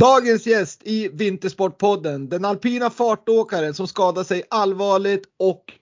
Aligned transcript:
Dagens 0.00 0.46
gäst 0.46 0.80
i 0.84 1.08
Vintersportpodden, 1.08 2.28
den 2.28 2.44
alpina 2.44 2.90
fartåkaren 2.90 3.74
som 3.74 3.88
skadade 3.88 4.24
sig 4.24 4.42
allvarligt 4.50 5.24
och 5.36 5.72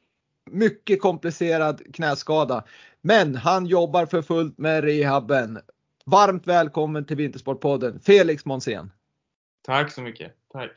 mycket 0.50 1.00
komplicerad 1.00 1.94
knäskada. 1.94 2.64
Men 3.00 3.34
han 3.34 3.66
jobbar 3.66 4.06
för 4.06 4.22
fullt 4.22 4.58
med 4.58 4.84
rehabben. 4.84 5.58
Varmt 6.06 6.46
välkommen 6.46 7.04
till 7.04 7.16
Vintersportpodden, 7.16 8.00
Felix 8.00 8.44
Månsén. 8.44 8.90
Tack 9.62 9.92
så 9.92 10.02
mycket. 10.02 10.32
Tack. 10.52 10.70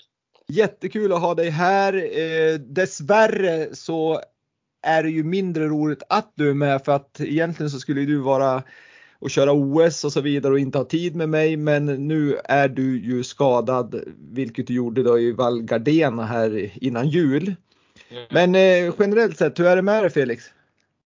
Jättekul 0.48 1.14
att 1.14 1.22
ha 1.22 1.36
dig 1.36 1.50
här. 1.50 1.94
Eh, 1.94 2.60
dessvärre 2.60 3.76
så 3.76 4.22
är 4.82 5.04
det 5.04 5.10
ju 5.10 5.24
mindre 5.24 5.68
roligt 5.68 6.04
att 6.10 6.32
du 6.36 6.50
är 6.50 6.54
med 6.54 6.86
för 6.86 6.92
att 6.92 7.20
egentligen 7.20 7.70
så 7.70 7.80
skulle 7.80 8.02
du 8.02 8.18
vara 8.18 8.64
och 9.20 9.30
köra 9.30 9.52
OS 9.54 10.04
och 10.04 10.14
så 10.14 10.22
vidare 10.22 10.54
och 10.54 10.60
inte 10.60 10.78
ha 10.78 10.86
tid 10.86 11.16
med 11.16 11.30
mig. 11.30 11.58
Men 11.58 11.86
nu 11.86 12.40
är 12.44 12.68
du 12.68 13.00
ju 13.00 13.24
skadad, 13.24 14.04
vilket 14.18 14.68
du 14.68 14.74
gjorde 14.74 15.04
då 15.04 15.20
i 15.20 15.32
Val 15.32 15.62
Gardena 15.62 16.26
här 16.26 16.72
innan 16.76 17.08
jul. 17.08 17.56
Men 18.30 18.56
eh, 18.56 18.94
generellt 19.00 19.38
sett, 19.38 19.60
hur 19.60 19.66
är 19.66 19.76
det 19.76 19.82
med 19.82 20.04
dig 20.04 20.10
Felix? 20.10 20.44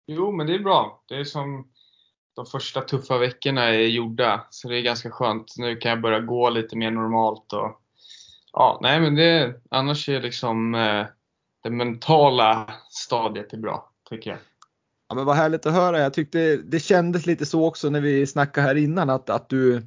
Jo, 0.07 0.33
men 0.33 0.47
det 0.47 0.55
är 0.55 0.59
bra. 0.59 1.03
Det 1.09 1.15
är 1.15 1.25
som 1.25 1.69
de 2.37 2.47
första 2.47 2.81
tuffa 2.81 3.19
veckorna 3.19 3.65
är 3.65 3.87
gjorda, 3.87 4.47
så 4.51 4.69
det 4.69 4.79
är 4.79 4.83
ganska 4.83 5.11
skönt. 5.11 5.55
Nu 5.59 5.77
kan 5.77 5.91
jag 5.91 6.01
börja 6.01 6.21
gå 6.21 6.51
lite 6.51 6.77
mer 6.77 6.91
normalt 6.91 7.53
och 7.53 7.81
ja, 8.53 8.79
nej 8.83 9.01
men 9.01 9.15
det, 9.15 9.61
annars 9.71 10.09
är 10.09 10.23
liksom 10.23 10.75
eh, 10.75 11.07
det 11.63 11.71
mentala 11.71 12.75
stadiet 12.91 13.53
är 13.53 13.59
bra, 13.59 13.91
tycker 14.11 14.31
jag. 14.31 14.39
Ja, 15.09 15.15
men 15.15 15.25
vad 15.25 15.37
härligt 15.37 15.67
att 15.67 15.73
höra. 15.73 16.01
Jag 16.01 16.15
tyckte 16.15 16.57
det 16.57 16.81
kändes 16.81 17.27
lite 17.27 17.47
så 17.47 17.67
också 17.67 17.91
när 17.91 18.01
vi 18.01 18.27
snackade 18.27 18.67
här 18.67 18.75
innan 18.75 19.11
att, 19.11 19.31
att 19.31 19.49
du 19.49 19.83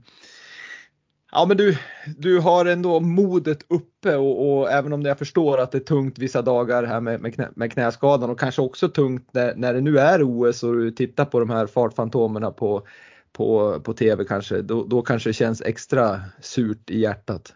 Ja 1.33 1.45
men 1.45 1.57
du, 1.57 1.77
du 2.17 2.39
har 2.39 2.65
ändå 2.65 2.99
modet 2.99 3.65
uppe 3.69 4.15
och, 4.15 4.59
och 4.59 4.71
även 4.71 4.93
om 4.93 5.01
jag 5.01 5.19
förstår 5.19 5.57
att 5.57 5.71
det 5.71 5.77
är 5.77 5.79
tungt 5.79 6.19
vissa 6.19 6.41
dagar 6.41 6.83
här 6.83 7.01
med, 7.01 7.21
med, 7.21 7.35
knä, 7.35 7.49
med 7.55 7.73
knäskadan 7.73 8.29
och 8.29 8.39
kanske 8.39 8.61
också 8.61 8.89
tungt 8.89 9.33
när, 9.33 9.55
när 9.55 9.73
det 9.73 9.81
nu 9.81 9.99
är 9.99 10.23
OS 10.23 10.63
och 10.63 10.75
du 10.75 10.91
tittar 10.91 11.25
på 11.25 11.39
de 11.39 11.49
här 11.49 11.67
fartfantomerna 11.67 12.51
på, 12.51 12.87
på, 13.31 13.79
på 13.79 13.93
TV 13.93 14.23
kanske, 14.23 14.61
då, 14.61 14.85
då 14.85 15.01
kanske 15.01 15.29
det 15.29 15.33
känns 15.33 15.61
extra 15.61 16.21
surt 16.41 16.89
i 16.89 16.99
hjärtat. 16.99 17.53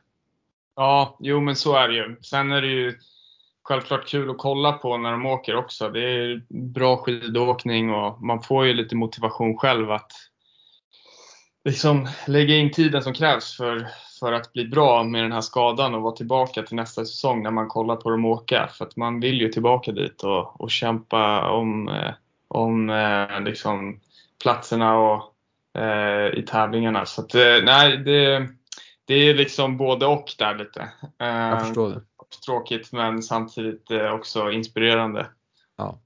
Ja, 0.75 1.17
jo 1.19 1.39
men 1.39 1.55
så 1.55 1.75
är 1.75 1.87
det 1.87 1.95
ju. 1.95 2.15
Sen 2.21 2.51
är 2.51 2.61
det 2.61 2.67
ju 2.67 2.93
självklart 3.65 4.07
kul 4.07 4.29
att 4.29 4.37
kolla 4.37 4.71
på 4.71 4.97
när 4.97 5.11
de 5.11 5.25
åker 5.25 5.55
också. 5.55 5.89
Det 5.89 5.99
är 5.99 6.41
bra 6.49 6.97
skidåkning 6.97 7.93
och 7.93 8.21
man 8.21 8.41
får 8.41 8.65
ju 8.65 8.73
lite 8.73 8.95
motivation 8.95 9.57
själv 9.57 9.91
att 9.91 10.11
liksom 11.63 12.07
lägga 12.27 12.55
in 12.55 12.71
tiden 12.71 13.01
som 13.01 13.13
krävs 13.13 13.57
för, 13.57 13.87
för 14.19 14.33
att 14.33 14.53
bli 14.53 14.65
bra 14.65 15.03
med 15.03 15.23
den 15.23 15.31
här 15.31 15.41
skadan 15.41 15.95
och 15.95 16.01
vara 16.01 16.15
tillbaka 16.15 16.63
till 16.63 16.75
nästa 16.75 17.05
säsong 17.05 17.43
när 17.43 17.51
man 17.51 17.67
kollar 17.67 17.95
på 17.95 18.09
dem 18.09 18.25
åka. 18.25 18.67
För 18.67 18.85
att 18.85 18.95
man 18.95 19.19
vill 19.19 19.41
ju 19.41 19.49
tillbaka 19.49 19.91
dit 19.91 20.23
och, 20.23 20.61
och 20.61 20.71
kämpa 20.71 21.49
om, 21.49 21.89
eh, 21.89 22.13
om 22.47 22.89
eh, 22.89 23.41
liksom 23.41 23.99
platserna 24.43 24.97
och, 24.97 25.33
eh, 25.81 26.39
i 26.39 26.45
tävlingarna. 26.47 27.05
Så 27.05 27.21
att, 27.21 27.35
eh, 27.35 27.63
nej, 27.63 27.97
det, 27.97 28.47
det 29.05 29.13
är 29.13 29.33
liksom 29.33 29.77
både 29.77 30.05
och 30.05 30.31
där 30.37 30.55
lite. 30.55 30.89
Jag 31.17 31.65
förstår 31.65 31.89
det. 31.89 32.01
Tråkigt 32.46 32.91
men 32.91 33.24
samtidigt 33.24 33.91
eh, 33.91 34.12
också 34.12 34.52
inspirerande. 34.52 35.28
Ja. 35.78 36.00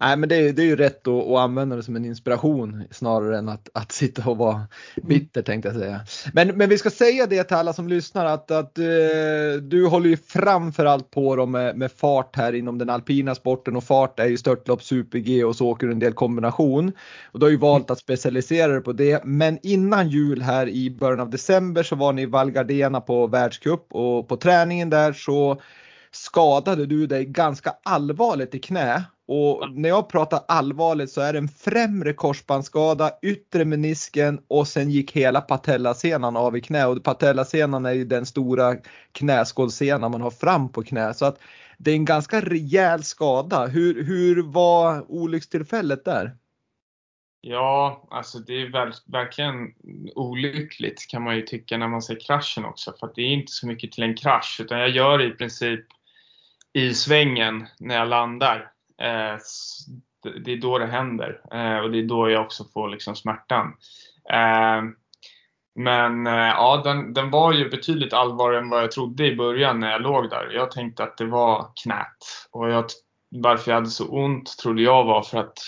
Nej 0.00 0.16
men 0.16 0.28
det 0.28 0.36
är, 0.36 0.52
det 0.52 0.62
är 0.62 0.66
ju 0.66 0.76
rätt 0.76 1.08
att, 1.08 1.26
att 1.26 1.38
använda 1.38 1.76
det 1.76 1.82
som 1.82 1.96
en 1.96 2.04
inspiration 2.04 2.84
snarare 2.90 3.38
än 3.38 3.48
att, 3.48 3.68
att 3.74 3.92
sitta 3.92 4.30
och 4.30 4.36
vara 4.36 4.60
bitter 5.02 5.42
tänkte 5.42 5.68
jag 5.68 5.76
säga. 5.76 6.00
Men, 6.32 6.48
men 6.48 6.68
vi 6.68 6.78
ska 6.78 6.90
säga 6.90 7.26
det 7.26 7.44
till 7.44 7.56
alla 7.56 7.72
som 7.72 7.88
lyssnar 7.88 8.24
att, 8.24 8.50
att 8.50 8.78
uh, 8.78 9.62
du 9.62 9.86
håller 9.86 10.08
ju 10.08 10.16
framförallt 10.16 11.10
på 11.10 11.36
dem 11.36 11.50
med, 11.50 11.76
med 11.76 11.92
fart 11.92 12.36
här 12.36 12.52
inom 12.52 12.78
den 12.78 12.90
alpina 12.90 13.34
sporten 13.34 13.76
och 13.76 13.84
fart 13.84 14.20
är 14.20 14.26
ju 14.26 14.36
störtlopp, 14.36 14.82
super-G 14.82 15.44
och 15.44 15.56
så 15.56 15.68
åker 15.68 15.86
du 15.86 15.92
en 15.92 15.98
del 15.98 16.12
kombination. 16.12 16.92
Och 17.32 17.38
du 17.38 17.46
har 17.46 17.50
ju 17.50 17.56
valt 17.56 17.90
att 17.90 17.98
specialisera 17.98 18.72
dig 18.72 18.80
på 18.80 18.92
det. 18.92 19.24
Men 19.24 19.58
innan 19.62 20.08
jul 20.08 20.42
här 20.42 20.68
i 20.68 20.90
början 20.90 21.20
av 21.20 21.30
december 21.30 21.82
så 21.82 21.96
var 21.96 22.12
ni 22.12 22.22
i 22.22 22.26
Val 22.26 22.50
Gardena 22.50 23.00
på 23.00 23.26
världscup 23.26 23.86
och 23.90 24.28
på 24.28 24.36
träningen 24.36 24.90
där 24.90 25.12
så 25.12 25.60
skadade 26.10 26.86
du 26.86 27.06
dig 27.06 27.24
ganska 27.24 27.74
allvarligt 27.82 28.54
i 28.54 28.58
knä 28.58 29.04
och 29.26 29.70
när 29.72 29.88
jag 29.88 30.08
pratar 30.08 30.40
allvarligt 30.48 31.10
så 31.10 31.20
är 31.20 31.32
det 31.32 31.38
en 31.38 31.48
främre 31.48 32.12
korsbandsskada, 32.12 33.10
yttre 33.22 33.64
menisken 33.64 34.40
och 34.48 34.68
sen 34.68 34.90
gick 34.90 35.12
hela 35.12 35.40
patellasenan 35.40 36.36
av 36.36 36.56
i 36.56 36.60
knä 36.60 36.86
och 36.86 37.04
patellasenan 37.04 37.86
är 37.86 37.92
ju 37.92 38.04
den 38.04 38.26
stora 38.26 38.76
knäskålsenan 39.12 40.10
man 40.10 40.20
har 40.20 40.30
fram 40.30 40.68
på 40.68 40.82
knä 40.82 41.14
så 41.14 41.24
att 41.24 41.38
det 41.78 41.90
är 41.90 41.94
en 41.94 42.04
ganska 42.04 42.40
rejäl 42.40 43.02
skada. 43.02 43.66
Hur, 43.66 44.04
hur 44.04 44.42
var 44.42 45.10
olyckstillfället 45.10 46.04
där? 46.04 46.36
Ja, 47.40 48.08
alltså 48.10 48.38
det 48.38 48.62
är 48.62 48.72
väl, 48.72 48.92
verkligen 49.06 49.74
olyckligt 50.14 51.06
kan 51.10 51.22
man 51.22 51.36
ju 51.36 51.42
tycka 51.42 51.78
när 51.78 51.88
man 51.88 52.02
ser 52.02 52.20
kraschen 52.20 52.64
också. 52.64 52.94
För 53.00 53.06
att 53.06 53.14
det 53.14 53.22
är 53.22 53.32
inte 53.32 53.52
så 53.52 53.66
mycket 53.66 53.92
till 53.92 54.02
en 54.02 54.16
krasch 54.16 54.58
utan 54.60 54.78
jag 54.78 54.90
gör 54.90 55.18
det 55.18 55.24
i 55.24 55.30
princip 55.30 55.80
i 56.72 56.94
svängen 56.94 57.66
när 57.78 57.94
jag 57.94 58.08
landar. 58.08 58.73
Eh, 59.02 59.38
det 60.44 60.52
är 60.52 60.60
då 60.60 60.78
det 60.78 60.86
händer 60.86 61.40
eh, 61.52 61.78
och 61.78 61.90
det 61.90 61.98
är 61.98 62.08
då 62.08 62.30
jag 62.30 62.44
också 62.44 62.64
får 62.64 62.88
liksom 62.88 63.16
smärtan. 63.16 63.66
Eh, 64.32 64.82
men 65.76 66.26
ja, 66.26 66.80
den, 66.84 67.14
den 67.14 67.30
var 67.30 67.52
ju 67.52 67.68
betydligt 67.68 68.12
allvarligare 68.12 68.62
än 68.62 68.70
vad 68.70 68.82
jag 68.82 68.92
trodde 68.92 69.26
i 69.26 69.36
början 69.36 69.80
när 69.80 69.90
jag 69.90 70.02
låg 70.02 70.30
där. 70.30 70.50
Jag 70.50 70.70
tänkte 70.70 71.02
att 71.02 71.16
det 71.16 71.24
var 71.24 71.72
knät. 71.82 72.48
Och 72.50 72.70
jag, 72.70 72.84
varför 73.30 73.70
jag 73.70 73.76
hade 73.76 73.90
så 73.90 74.08
ont 74.08 74.58
trodde 74.58 74.82
jag 74.82 75.04
var 75.04 75.22
för 75.22 75.38
att 75.38 75.58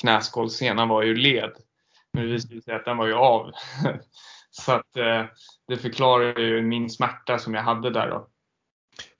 knäskålsenan 0.00 0.88
var 0.88 1.02
ju 1.02 1.14
led. 1.14 1.50
Men 2.12 2.22
det 2.22 2.32
visade 2.32 2.62
sig 2.62 2.74
att 2.74 2.84
den 2.84 2.96
var 2.96 3.06
ju 3.06 3.14
av. 3.14 3.52
så 4.50 4.72
att 4.72 4.92
det 5.68 5.76
förklarar 5.76 6.38
ju 6.38 6.62
min 6.62 6.90
smärta 6.90 7.38
som 7.38 7.54
jag 7.54 7.62
hade 7.62 7.90
där 7.90 8.10
då. 8.10 8.28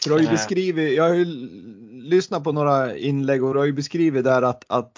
För 0.03 0.11
du 0.11 0.17
har 0.17 0.23
ju 0.23 0.29
beskrivit, 0.29 0.97
jag 0.97 1.09
har 1.09 1.15
ju 1.15 1.27
lyssnat 2.09 2.45
på 2.45 2.53
några 2.53 2.97
inlägg 2.97 3.45
och 3.45 3.55
du 3.55 3.59
har 3.59 3.67
ju 3.67 3.73
beskrivit 3.73 4.25
där 4.25 4.43
att, 4.43 4.65
att, 4.69 4.93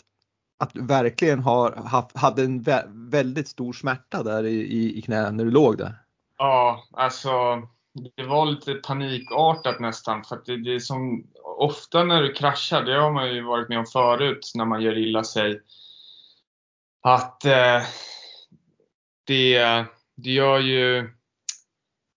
att 0.58 0.74
du 0.74 0.86
verkligen 0.86 1.40
har 1.40 1.72
haft, 1.72 2.16
hade 2.16 2.42
en 2.42 2.64
väldigt 3.10 3.48
stor 3.48 3.72
smärta 3.72 4.22
där 4.22 4.44
i, 4.44 4.54
i, 4.54 4.98
i 4.98 5.02
knät 5.02 5.34
när 5.34 5.44
du 5.44 5.50
låg 5.50 5.78
där. 5.78 5.94
Ja, 6.38 6.84
alltså 6.92 7.30
det 8.16 8.22
var 8.22 8.46
lite 8.46 8.74
panikartat 8.74 9.80
nästan 9.80 10.24
för 10.24 10.42
det, 10.46 10.64
det 10.64 10.74
är 10.74 10.78
som 10.78 11.26
ofta 11.58 12.04
när 12.04 12.22
du 12.22 12.32
kraschar, 12.32 12.84
det 12.84 13.00
har 13.00 13.12
man 13.12 13.34
ju 13.34 13.42
varit 13.42 13.68
med 13.68 13.78
om 13.78 13.86
förut 13.86 14.52
när 14.54 14.64
man 14.64 14.82
gör 14.82 14.98
illa 14.98 15.24
sig. 15.24 15.60
Att 17.02 17.44
eh, 17.44 17.82
det, 19.26 19.84
det 20.16 20.30
gör 20.30 20.58
ju 20.58 21.10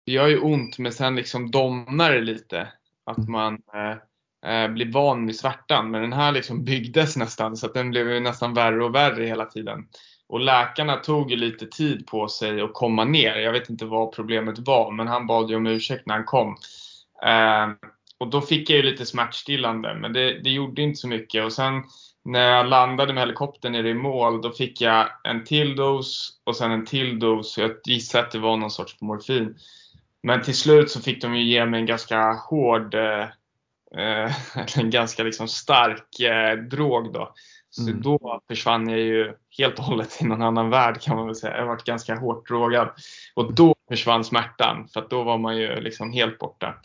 det 0.06 0.12
gör 0.12 0.28
ju 0.28 0.40
ont 0.40 0.78
men 0.78 0.92
sen 0.92 1.16
liksom 1.16 1.52
domnar 1.52 2.12
det 2.12 2.22
lite. 2.22 2.68
Att 3.06 3.18
mm. 3.18 3.32
man 3.32 3.54
eh, 3.54 3.98
Eh, 4.46 4.68
blir 4.68 4.92
van 4.92 5.26
vid 5.26 5.36
svärtan. 5.36 5.92
Men 5.92 6.02
den 6.02 6.14
här 6.14 6.32
liksom 6.32 6.64
byggdes 6.66 7.18
nästan 7.18 7.58
så 7.58 7.66
att 7.66 7.74
den 7.74 7.90
blev 7.90 8.22
nästan 8.22 8.54
värre 8.54 8.84
och 8.84 8.96
värre 8.96 9.26
hela 9.26 9.46
tiden. 9.46 9.88
Och 10.28 10.40
läkarna 10.40 10.96
tog 10.96 11.32
ju 11.32 11.38
lite 11.38 11.66
tid 11.66 12.08
på 12.08 12.28
sig 12.28 12.62
att 12.62 12.74
komma 12.74 13.04
ner. 13.04 13.36
Jag 13.36 13.52
vet 13.52 13.70
inte 13.70 13.86
vad 13.86 14.12
problemet 14.12 14.60
var 14.60 14.92
men 14.92 15.08
han 15.08 15.28
bad 15.28 15.50
ju 15.50 15.56
om 15.56 15.68
ursäkt 15.68 16.06
när 16.06 16.16
han 16.16 16.26
kom. 16.26 16.58
Eh, 17.26 17.90
och 18.18 18.30
då 18.30 18.42
fick 18.42 18.70
jag 18.70 18.78
ju 18.78 18.84
lite 18.84 19.06
smärtstillande 19.06 19.94
men 19.94 20.14
det, 20.14 20.40
det 20.40 20.50
gjorde 20.50 20.82
inte 20.82 21.00
så 21.00 21.08
mycket. 21.08 21.46
Och 21.46 21.54
sen 21.54 21.84
när 22.26 22.50
jag 22.50 22.68
landade 22.68 23.14
med 23.14 23.22
helikoptern 23.22 23.72
nere 23.72 23.90
i 23.90 23.94
mål 23.94 24.42
då 24.42 24.52
fick 24.52 24.82
jag 24.82 25.08
en 25.24 25.44
till 25.44 25.76
dos 25.76 26.30
och 26.44 26.56
sen 26.56 26.72
en 26.72 26.86
till 26.86 27.20
dos. 27.20 27.58
Jag 27.58 27.72
gissar 27.86 28.20
att 28.20 28.32
det 28.32 28.40
var 28.40 28.58
någon 28.58 28.72
sorts 28.72 29.02
morfin. 29.02 29.56
Men 30.24 30.42
till 30.42 30.58
slut 30.58 30.92
så 30.92 31.02
fick 31.02 31.22
de 31.22 31.36
ju 31.36 31.44
ge 31.44 31.66
mig 31.66 31.80
en 31.80 31.86
ganska 31.86 32.34
hård, 32.34 32.96
eh, 32.96 33.26
eh, 33.98 34.32
en 34.78 34.90
ganska 34.90 35.24
liksom 35.24 35.48
stark 35.48 36.20
eh, 36.20 36.58
drog 36.58 37.14
då. 37.14 37.34
Så 37.70 37.82
mm. 37.82 38.02
då 38.02 38.42
försvann 38.48 38.90
jag 38.90 39.00
ju 39.00 39.34
helt 39.58 39.80
och 39.80 39.86
hållet 39.86 40.22
i 40.22 40.26
någon 40.26 40.42
annan 40.42 40.70
värld 40.70 41.02
kan 41.02 41.16
man 41.16 41.26
väl 41.26 41.36
säga. 41.36 41.58
Jag 41.58 41.66
varit 41.66 41.84
ganska 41.84 42.16
hårt 42.16 42.48
drogad. 42.48 42.90
Och 43.34 43.54
då 43.54 43.76
försvann 43.90 44.24
smärtan 44.24 44.88
för 44.88 45.08
då 45.10 45.24
var 45.24 45.38
man 45.38 45.58
ju 45.58 45.82
liksom 45.82 46.14
helt 46.14 46.40
borta. 46.40 46.76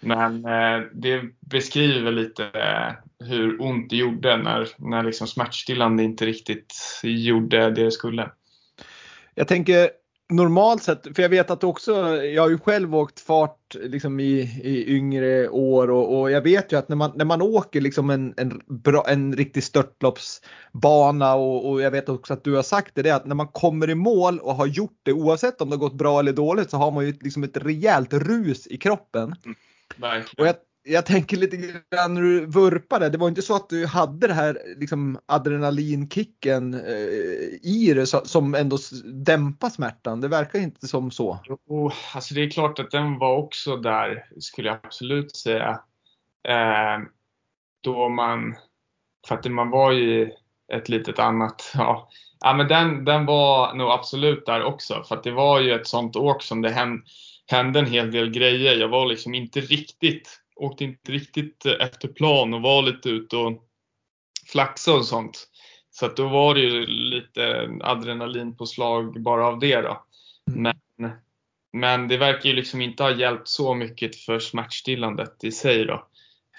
Men 0.00 0.44
eh, 0.44 0.80
det 0.92 1.22
beskriver 1.40 2.12
lite 2.12 2.44
eh, 2.44 3.26
hur 3.26 3.62
ont 3.62 3.90
det 3.90 3.96
gjorde 3.96 4.36
när, 4.36 4.68
när 4.76 5.02
liksom 5.02 5.26
smärtstillande 5.26 6.02
inte 6.02 6.26
riktigt 6.26 6.74
gjorde 7.02 7.70
det 7.70 7.84
det 7.84 7.90
skulle. 7.90 8.30
Jag 9.34 9.48
tänker 9.48 9.90
normalt 10.30 10.82
sett, 10.82 11.16
för 11.16 11.22
jag 11.22 11.28
vet 11.28 11.50
att 11.50 11.64
också, 11.64 12.16
jag 12.16 12.42
har 12.42 12.50
ju 12.50 12.58
själv 12.58 12.96
åkt 12.96 13.20
fart 13.20 13.74
liksom 13.74 14.20
i, 14.20 14.40
i 14.62 14.96
yngre 14.96 15.48
år 15.48 15.90
och, 15.90 16.20
och 16.20 16.30
jag 16.30 16.40
vet 16.40 16.72
ju 16.72 16.78
att 16.78 16.88
när 16.88 16.96
man, 16.96 17.12
när 17.14 17.24
man 17.24 17.42
åker 17.42 17.80
liksom 17.80 18.10
en, 18.10 18.34
en, 18.36 18.60
bra, 18.66 19.04
en 19.08 19.36
riktig 19.36 19.64
störtloppsbana 19.64 21.34
och, 21.34 21.70
och 21.70 21.82
jag 21.82 21.90
vet 21.90 22.08
också 22.08 22.32
att 22.32 22.44
du 22.44 22.54
har 22.54 22.62
sagt 22.62 22.94
det, 22.94 23.02
det 23.02 23.10
att 23.10 23.26
när 23.26 23.34
man 23.34 23.48
kommer 23.48 23.90
i 23.90 23.94
mål 23.94 24.38
och 24.38 24.54
har 24.54 24.66
gjort 24.66 25.00
det 25.02 25.12
oavsett 25.12 25.60
om 25.60 25.70
det 25.70 25.76
har 25.76 25.80
gått 25.80 25.98
bra 25.98 26.20
eller 26.20 26.32
dåligt 26.32 26.70
så 26.70 26.76
har 26.76 26.90
man 26.90 27.06
ju 27.06 27.14
liksom 27.20 27.44
ett 27.44 27.56
rejält 27.56 28.12
rus 28.12 28.66
i 28.66 28.76
kroppen. 28.76 29.34
Mm, 29.44 30.22
och 30.38 30.46
jag, 30.46 30.54
jag 30.82 31.06
tänker 31.06 31.36
lite 31.36 31.56
grann 31.56 32.14
när 32.14 32.22
du 32.22 32.46
vurpade, 32.46 33.08
det 33.08 33.18
var 33.18 33.28
inte 33.28 33.42
så 33.42 33.56
att 33.56 33.68
du 33.68 33.86
hade 33.86 34.26
det 34.26 34.34
här 34.34 34.58
liksom 34.76 35.18
adrenalinkicken 35.26 36.74
eh, 36.74 36.80
i 37.62 37.92
det 37.94 38.06
som 38.06 38.54
ändå 38.54 38.78
dämpar 39.04 39.70
smärtan. 39.70 40.20
Det 40.20 40.28
verkar 40.28 40.58
inte 40.58 40.88
som 40.88 41.10
så. 41.10 41.38
Jo, 41.44 41.90
alltså 42.14 42.34
det 42.34 42.42
är 42.42 42.50
klart 42.50 42.78
att 42.78 42.90
den 42.90 43.18
var 43.18 43.36
också 43.36 43.76
där, 43.76 44.26
skulle 44.38 44.68
jag 44.68 44.78
absolut 44.82 45.36
säga. 45.36 45.80
Eh, 46.48 46.98
då 47.80 48.08
man, 48.08 48.56
för 49.28 49.34
att 49.34 49.50
man 49.50 49.70
var 49.70 49.92
ju 49.92 50.30
ett 50.72 50.88
litet 50.88 51.18
annat, 51.18 51.72
ja, 51.74 52.08
ja 52.40 52.54
men 52.54 52.68
den, 52.68 53.04
den 53.04 53.26
var 53.26 53.74
nog 53.74 53.90
absolut 53.90 54.46
där 54.46 54.62
också. 54.62 55.04
För 55.08 55.16
att 55.16 55.24
det 55.24 55.30
var 55.30 55.60
ju 55.60 55.72
ett 55.72 55.86
sånt 55.86 56.16
åk 56.16 56.42
som 56.42 56.62
det 56.62 56.70
hände, 56.70 57.02
hände 57.46 57.78
en 57.78 57.86
hel 57.86 58.10
del 58.10 58.30
grejer. 58.30 58.76
Jag 58.76 58.88
var 58.88 59.06
liksom 59.06 59.34
inte 59.34 59.60
riktigt 59.60 60.39
åkte 60.60 60.84
inte 60.84 61.12
riktigt 61.12 61.66
efter 61.66 62.08
plan 62.08 62.54
och 62.54 62.62
var 62.62 62.82
lite 62.82 63.08
ute 63.08 63.36
och 63.36 63.62
flaxade 64.46 64.96
och 64.96 65.04
sånt. 65.04 65.46
Så 65.90 66.08
då 66.08 66.28
var 66.28 66.54
det 66.54 66.60
ju 66.60 66.86
lite 66.86 67.68
adrenalinpåslag 67.80 69.22
bara 69.22 69.46
av 69.46 69.58
det 69.58 69.80
då. 69.80 70.04
Mm. 70.56 70.76
Men, 70.96 71.10
men 71.72 72.08
det 72.08 72.16
verkar 72.16 72.48
ju 72.48 72.54
liksom 72.54 72.80
inte 72.80 73.02
ha 73.02 73.10
hjälpt 73.10 73.48
så 73.48 73.74
mycket 73.74 74.16
för 74.16 74.38
smärtstillandet 74.38 75.44
i 75.44 75.52
sig 75.52 75.84
då. 75.84 76.06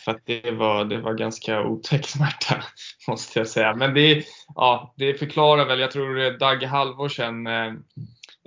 För 0.05 0.11
att 0.11 0.25
det 0.25 0.51
var, 0.51 0.85
det 0.85 0.97
var 0.97 1.13
ganska 1.13 1.61
otäck 1.61 2.05
smärta 2.07 2.63
måste 3.07 3.39
jag 3.39 3.47
säga. 3.47 3.75
Men 3.75 3.93
det, 3.93 4.23
ja, 4.55 4.93
det 4.97 5.13
förklarar 5.13 5.65
väl, 5.65 5.79
jag 5.79 5.91
tror 5.91 6.37
Dagge 6.39 6.67
Halvorsen 6.67 7.47
eh, 7.47 7.73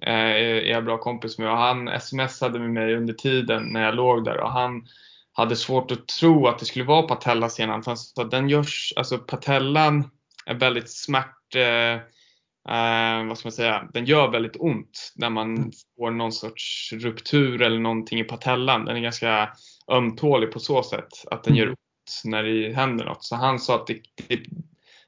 eh, 0.03 0.37
är 0.37 0.71
jag 0.71 0.85
bra 0.85 0.99
kompis 0.99 1.39
med 1.39 1.51
och 1.51 1.59
han 1.59 2.01
smsade 2.01 2.59
med 2.59 2.71
mig 2.71 2.97
under 2.97 3.15
tiden 3.15 3.63
när 3.63 3.85
jag 3.85 3.95
låg 3.95 4.25
där 4.25 4.41
och 4.41 4.53
han 4.53 4.87
hade 5.35 5.57
svårt 5.57 5.91
att 5.91 6.09
tro 6.09 6.47
att 6.47 6.59
det 6.59 6.65
skulle 6.65 6.85
vara 6.85 7.03
patellasenan. 7.03 7.83
För 7.83 7.95
så 7.95 8.25
den 8.25 8.49
görs, 8.49 8.93
alltså 8.97 9.19
patellan 9.19 10.11
är 10.47 10.55
väldigt 10.55 10.91
smärt, 10.91 11.55
eh, 11.55 11.95
eh, 12.75 13.27
vad 13.27 13.39
ska 13.39 13.47
man 13.47 13.53
säga, 13.53 13.89
den 13.93 14.05
gör 14.05 14.31
väldigt 14.31 14.57
ont 14.57 15.13
när 15.17 15.31
man 15.31 15.57
mm. 15.57 15.71
får 15.99 16.11
någon 16.11 16.33
sorts 16.33 16.93
ruptur 16.93 17.63
eller 17.63 17.79
någonting 17.79 18.21
i 18.21 18.25
patellan. 18.25 18.85
Den 18.85 18.97
är 18.97 19.01
ganska 19.01 19.53
ömtålig 19.89 20.53
på 20.53 20.61
så 20.61 20.83
sätt 20.83 21.09
att 21.31 21.45
den 21.45 21.57
gör 21.57 21.67
mm. 21.67 21.73
ont 21.73 22.23
när 22.25 22.43
det 22.43 22.73
händer 22.73 23.05
något. 23.05 23.25
Så 23.25 23.37
han 23.37 23.59
sa 23.59 23.75
att 23.75 23.87
det, 23.87 24.01
det, 24.29 24.41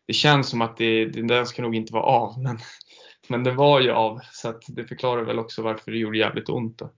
det 0.07 0.13
känns 0.13 0.49
som 0.49 0.63
att 0.63 0.77
det, 0.77 1.05
den 1.05 1.47
ska 1.47 1.63
nog 1.63 1.75
inte 1.75 1.93
vara 1.93 2.05
av. 2.05 2.43
Men, 2.43 2.59
men 3.29 3.45
det 3.45 3.53
var 3.53 3.81
ju 3.81 3.91
av 3.91 4.21
så 4.33 4.49
att 4.49 4.63
det 4.69 4.85
förklarar 4.85 5.23
väl 5.23 5.39
också 5.39 5.63
varför 5.63 5.93
det 5.93 5.99
gjorde 5.99 6.19
jävligt 6.19 6.49
ont. 6.49 6.79
Då. 6.79 6.91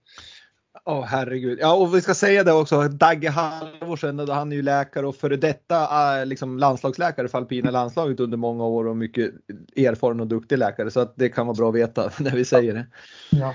Åh 0.89 0.99
oh, 0.99 1.05
herregud. 1.05 1.59
Ja 1.61 1.73
och 1.73 1.95
vi 1.95 2.01
ska 2.01 2.13
säga 2.13 2.43
det 2.43 2.51
också, 2.51 2.87
Dagge 2.87 3.29
Halvorsen, 3.29 4.19
han 4.19 4.51
är 4.51 4.55
ju 4.55 4.61
läkare 4.61 5.07
och 5.07 5.15
före 5.15 5.37
detta 5.37 6.19
äh, 6.19 6.25
liksom 6.25 6.57
landslagsläkare 6.57 7.27
för 7.27 7.37
alpina 7.37 7.71
landslaget 7.71 8.19
under 8.19 8.37
många 8.37 8.63
år 8.65 8.87
och 8.87 8.97
mycket 8.97 9.31
erfaren 9.75 10.19
och 10.19 10.27
duktig 10.27 10.57
läkare 10.57 10.91
så 10.91 10.99
att 10.99 11.13
det 11.15 11.29
kan 11.29 11.47
vara 11.47 11.55
bra 11.55 11.69
att 11.69 11.75
veta 11.75 12.11
när 12.19 12.31
vi 12.31 12.45
säger 12.45 12.73
det. 12.73 12.85
Ja. 13.29 13.53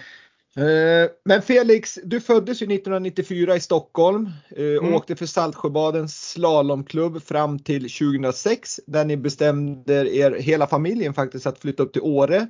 Eh, 0.65 1.11
men 1.25 1.43
Felix, 1.43 1.99
du 2.05 2.21
föddes 2.21 2.63
ju 2.63 2.65
1994 2.65 3.57
i 3.57 3.61
Stockholm 3.61 4.31
och 4.51 4.59
eh, 4.59 4.79
mm. 4.79 4.95
åkte 4.95 5.17
för 5.17 5.27
Saltsjöbadens 5.27 6.31
slalomklubb 6.31 7.23
fram 7.23 7.59
till 7.59 7.83
2006 7.83 8.81
där 8.87 9.05
ni 9.05 9.17
bestämde 9.17 10.17
er 10.17 10.31
hela 10.31 10.67
familjen 10.67 11.15
faktiskt 11.15 11.47
att 11.47 11.59
flytta 11.59 11.83
upp 11.83 11.93
till 11.93 12.03
Åre 12.03 12.47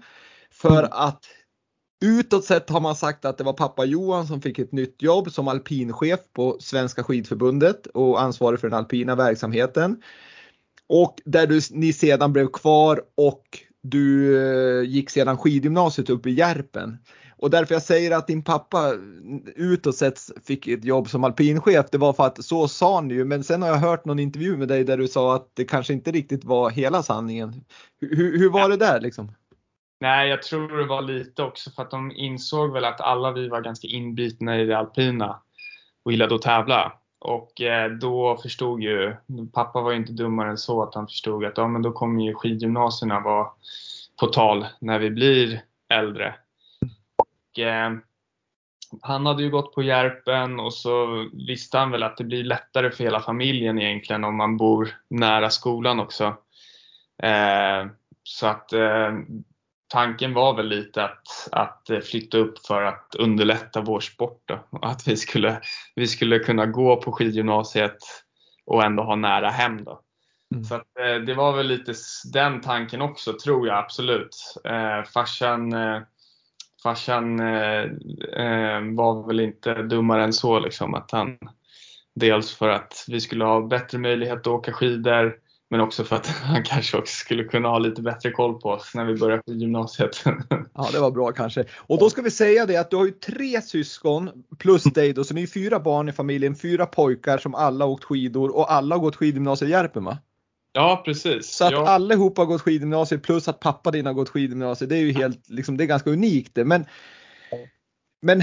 för 0.53 0.79
mm. 0.79 0.91
att 0.93 1.25
Utåt 2.05 2.45
sett 2.45 2.71
har 2.71 2.81
man 2.81 2.97
sagt 2.97 3.25
att 3.25 3.39
det 3.39 3.45
var 3.45 3.53
pappa 3.53 3.85
Johan 3.85 4.27
som 4.27 4.41
fick 4.41 4.59
ett 4.59 4.73
nytt 4.73 5.03
jobb 5.03 5.33
som 5.33 5.49
alpinchef 5.49 6.21
på 6.33 6.57
Svenska 6.61 7.05
skidförbundet 7.05 7.87
och 7.87 8.23
ansvarig 8.23 8.61
för 8.61 8.69
den 8.69 8.79
alpina 8.79 9.15
verksamheten. 9.15 10.03
Och 10.89 11.15
där 11.25 11.47
du, 11.47 11.61
ni 11.71 11.93
sedan 11.93 12.33
blev 12.33 12.47
kvar 12.47 13.03
och 13.15 13.45
du 13.83 14.37
eh, 14.39 14.91
gick 14.91 15.11
sedan 15.11 15.39
skidgymnasiet 15.39 16.11
upp 16.11 16.27
i 16.27 16.31
Järpen. 16.31 16.99
Och 17.37 17.51
därför 17.51 17.75
jag 17.75 17.83
säger 17.83 18.11
att 18.11 18.27
din 18.27 18.45
pappa 18.45 18.93
utåt 19.57 19.97
sett 19.97 20.21
fick 20.45 20.69
ett 20.69 20.85
jobb 20.85 21.11
som 21.11 21.25
alpinchef, 21.25 21.87
det 21.91 21.99
var 21.99 22.13
för 22.13 22.27
att 22.27 22.45
så 22.45 22.69
sa 22.69 23.01
ni 23.01 23.15
ju. 23.15 23.25
Men 23.25 23.45
sen 23.45 23.63
har 23.63 23.69
jag 23.69 23.77
hört 23.77 24.05
någon 24.05 24.19
intervju 24.19 24.57
med 24.57 24.69
dig 24.69 24.85
där 24.85 24.97
du 24.97 25.09
sa 25.09 25.37
att 25.37 25.51
det 25.55 25.65
kanske 25.65 25.93
inte 25.93 26.11
riktigt 26.11 26.45
var 26.45 26.71
hela 26.71 27.03
sanningen. 27.03 27.65
Hur, 28.01 28.39
hur 28.39 28.51
var 28.51 28.69
det 28.69 28.77
där 28.77 29.01
liksom? 29.01 29.33
Nej, 30.05 30.29
jag 30.29 30.43
tror 30.43 30.79
det 30.79 30.85
var 30.85 31.03
lite 31.03 31.43
också 31.43 31.71
för 31.71 31.83
att 31.83 31.91
de 31.91 32.13
insåg 32.13 32.73
väl 32.73 32.85
att 32.85 33.01
alla 33.01 33.33
vi 33.33 33.49
var 33.49 33.61
ganska 33.61 33.89
inbitna 33.89 34.61
i 34.61 34.65
det 34.65 34.79
alpina 34.79 35.41
och 36.03 36.13
gillade 36.13 36.35
att 36.35 36.43
tävla. 36.43 36.93
Och 37.19 37.61
eh, 37.61 37.91
då 37.91 38.37
förstod 38.37 38.83
ju, 38.83 39.17
pappa 39.53 39.81
var 39.81 39.91
ju 39.91 39.97
inte 39.97 40.13
dummare 40.13 40.51
än 40.51 40.59
så 40.59 40.83
att 40.83 40.95
han 40.95 41.07
förstod 41.07 41.45
att 41.45 41.57
ja, 41.57 41.69
men 41.69 41.83
då 41.83 41.93
kommer 41.93 42.25
ju 42.25 42.35
skidgymnasierna 42.35 43.21
vara 43.21 43.49
på 44.21 44.27
tal 44.27 44.67
när 44.79 44.99
vi 44.99 45.11
blir 45.11 45.63
äldre. 45.89 46.35
Och, 47.17 47.59
eh, 47.59 47.93
han 49.03 49.27
hade 49.27 49.43
ju 49.43 49.51
gått 49.51 49.75
på 49.75 49.83
Järpen 49.83 50.61
och 50.61 50.75
så 50.75 51.29
visste 51.33 51.79
han 51.79 51.91
väl 51.91 52.03
att 52.03 52.17
det 52.17 52.25
blir 52.25 52.45
lättare 52.45 52.91
för 52.91 53.05
hela 53.05 53.21
familjen 53.21 53.79
egentligen 53.79 54.25
om 54.25 54.37
man 54.37 54.57
bor 54.57 54.97
nära 55.09 55.51
skolan 55.51 56.01
också. 56.01 56.25
Eh, 57.23 57.87
så 58.23 58.47
att 58.47 58.73
eh, 58.73 59.13
tanken 59.89 60.35
var 60.35 60.55
väl 60.55 60.69
lite 60.69 61.05
att, 61.05 61.49
att 61.53 61.91
flytta 62.05 62.39
upp 62.39 62.67
för 62.67 62.83
att 62.83 63.15
underlätta 63.19 63.81
vår 63.81 64.01
sport. 64.01 64.43
Då. 64.45 64.79
Att 64.83 65.09
vi 65.09 65.17
skulle, 65.17 65.61
vi 65.95 66.07
skulle 66.07 66.39
kunna 66.39 66.67
gå 66.67 66.97
på 66.97 67.13
skidgymnasiet 67.13 67.99
och 68.67 68.85
ändå 68.85 69.03
ha 69.03 69.17
nära 69.17 69.51
hem. 69.51 69.85
Då. 69.85 70.01
Mm. 70.55 70.65
Så 70.65 70.75
att, 70.75 70.99
eh, 71.01 71.15
det 71.15 71.35
var 71.35 71.57
väl 71.57 71.67
lite 71.67 71.95
den 72.33 72.61
tanken 72.61 73.03
också, 73.03 73.33
tror 73.45 73.67
jag 73.67 73.79
absolut. 73.79 74.55
Eh, 74.65 75.03
farsan, 75.15 75.73
eh, 75.73 76.03
farsan 76.83 77.41
eh, 77.41 77.83
eh, 78.37 78.81
var 78.97 79.27
väl 79.27 79.41
inte 79.41 79.83
dummare 79.83 80.25
än 80.25 80.33
så. 80.33 80.59
Liksom, 80.59 80.95
att 80.95 81.11
han, 81.11 81.39
dels 82.15 82.55
för 82.55 82.69
att 82.69 83.05
vi 83.09 83.21
skulle 83.21 83.45
ha 83.45 83.61
bättre 83.61 83.99
möjlighet 83.99 84.39
att 84.39 84.47
åka 84.47 84.73
skidor 84.73 85.44
men 85.75 85.81
också 85.81 86.05
för 86.05 86.17
att 86.17 86.27
han 86.45 86.63
kanske 86.63 86.97
också 86.97 87.15
skulle 87.15 87.45
kunna 87.45 87.69
ha 87.69 87.79
lite 87.79 88.03
bättre 88.03 88.31
koll 88.31 88.61
på 88.61 88.69
oss 88.69 88.95
när 88.95 89.05
vi 89.05 89.15
börjar 89.15 89.39
på 89.39 89.53
gymnasiet. 89.53 90.25
Ja, 90.75 90.89
det 90.93 91.01
var 91.01 91.11
bra 91.11 91.33
kanske. 91.33 91.65
Och 91.77 91.99
då 91.99 92.11
ska 92.11 92.23
vi 92.23 92.31
säga 92.31 92.67
det 92.67 92.77
att 92.77 92.91
du 92.91 92.97
har 92.97 93.05
ju 93.05 93.11
tre 93.11 93.63
syskon 93.63 94.45
plus 94.59 94.83
dig 94.83 95.13
då, 95.13 95.25
så 95.25 95.35
ni 95.35 95.43
är 95.43 95.47
fyra 95.47 95.81
barn 95.81 96.09
i 96.09 96.13
familjen, 96.13 96.57
fyra 96.57 96.87
pojkar 96.87 97.39
som 97.39 97.55
alla 97.55 97.85
åkt 97.85 98.05
skidor 98.05 98.57
och 98.57 98.73
alla 98.73 98.95
har 98.95 99.01
gått 99.01 99.17
skidgymnasiet 99.17 99.69
i 99.69 99.73
Järpen 99.73 100.05
va? 100.05 100.19
Ja, 100.73 101.03
precis. 101.05 101.51
Så 101.51 101.65
att 101.65 101.73
ja. 101.73 101.89
allihopa 101.89 102.43
har 102.43 102.47
gått 102.47 102.63
skidgymnasiet 102.63 103.23
plus 103.23 103.49
att 103.49 103.61
pappa 103.61 103.91
din 103.91 104.07
har 104.07 104.13
gått 104.13 104.29
skidgymnasiet. 104.29 104.91
Det 104.91 104.97
är 104.97 105.01
ju 105.01 105.13
helt, 105.13 105.49
liksom, 105.49 105.77
det 105.77 105.85
är 105.85 105.87
ganska 105.87 106.11
unikt 106.11 106.55
det. 106.55 106.65
Men, 106.65 106.87
men 108.23 108.43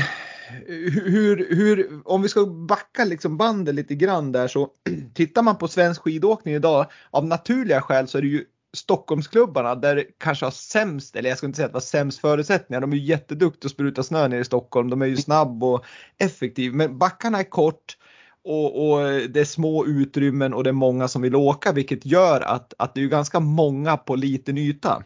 hur, 0.67 1.55
hur, 1.55 2.01
om 2.05 2.21
vi 2.21 2.29
ska 2.29 2.45
backa 2.45 3.05
liksom 3.05 3.37
bandet 3.37 3.75
lite 3.75 3.95
grann 3.95 4.31
där 4.31 4.47
så 4.47 4.69
tittar 5.13 5.41
man 5.41 5.57
på 5.57 5.67
svensk 5.67 6.01
skidåkning 6.01 6.53
idag 6.53 6.85
av 7.11 7.25
naturliga 7.25 7.81
skäl 7.81 8.07
så 8.07 8.17
är 8.17 8.21
det 8.21 8.27
ju 8.27 8.45
Stockholmsklubbarna 8.73 9.75
där 9.75 9.95
det 9.95 10.05
kanske 10.17 10.45
har 10.45 10.51
sämst, 10.51 11.15
eller 11.15 11.29
jag 11.29 11.37
ska 11.37 11.47
inte 11.47 11.55
säga 11.57 11.65
att 11.65 11.71
det 11.71 11.73
var 11.73 11.81
sämst 11.81 12.19
förutsättningar. 12.19 12.81
De 12.81 12.93
är 12.93 12.97
ju 12.97 13.03
jätteduktiga 13.03 13.67
att 13.67 13.71
spruta 13.71 14.03
snö 14.03 14.27
nere 14.27 14.39
i 14.39 14.45
Stockholm. 14.45 14.89
De 14.89 15.01
är 15.01 15.05
ju 15.05 15.17
snabb 15.17 15.63
och 15.63 15.85
effektiv. 16.17 16.73
Men 16.73 16.97
backarna 16.97 17.39
är 17.39 17.49
kort 17.49 17.97
och, 18.43 18.91
och, 18.91 18.99
det 19.29 19.39
är 19.39 19.45
små 19.45 19.85
utrymmen 19.85 20.53
och 20.53 20.63
det 20.63 20.69
är 20.69 20.73
många 20.73 21.07
som 21.07 21.21
vill 21.21 21.35
åka 21.35 21.71
vilket 21.71 22.05
gör 22.05 22.41
att, 22.41 22.73
att 22.77 22.95
det 22.95 23.03
är 23.03 23.07
ganska 23.07 23.39
många 23.39 23.97
på 23.97 24.15
liten 24.15 24.57
yta. 24.57 25.03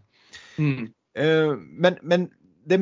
Mm. 0.57 0.83
Eh, 1.17 1.57
men, 1.57 1.95
men 2.01 2.29
det, 2.65 2.79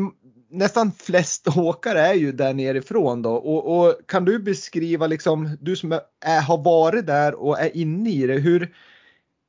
nästan 0.53 0.91
flest 0.91 1.57
åkare 1.57 1.99
är 1.99 2.13
ju 2.13 2.31
där 2.31 2.53
nerifrån 2.53 3.21
då 3.21 3.35
och, 3.35 3.79
och 3.79 3.95
kan 4.07 4.25
du 4.25 4.39
beskriva 4.39 5.07
liksom 5.07 5.57
du 5.61 5.75
som 5.75 5.91
är, 6.25 6.41
har 6.41 6.57
varit 6.57 7.07
där 7.07 7.35
och 7.35 7.59
är 7.59 7.77
inne 7.77 8.09
i 8.09 8.27
det. 8.27 8.39
Hur, 8.39 8.75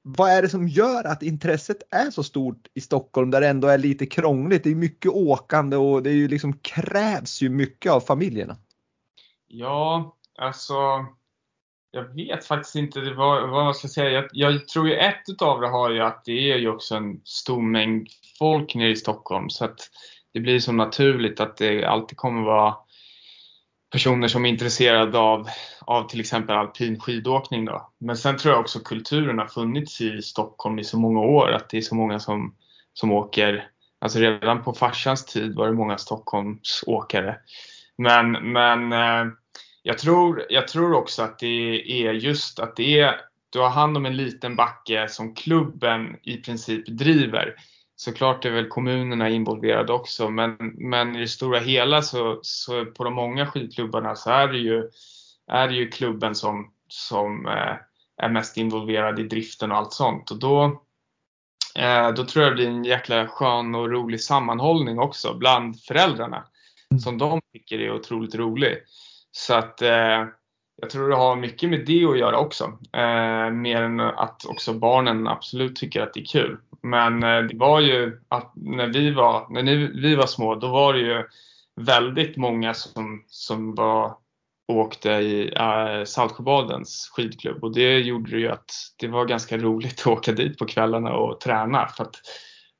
vad 0.02 0.30
är 0.30 0.42
det 0.42 0.48
som 0.48 0.68
gör 0.68 1.04
att 1.04 1.22
intresset 1.22 1.82
är 1.90 2.10
så 2.10 2.22
stort 2.22 2.66
i 2.74 2.80
Stockholm 2.80 3.30
där 3.30 3.40
det 3.40 3.48
ändå 3.48 3.68
är 3.68 3.78
lite 3.78 4.06
krångligt? 4.06 4.64
Det 4.64 4.70
är 4.70 4.74
mycket 4.74 5.12
åkande 5.12 5.76
och 5.76 6.02
det 6.02 6.10
är 6.10 6.14
ju 6.14 6.28
liksom 6.28 6.58
krävs 6.58 7.42
ju 7.42 7.48
mycket 7.48 7.92
av 7.92 8.00
familjerna. 8.00 8.56
Ja, 9.48 10.16
alltså 10.38 10.74
jag 11.90 12.14
vet 12.14 12.44
faktiskt 12.44 12.76
inte 12.76 13.00
vad, 13.00 13.50
vad 13.50 13.64
man 13.64 13.74
ska 13.74 13.88
säga. 13.88 14.10
Jag, 14.10 14.28
jag, 14.32 14.68
tror 14.68 14.88
ju 14.88 14.94
ett 14.94 15.22
utav 15.28 15.60
det 15.60 15.68
har 15.68 15.90
ju 15.90 16.00
att 16.00 16.24
det 16.24 16.52
är 16.52 16.56
ju 16.56 16.68
också 16.68 16.94
en 16.94 17.20
stor 17.24 17.62
mängd 17.62 18.08
folk 18.38 18.74
nere 18.74 18.90
i 18.90 18.96
Stockholm 18.96 19.50
så 19.50 19.64
att 19.64 19.80
det 20.34 20.40
blir 20.40 20.60
så 20.60 20.72
naturligt 20.72 21.40
att 21.40 21.56
det 21.56 21.84
alltid 21.84 22.18
kommer 22.18 22.42
vara 22.42 22.74
personer 23.92 24.28
som 24.28 24.44
är 24.44 24.48
intresserade 24.48 25.18
av, 25.18 25.48
av 25.80 26.08
till 26.08 26.20
exempel 26.20 26.56
alpin 26.56 27.00
skidåkning. 27.00 27.64
Då. 27.64 27.92
Men 27.98 28.16
sen 28.16 28.36
tror 28.36 28.54
jag 28.54 28.60
också 28.60 28.78
kulturen 28.78 29.38
har 29.38 29.46
funnits 29.46 30.00
i 30.00 30.22
Stockholm 30.22 30.78
i 30.78 30.84
så 30.84 30.98
många 30.98 31.20
år 31.20 31.52
att 31.52 31.68
det 31.68 31.76
är 31.76 31.82
så 31.82 31.94
många 31.94 32.18
som, 32.18 32.54
som 32.92 33.12
åker. 33.12 33.68
Alltså 34.00 34.18
redan 34.18 34.62
på 34.62 34.72
farsans 34.72 35.24
tid 35.24 35.54
var 35.54 35.66
det 35.66 35.72
många 35.72 35.98
Stockholmsåkare. 35.98 37.36
Men, 37.98 38.52
men 38.52 38.92
eh, 38.92 39.32
jag, 39.82 39.98
tror, 39.98 40.46
jag 40.48 40.68
tror 40.68 40.94
också 40.94 41.22
att 41.22 41.38
det 41.38 42.06
är 42.06 42.12
just 42.12 42.58
att 42.58 42.76
det 42.76 43.00
är, 43.00 43.20
du 43.50 43.58
har 43.58 43.70
hand 43.70 43.96
om 43.96 44.06
en 44.06 44.16
liten 44.16 44.56
backe 44.56 45.08
som 45.08 45.34
klubben 45.34 46.16
i 46.22 46.36
princip 46.36 46.86
driver. 46.86 47.54
Såklart 47.96 48.44
är 48.44 48.50
väl 48.50 48.68
kommunerna 48.68 49.28
involverade 49.28 49.92
också 49.92 50.30
men, 50.30 50.56
men 50.74 51.16
i 51.16 51.20
det 51.20 51.28
stora 51.28 51.58
hela 51.58 52.02
så, 52.02 52.38
så 52.42 52.84
på 52.84 53.04
de 53.04 53.14
många 53.14 53.46
skidklubbarna 53.46 54.14
så 54.14 54.30
är 54.30 54.48
det 54.48 54.58
ju, 54.58 54.90
är 55.50 55.68
det 55.68 55.74
ju 55.74 55.88
klubben 55.88 56.34
som, 56.34 56.72
som 56.88 57.46
eh, 57.46 57.76
är 58.22 58.28
mest 58.28 58.56
involverad 58.56 59.18
i 59.18 59.22
driften 59.22 59.72
och 59.72 59.76
allt 59.76 59.92
sånt. 59.92 60.30
Och 60.30 60.38
då, 60.38 60.82
eh, 61.78 62.10
då 62.10 62.24
tror 62.24 62.44
jag 62.44 62.52
det 62.52 62.56
blir 62.56 62.68
en 62.68 62.84
jäkla 62.84 63.28
skön 63.28 63.74
och 63.74 63.90
rolig 63.90 64.20
sammanhållning 64.20 64.98
också 64.98 65.34
bland 65.34 65.80
föräldrarna. 65.80 66.44
Mm. 66.90 67.00
Som 67.00 67.18
de 67.18 67.40
tycker 67.52 67.78
är 67.78 67.92
otroligt 67.92 68.34
rolig. 68.34 68.78
Så 69.32 69.54
att 69.54 69.82
eh, 69.82 70.24
jag 70.76 70.90
tror 70.90 71.08
det 71.08 71.16
har 71.16 71.36
mycket 71.36 71.70
med 71.70 71.86
det 71.86 72.04
att 72.04 72.18
göra 72.18 72.38
också. 72.38 72.64
Eh, 72.92 73.50
mer 73.50 73.82
än 73.82 74.00
att 74.00 74.44
också 74.44 74.72
barnen 74.72 75.28
absolut 75.28 75.76
tycker 75.76 76.02
att 76.02 76.14
det 76.14 76.20
är 76.20 76.24
kul. 76.24 76.58
Men 76.82 77.22
eh, 77.22 77.42
det 77.42 77.56
var 77.56 77.80
ju 77.80 78.20
att 78.28 78.52
när 78.54 78.86
vi 78.86 79.10
var, 79.10 79.46
när 79.50 79.62
ni, 79.62 79.76
vi 79.76 80.14
var 80.14 80.26
små, 80.26 80.54
då 80.54 80.68
var 80.68 80.92
det 80.92 81.00
ju 81.00 81.24
väldigt 81.80 82.36
många 82.36 82.74
som, 82.74 83.24
som 83.26 83.74
var, 83.74 84.16
åkte 84.72 85.10
i 85.10 85.52
äh, 85.56 86.04
Saltsjöbadens 86.04 87.10
skidklubb 87.12 87.64
och 87.64 87.74
det 87.74 87.98
gjorde 87.98 88.38
ju 88.38 88.48
att 88.48 88.70
det 88.96 89.08
var 89.08 89.24
ganska 89.24 89.56
roligt 89.56 90.00
att 90.00 90.06
åka 90.06 90.32
dit 90.32 90.58
på 90.58 90.66
kvällarna 90.66 91.12
och 91.12 91.40
träna 91.40 91.88
för 91.88 92.04
att 92.04 92.16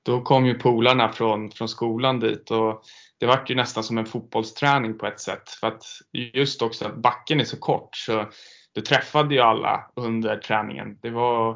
då 0.03 0.21
kom 0.21 0.47
ju 0.47 0.55
polarna 0.55 1.09
från, 1.09 1.51
från 1.51 1.69
skolan 1.69 2.21
dit 2.21 2.51
och 2.51 2.83
det 3.25 3.29
var 3.29 3.45
ju 3.47 3.55
nästan 3.55 3.85
som 3.85 3.99
en 3.99 4.07
fotbollsträning 4.07 4.99
på 4.99 5.07
ett 5.07 5.21
sätt 5.21 5.51
för 5.51 5.67
att 5.67 5.85
just 6.13 6.63
också 6.63 6.87
att 6.87 6.97
backen 6.97 7.41
är 7.41 7.45
så 7.45 7.57
kort 7.57 7.97
så 7.97 8.27
du 8.73 8.81
träffade 8.81 9.35
ju 9.35 9.41
alla 9.41 9.91
under 9.95 10.37
träningen. 10.37 10.99
Det 11.03 11.11
var 11.11 11.51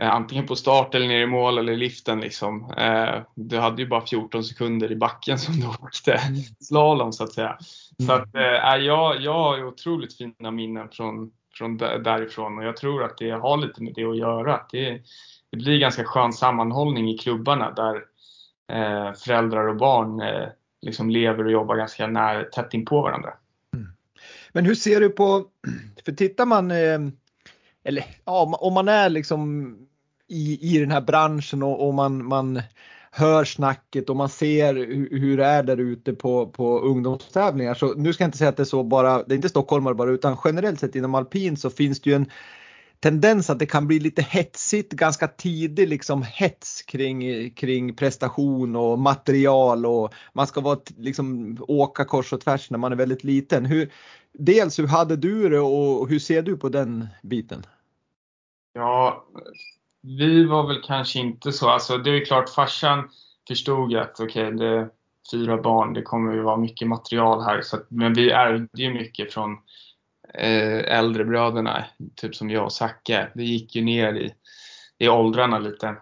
eh, 0.00 0.10
antingen 0.10 0.46
på 0.46 0.56
start 0.56 0.94
eller 0.94 1.08
ner 1.08 1.20
i 1.20 1.26
mål 1.26 1.58
eller 1.58 1.72
i 1.72 1.76
liften 1.76 2.20
liksom. 2.20 2.72
Eh, 2.76 3.22
du 3.34 3.58
hade 3.58 3.82
ju 3.82 3.88
bara 3.88 4.06
14 4.06 4.44
sekunder 4.44 4.92
i 4.92 4.96
backen 4.96 5.38
som 5.38 5.54
du 5.60 5.66
åkte 5.66 6.12
mm. 6.12 6.40
slalom 6.60 7.12
så 7.12 7.24
att 7.24 7.32
säga. 7.32 7.58
Så 8.06 8.12
att, 8.12 8.34
eh, 8.34 8.76
jag, 8.76 9.20
jag 9.20 9.34
har 9.34 9.64
otroligt 9.64 10.16
fina 10.16 10.50
minnen 10.50 10.88
från, 10.92 11.32
från 11.54 11.76
därifrån 11.76 12.58
och 12.58 12.64
jag 12.64 12.76
tror 12.76 13.04
att 13.04 13.18
det 13.18 13.30
har 13.30 13.56
lite 13.56 13.82
med 13.82 13.92
det 13.94 14.04
att 14.04 14.18
göra. 14.18 14.60
Det, 14.72 15.02
det 15.50 15.56
blir 15.56 15.78
ganska 15.78 16.04
skön 16.04 16.32
sammanhållning 16.32 17.10
i 17.10 17.18
klubbarna 17.18 17.70
där 17.70 17.96
eh, 18.72 19.12
föräldrar 19.12 19.68
och 19.68 19.76
barn 19.76 20.22
liksom 20.82 21.10
lever 21.10 21.44
och 21.44 21.52
jobbar 21.52 21.76
ganska 21.76 22.06
nära, 22.06 22.44
tätt 22.44 22.74
in 22.74 22.84
på 22.84 23.02
varandra. 23.02 23.30
Mm. 23.74 23.88
Men 24.52 24.64
hur 24.64 24.74
ser 24.74 25.00
du 25.00 25.08
på, 25.08 25.46
för 26.04 26.12
tittar 26.12 26.46
man, 26.46 26.70
eh, 26.70 26.98
eller 27.84 28.04
ja, 28.24 28.58
om 28.60 28.74
man 28.74 28.88
är 28.88 29.08
liksom 29.08 29.76
i, 30.28 30.74
i 30.76 30.78
den 30.78 30.90
här 30.90 31.00
branschen 31.00 31.62
och, 31.62 31.88
och 31.88 31.94
man, 31.94 32.24
man 32.24 32.62
hör 33.10 33.44
snacket 33.44 34.10
och 34.10 34.16
man 34.16 34.28
ser 34.28 34.74
hur, 35.10 35.36
det 35.36 35.44
är 35.44 35.62
där 35.62 35.76
ute 35.76 36.12
på, 36.12 36.46
på 36.46 36.80
ungdomstävlingar. 36.80 37.74
Så 37.74 37.94
nu 37.94 38.12
ska 38.12 38.24
jag 38.24 38.28
inte 38.28 38.38
säga 38.38 38.50
att 38.50 38.56
det 38.56 38.62
är 38.62 38.64
så 38.64 38.82
bara, 38.82 39.22
det 39.22 39.34
är 39.34 39.36
inte 39.36 39.48
stockholmare 39.48 39.94
bara 39.94 40.10
utan 40.10 40.36
generellt 40.44 40.80
sett 40.80 40.94
inom 40.94 41.14
alpin 41.14 41.56
så 41.56 41.70
finns 41.70 42.00
det 42.00 42.10
ju 42.10 42.16
en 42.16 42.30
tendens 43.00 43.50
att 43.50 43.58
det 43.58 43.66
kan 43.66 43.86
bli 43.86 43.98
lite 44.00 44.22
hetsigt, 44.22 44.92
ganska 44.92 45.28
tidig 45.28 45.88
liksom 45.88 46.22
hets 46.22 46.82
kring, 46.82 47.50
kring 47.50 47.96
prestation 47.96 48.76
och 48.76 48.98
material 48.98 49.86
och 49.86 50.14
man 50.32 50.46
ska 50.46 50.60
vara, 50.60 50.78
liksom, 50.96 51.56
åka 51.68 52.04
kors 52.04 52.32
och 52.32 52.40
tvärs 52.40 52.70
när 52.70 52.78
man 52.78 52.92
är 52.92 52.96
väldigt 52.96 53.24
liten. 53.24 53.66
Hur, 53.66 53.92
dels 54.32 54.78
hur 54.78 54.86
hade 54.86 55.16
du 55.16 55.48
det 55.48 55.60
och 55.60 56.08
hur 56.08 56.18
ser 56.18 56.42
du 56.42 56.56
på 56.56 56.68
den 56.68 57.08
biten? 57.22 57.62
Ja, 58.72 59.24
vi 60.02 60.44
var 60.44 60.66
väl 60.66 60.82
kanske 60.82 61.18
inte 61.18 61.52
så, 61.52 61.68
alltså 61.68 61.98
det 61.98 62.10
är 62.10 62.24
klart 62.24 62.50
farsan 62.50 63.08
förstod 63.48 63.96
att 63.96 64.20
okej, 64.20 64.46
okay, 64.46 64.58
det 64.58 64.66
är 64.66 64.88
fyra 65.32 65.62
barn, 65.62 65.92
det 65.92 66.02
kommer 66.02 66.32
ju 66.34 66.40
vara 66.40 66.56
mycket 66.56 66.88
material 66.88 67.42
här. 67.42 67.62
Så 67.62 67.76
att, 67.76 67.90
men 67.90 68.14
vi 68.14 68.30
ärvde 68.30 68.82
ju 68.82 68.94
mycket 68.94 69.32
från 69.32 69.58
äldre 70.34 71.24
bröderna, 71.24 71.84
typ 72.16 72.34
som 72.34 72.50
jag 72.50 72.64
och 72.64 72.72
Zacke. 72.72 73.30
Det 73.34 73.44
gick 73.44 73.76
ju 73.76 73.84
ner 73.84 74.14
i, 74.14 74.34
i 74.98 75.08
åldrarna 75.08 75.58
lite. 75.58 75.96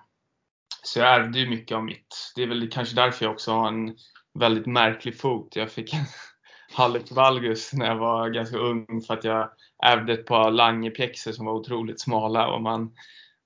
Så 0.82 0.98
jag 0.98 1.14
ärvde 1.14 1.38
ju 1.38 1.48
mycket 1.48 1.76
av 1.76 1.84
mitt. 1.84 2.32
Det 2.36 2.42
är 2.42 2.46
väl 2.46 2.70
kanske 2.70 2.96
därför 2.96 3.24
jag 3.24 3.32
också 3.32 3.52
har 3.52 3.68
en 3.68 3.96
väldigt 4.38 4.66
märklig 4.66 5.20
fot. 5.20 5.56
Jag 5.56 5.70
fick 5.70 5.94
en 5.94 6.04
Halleck 6.72 7.10
valgus 7.10 7.72
när 7.72 7.86
jag 7.86 7.96
var 7.96 8.30
ganska 8.30 8.56
ung 8.56 9.02
för 9.06 9.14
att 9.14 9.24
jag 9.24 9.50
ärvde 9.84 10.12
ett 10.12 10.26
par 10.26 10.50
langepjäxor 10.50 11.32
som 11.32 11.46
var 11.46 11.52
otroligt 11.52 12.00
smala 12.00 12.48
och 12.48 12.62
man, 12.62 12.90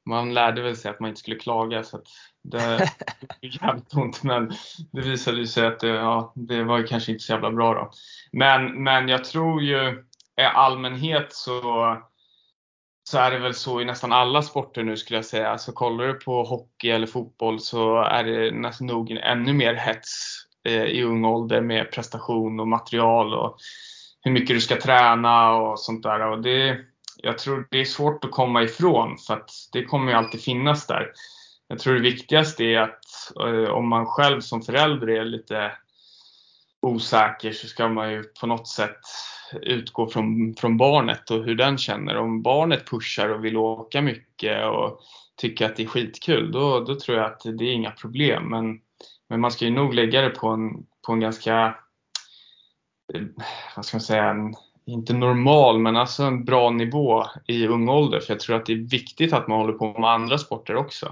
man 0.07 0.35
lärde 0.35 0.63
väl 0.63 0.77
sig 0.77 0.91
att 0.91 1.01
man 1.01 1.09
inte 1.09 1.21
skulle 1.21 1.37
klaga 1.37 1.83
så 1.83 1.97
att 1.97 2.07
det 2.43 2.89
gick 3.41 3.63
jävligt 3.63 3.95
ont 3.95 4.23
men 4.23 4.53
det 4.93 5.01
visade 5.01 5.47
sig 5.47 5.67
att 5.67 5.81
det, 5.81 5.89
ja, 5.89 6.33
det 6.37 6.65
var 6.65 6.87
kanske 6.87 7.13
inte 7.13 7.25
så 7.25 7.33
jävla 7.33 7.51
bra 7.51 7.75
då. 7.75 7.91
Men, 8.33 8.83
men 8.83 9.09
jag 9.09 9.25
tror 9.25 9.63
ju 9.63 10.05
Eh, 10.41 10.57
allmänhet 10.57 11.33
så, 11.33 11.63
så 13.05 13.19
är 13.19 13.31
det 13.31 13.39
väl 13.39 13.55
så 13.55 13.81
i 13.81 13.85
nästan 13.85 14.13
alla 14.13 14.43
sporter 14.43 14.83
nu 14.83 14.97
skulle 14.97 15.19
jag 15.19 15.25
säga. 15.25 15.49
Alltså 15.49 15.73
kollar 15.73 16.07
du 16.07 16.15
på 16.15 16.43
hockey 16.45 16.91
eller 16.91 17.07
fotboll 17.07 17.61
så 17.61 18.03
är 18.03 18.25
det 18.25 18.51
nästan 18.51 18.87
nog 18.87 19.11
ännu 19.11 19.53
mer 19.53 19.75
hets 19.75 20.37
eh, 20.65 20.85
i 20.85 21.03
ung 21.03 21.25
ålder 21.25 21.61
med 21.61 21.93
prestation 21.93 22.61
och 22.61 22.69
material 22.69 23.35
och 23.35 23.57
hur 24.21 24.33
mycket 24.33 24.57
du 24.57 24.61
ska 24.61 24.77
träna 24.77 25.55
och 25.55 25.81
sånt 25.81 26.03
där. 26.03 26.21
Och 26.21 26.43
det, 26.43 26.79
jag 27.17 27.39
tror 27.39 27.69
det 27.71 27.81
är 27.81 27.85
svårt 27.85 28.25
att 28.25 28.31
komma 28.31 28.63
ifrån 28.63 29.19
för 29.19 29.35
att 29.35 29.51
det 29.73 29.85
kommer 29.85 30.13
ju 30.13 30.19
alltid 30.19 30.43
finnas 30.43 30.87
där. 30.87 31.13
Jag 31.69 31.79
tror 31.79 31.95
det 31.95 32.01
viktigaste 32.01 32.65
är 32.65 32.81
att 32.81 33.05
eh, 33.41 33.71
om 33.71 33.89
man 33.89 34.07
själv 34.07 34.41
som 34.41 34.63
förälder 34.63 35.11
är 35.11 35.25
lite 35.25 35.73
osäker 36.83 37.53
så 37.53 37.67
ska 37.67 37.89
man 37.89 38.13
ju 38.13 38.23
på 38.23 38.47
något 38.47 38.69
sätt 38.69 39.01
utgå 39.63 40.07
från, 40.07 40.55
från 40.55 40.77
barnet 40.77 41.31
och 41.31 41.45
hur 41.45 41.55
den 41.55 41.79
känner. 41.79 42.17
Om 42.17 42.43
barnet 42.43 42.91
pushar 42.91 43.29
och 43.29 43.45
vill 43.45 43.57
åka 43.57 44.03
mycket 44.03 44.67
och 44.67 45.01
tycker 45.37 45.67
att 45.67 45.77
det 45.77 45.83
är 45.83 45.87
skitkul, 45.87 46.53
då, 46.53 46.81
då 46.81 46.95
tror 46.95 47.19
jag 47.19 47.27
att 47.27 47.41
det 47.59 47.65
är 47.65 47.73
inga 47.73 47.91
problem. 47.91 48.51
Men, 48.51 48.81
men 49.29 49.41
man 49.41 49.51
ska 49.51 49.65
ju 49.65 49.71
nog 49.71 49.95
lägga 49.95 50.21
det 50.21 50.31
på 50.31 50.49
en, 50.49 50.71
på 51.07 51.13
en 51.13 51.21
ganska, 51.21 51.77
eh, 53.15 53.23
vad 53.77 53.85
ska 53.85 53.97
man 53.97 54.03
säga, 54.03 54.25
en, 54.25 54.55
inte 54.87 55.15
normal, 55.15 55.79
men 55.79 55.97
alltså 55.97 56.23
en 56.23 56.45
bra 56.45 56.71
nivå 56.71 57.25
i 57.47 57.67
ung 57.67 57.89
ålder. 57.89 58.21
För 58.21 58.33
jag 58.33 58.41
tror 58.41 58.57
att 58.57 58.67
det 58.67 58.73
är 58.73 58.91
viktigt 58.91 59.33
att 59.33 59.49
man 59.49 59.61
håller 59.61 59.73
på 59.73 59.99
med 60.01 60.11
andra 60.11 60.39
sporter 60.39 60.77
också. 60.77 61.07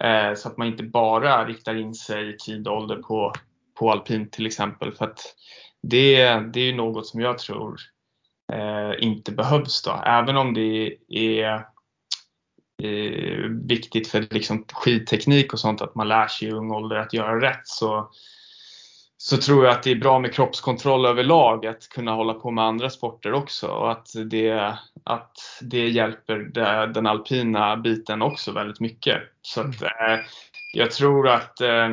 Eh, 0.00 0.34
så 0.34 0.48
att 0.48 0.56
man 0.56 0.66
inte 0.66 0.82
bara 0.82 1.46
riktar 1.46 1.74
in 1.74 1.94
sig 1.94 2.34
i 2.34 2.36
tid 2.36 2.68
och 2.68 2.76
ålder 2.76 2.96
på, 2.96 3.32
på 3.78 3.90
alpint 3.90 4.32
till 4.32 4.46
exempel. 4.46 4.92
För 4.92 5.04
att 5.04 5.20
det, 5.88 6.40
det 6.52 6.60
är 6.60 6.74
något 6.74 7.06
som 7.06 7.20
jag 7.20 7.38
tror 7.38 7.80
eh, 8.52 9.04
inte 9.04 9.32
behövs 9.32 9.82
då. 9.82 10.02
Även 10.06 10.36
om 10.36 10.54
det 10.54 10.96
är 11.08 11.54
eh, 12.82 13.48
viktigt 13.68 14.08
för 14.08 14.26
liksom 14.30 14.64
skidteknik 14.72 15.52
och 15.52 15.60
sånt 15.60 15.82
att 15.82 15.94
man 15.94 16.08
lär 16.08 16.26
sig 16.26 16.48
i 16.48 16.52
ung 16.52 16.70
ålder 16.70 16.96
att 16.96 17.12
göra 17.12 17.40
rätt 17.40 17.62
så 17.64 18.10
så 19.16 19.36
tror 19.36 19.64
jag 19.64 19.74
att 19.74 19.82
det 19.82 19.90
är 19.90 19.96
bra 19.96 20.18
med 20.18 20.34
kroppskontroll 20.34 21.06
överlag 21.06 21.66
att 21.66 21.88
kunna 21.88 22.12
hålla 22.12 22.34
på 22.34 22.50
med 22.50 22.64
andra 22.64 22.90
sporter 22.90 23.32
också 23.32 23.66
och 23.66 23.90
att 23.90 24.08
det, 24.30 24.78
att 25.04 25.36
det 25.60 25.88
hjälper 25.88 26.38
den 26.86 27.06
alpina 27.06 27.76
biten 27.76 28.22
också 28.22 28.52
väldigt 28.52 28.80
mycket. 28.80 29.22
Så 29.42 29.60
att, 29.60 29.82
mm. 29.82 30.12
eh, 30.12 30.20
jag 30.74 30.90
tror 30.90 31.28
att 31.28 31.60
eh, 31.60 31.88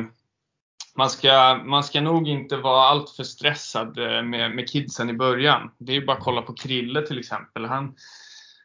man, 0.96 1.10
ska, 1.10 1.60
man 1.64 1.84
ska 1.84 2.00
nog 2.00 2.28
inte 2.28 2.56
vara 2.56 2.82
alltför 2.82 3.24
stressad 3.24 3.98
eh, 3.98 4.22
med, 4.22 4.54
med 4.54 4.68
kidsen 4.68 5.10
i 5.10 5.14
början. 5.14 5.70
Det 5.78 5.92
är 5.92 5.96
ju 5.96 6.06
bara 6.06 6.16
att 6.16 6.24
kolla 6.24 6.42
på 6.42 6.52
Krille 6.52 7.02
till 7.02 7.18
exempel. 7.18 7.64
Han, 7.64 7.94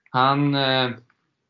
han, 0.10 0.55
eh, 0.55 0.91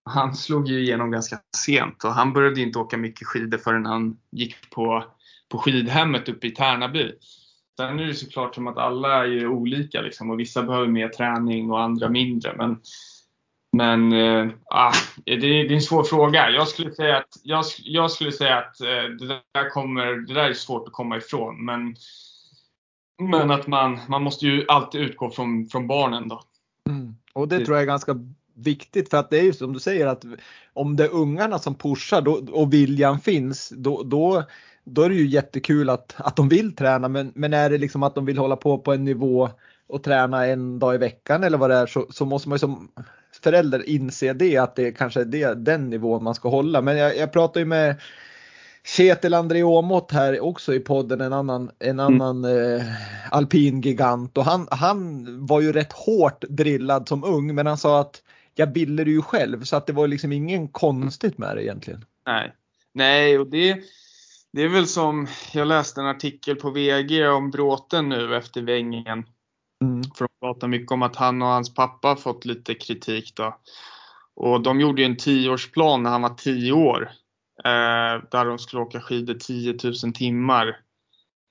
han 0.05 0.35
slog 0.35 0.67
ju 0.67 0.79
igenom 0.79 1.11
ganska 1.11 1.39
sent 1.57 2.03
och 2.03 2.13
han 2.13 2.33
började 2.33 2.61
inte 2.61 2.79
åka 2.79 2.97
mycket 2.97 3.27
skidor 3.27 3.57
förrän 3.57 3.85
han 3.85 4.17
gick 4.31 4.69
på 4.69 5.03
på 5.49 5.57
skidhemmet 5.57 6.29
uppe 6.29 6.47
i 6.47 6.51
Tärnaby. 6.51 7.11
Sen 7.77 7.99
är 7.99 8.05
det 8.05 8.13
såklart 8.13 8.55
som 8.55 8.67
att 8.67 8.77
alla 8.77 9.25
är 9.25 9.47
olika 9.47 10.01
liksom, 10.01 10.29
och 10.29 10.39
vissa 10.39 10.63
behöver 10.63 10.87
mer 10.87 11.09
träning 11.09 11.71
och 11.71 11.81
andra 11.81 12.09
mindre. 12.09 12.53
Men, 12.57 12.79
men 13.77 14.13
äh, 14.13 14.51
det, 15.25 15.35
det, 15.35 15.47
är 15.47 15.71
en 15.71 15.81
svår 15.81 16.03
fråga. 16.03 16.49
Jag 16.49 16.67
skulle 16.67 16.91
säga 16.91 17.17
att, 17.17 17.37
jag, 17.43 17.65
jag 17.83 18.11
skulle 18.11 18.31
säga 18.31 18.57
att 18.57 18.81
äh, 18.81 18.87
det, 18.87 19.27
där 19.53 19.69
kommer, 19.69 20.05
det 20.27 20.33
där 20.33 20.49
är 20.49 20.53
svårt 20.53 20.87
att 20.87 20.93
komma 20.93 21.17
ifrån. 21.17 21.65
Men, 21.65 21.95
men 23.29 23.51
att 23.51 23.67
man, 23.67 23.99
man 24.07 24.23
måste 24.23 24.45
ju 24.45 24.65
alltid 24.67 25.01
utgå 25.01 25.29
från, 25.29 25.67
från 25.67 25.87
barnen. 25.87 26.27
Då. 26.27 26.41
Mm. 26.89 27.15
Och 27.33 27.47
det 27.47 27.65
tror 27.65 27.77
jag 27.77 27.81
är 27.81 27.87
ganska 27.87 28.15
viktigt 28.55 29.09
för 29.09 29.17
att 29.17 29.29
det 29.29 29.39
är 29.39 29.43
ju 29.43 29.53
som 29.53 29.73
du 29.73 29.79
säger 29.79 30.07
att 30.07 30.25
om 30.73 30.95
det 30.95 31.03
är 31.03 31.13
ungarna 31.13 31.59
som 31.59 31.75
pushar 31.75 32.21
då, 32.21 32.41
och 32.51 32.73
viljan 32.73 33.19
finns 33.19 33.69
då, 33.69 34.03
då 34.03 34.43
då 34.89 35.01
är 35.01 35.09
det 35.09 35.15
ju 35.15 35.27
jättekul 35.27 35.89
att, 35.89 36.15
att 36.17 36.35
de 36.35 36.49
vill 36.49 36.75
träna 36.75 37.07
men, 37.07 37.31
men 37.35 37.53
är 37.53 37.69
det 37.69 37.77
liksom 37.77 38.03
att 38.03 38.15
de 38.15 38.25
vill 38.25 38.37
hålla 38.37 38.55
på 38.55 38.77
på 38.77 38.93
en 38.93 39.03
nivå 39.03 39.49
och 39.87 40.03
träna 40.03 40.45
en 40.45 40.79
dag 40.79 40.95
i 40.95 40.97
veckan 40.97 41.43
eller 41.43 41.57
vad 41.57 41.69
det 41.69 41.75
är 41.75 41.85
så, 41.85 42.05
så 42.09 42.25
måste 42.25 42.49
man 42.49 42.55
ju 42.55 42.59
som 42.59 42.91
förälder 43.43 43.89
inse 43.89 44.33
det 44.33 44.57
att 44.57 44.75
det 44.75 44.91
kanske 44.91 45.21
är 45.21 45.25
det, 45.25 45.53
den 45.53 45.89
nivån 45.89 46.23
man 46.23 46.35
ska 46.35 46.49
hålla. 46.49 46.81
Men 46.81 46.97
jag, 46.97 47.17
jag 47.17 47.31
pratar 47.31 47.59
ju 47.59 47.65
med 47.65 47.95
Kjetil 48.85 49.33
André 49.33 49.63
Åmåt 49.63 50.11
här 50.11 50.39
också 50.39 50.73
i 50.73 50.79
podden, 50.79 51.21
en 51.21 51.33
annan, 51.33 51.71
en 51.79 51.99
mm. 51.99 52.21
annan 52.21 52.45
mm. 52.45 52.75
eh, 52.75 52.85
alpin 53.31 53.81
gigant 53.81 54.37
och 54.37 54.45
han, 54.45 54.67
han 54.71 55.25
var 55.45 55.61
ju 55.61 55.71
rätt 55.71 55.93
hårt 55.93 56.43
drillad 56.49 57.07
som 57.07 57.23
ung 57.23 57.55
men 57.55 57.65
han 57.65 57.77
sa 57.77 58.01
att 58.01 58.21
jag 58.55 58.73
ville 58.73 59.03
det 59.03 59.11
ju 59.11 59.21
själv 59.21 59.63
så 59.63 59.75
att 59.75 59.87
det 59.87 59.93
var 59.93 60.07
liksom 60.07 60.31
ingen 60.31 60.67
konstigt 60.67 61.37
med 61.37 61.55
det 61.55 61.63
egentligen. 61.63 62.05
Nej, 62.25 62.53
Nej 62.93 63.39
och 63.39 63.47
det 63.47 63.83
det 64.57 64.63
är 64.63 64.69
väl 64.69 64.87
som, 64.87 65.27
jag 65.53 65.67
läste 65.67 66.01
en 66.01 66.07
artikel 66.07 66.55
på 66.55 66.69
VG 66.69 67.27
om 67.27 67.51
Bråten 67.51 68.09
nu 68.09 68.35
efter 68.35 68.61
Vängen. 68.61 69.25
Mm. 69.83 70.01
Pratar 70.39 70.67
mycket 70.67 70.91
om 70.91 71.01
att 71.01 71.15
han 71.15 71.41
och 71.41 71.47
hans 71.47 71.73
pappa 71.73 72.15
fått 72.15 72.45
lite 72.45 72.73
kritik 72.73 73.33
då. 73.35 73.57
Och 74.35 74.61
de 74.61 74.79
gjorde 74.79 75.01
ju 75.01 75.05
en 75.05 75.17
tioårsplan 75.17 76.03
när 76.03 76.09
han 76.09 76.21
var 76.21 76.29
tio 76.29 76.71
år. 76.71 77.11
Eh, 77.63 78.23
där 78.31 78.45
de 78.45 78.59
skulle 78.59 78.81
åka 78.81 79.01
skidor 79.01 79.33
10 79.33 79.77
000 80.03 80.13
timmar 80.13 80.79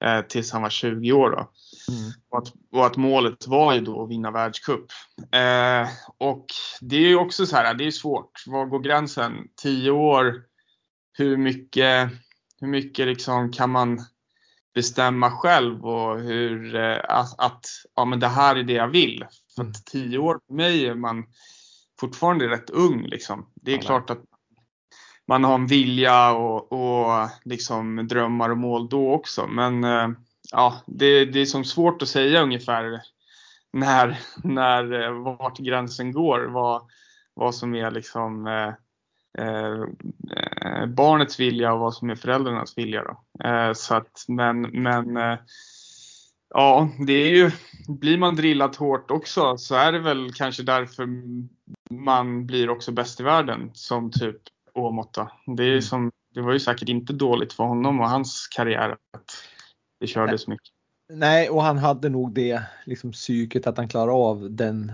eh, 0.04 0.20
tills 0.20 0.52
han 0.52 0.62
var 0.62 0.70
20 0.70 1.12
år. 1.12 1.30
Då. 1.30 1.36
Mm. 1.36 2.12
Och, 2.30 2.38
att, 2.38 2.52
och, 2.72 2.86
att, 2.86 2.96
målet 2.96 3.46
var 3.46 3.74
ju 3.74 3.80
då 3.80 4.02
att 4.02 4.10
vinna 4.10 4.30
världscup. 4.30 4.86
Eh, 5.32 5.88
och 6.18 6.46
det 6.80 6.96
är 6.96 7.08
ju 7.08 7.16
också 7.16 7.46
så 7.46 7.56
här, 7.56 7.74
det 7.74 7.86
är 7.86 7.90
svårt. 7.90 8.44
Var 8.46 8.66
går 8.66 8.80
gränsen? 8.80 9.48
10 9.62 9.90
år, 9.90 10.42
hur 11.12 11.36
mycket 11.36 12.10
hur 12.60 12.68
mycket 12.68 13.06
liksom 13.06 13.52
kan 13.52 13.70
man 13.70 14.00
bestämma 14.76 15.30
själv 15.30 15.86
och 15.86 16.20
hur 16.20 16.76
eh, 16.76 16.98
att, 17.08 17.40
att, 17.40 17.66
ja, 17.94 18.04
men 18.04 18.20
det 18.20 18.28
här 18.28 18.56
är 18.56 18.62
det 18.62 18.72
jag 18.72 18.88
vill. 18.88 19.26
För 19.54 19.62
att 19.62 19.66
mm. 19.66 19.82
tio 20.10 20.18
år 20.18 20.40
för 20.46 20.54
mig 20.54 20.86
är 20.86 20.94
man 20.94 21.24
fortfarande 22.00 22.48
rätt 22.48 22.70
ung. 22.70 23.02
Liksom. 23.02 23.50
Det 23.54 23.70
är 23.70 23.76
ja, 23.76 23.82
klart 23.82 24.10
att 24.10 24.22
man 25.28 25.44
har 25.44 25.54
en 25.54 25.66
vilja 25.66 26.30
och, 26.32 26.72
och 26.72 27.28
liksom 27.44 28.08
drömmar 28.08 28.50
och 28.50 28.58
mål 28.58 28.88
då 28.88 29.12
också. 29.12 29.46
Men 29.46 29.84
eh, 29.84 30.08
ja, 30.52 30.82
det, 30.86 31.24
det 31.24 31.40
är 31.40 31.46
som 31.46 31.64
svårt 31.64 32.02
att 32.02 32.08
säga 32.08 32.42
ungefär 32.42 33.02
när, 33.72 34.18
när 34.44 35.02
eh, 35.02 35.22
vart 35.22 35.58
gränsen 35.58 36.12
går. 36.12 36.40
Vad, 36.40 36.82
vad 37.34 37.54
som 37.54 37.74
är 37.74 37.90
liksom 37.90 38.46
Eh, 39.38 39.82
eh, 40.66 40.86
barnets 40.86 41.40
vilja 41.40 41.72
och 41.72 41.80
vad 41.80 41.94
som 41.94 42.10
är 42.10 42.14
föräldrarnas 42.14 42.78
vilja. 42.78 43.02
Då. 43.04 43.44
Eh, 43.48 43.72
så 43.72 43.94
att, 43.94 44.24
men 44.28 44.60
men 44.60 45.16
eh, 45.16 45.38
ja, 46.54 46.88
det 47.06 47.12
är 47.12 47.28
ju, 47.28 47.50
blir 47.88 48.18
man 48.18 48.36
drillad 48.36 48.76
hårt 48.76 49.10
också 49.10 49.56
så 49.58 49.74
är 49.74 49.92
det 49.92 49.98
väl 49.98 50.32
kanske 50.32 50.62
därför 50.62 51.08
man 51.90 52.46
blir 52.46 52.70
också 52.70 52.92
bäst 52.92 53.20
i 53.20 53.22
världen 53.22 53.70
som 53.74 54.10
typ 54.10 54.36
Åmotta. 54.74 55.30
Det, 55.56 55.64
är 55.64 55.68
mm. 55.68 55.82
som, 55.82 56.10
det 56.34 56.40
var 56.40 56.52
ju 56.52 56.60
säkert 56.60 56.88
inte 56.88 57.12
dåligt 57.12 57.52
för 57.52 57.64
honom 57.64 58.00
och 58.00 58.08
hans 58.08 58.46
karriär 58.46 58.90
att 58.90 59.30
det 60.00 60.06
kördes 60.06 60.46
mycket. 60.46 60.68
Nej, 61.12 61.50
och 61.50 61.62
han 61.62 61.78
hade 61.78 62.08
nog 62.08 62.34
det 62.34 62.62
liksom 62.84 63.12
psyket 63.12 63.66
att 63.66 63.76
han 63.76 63.88
klarar 63.88 64.28
av 64.28 64.50
den 64.50 64.92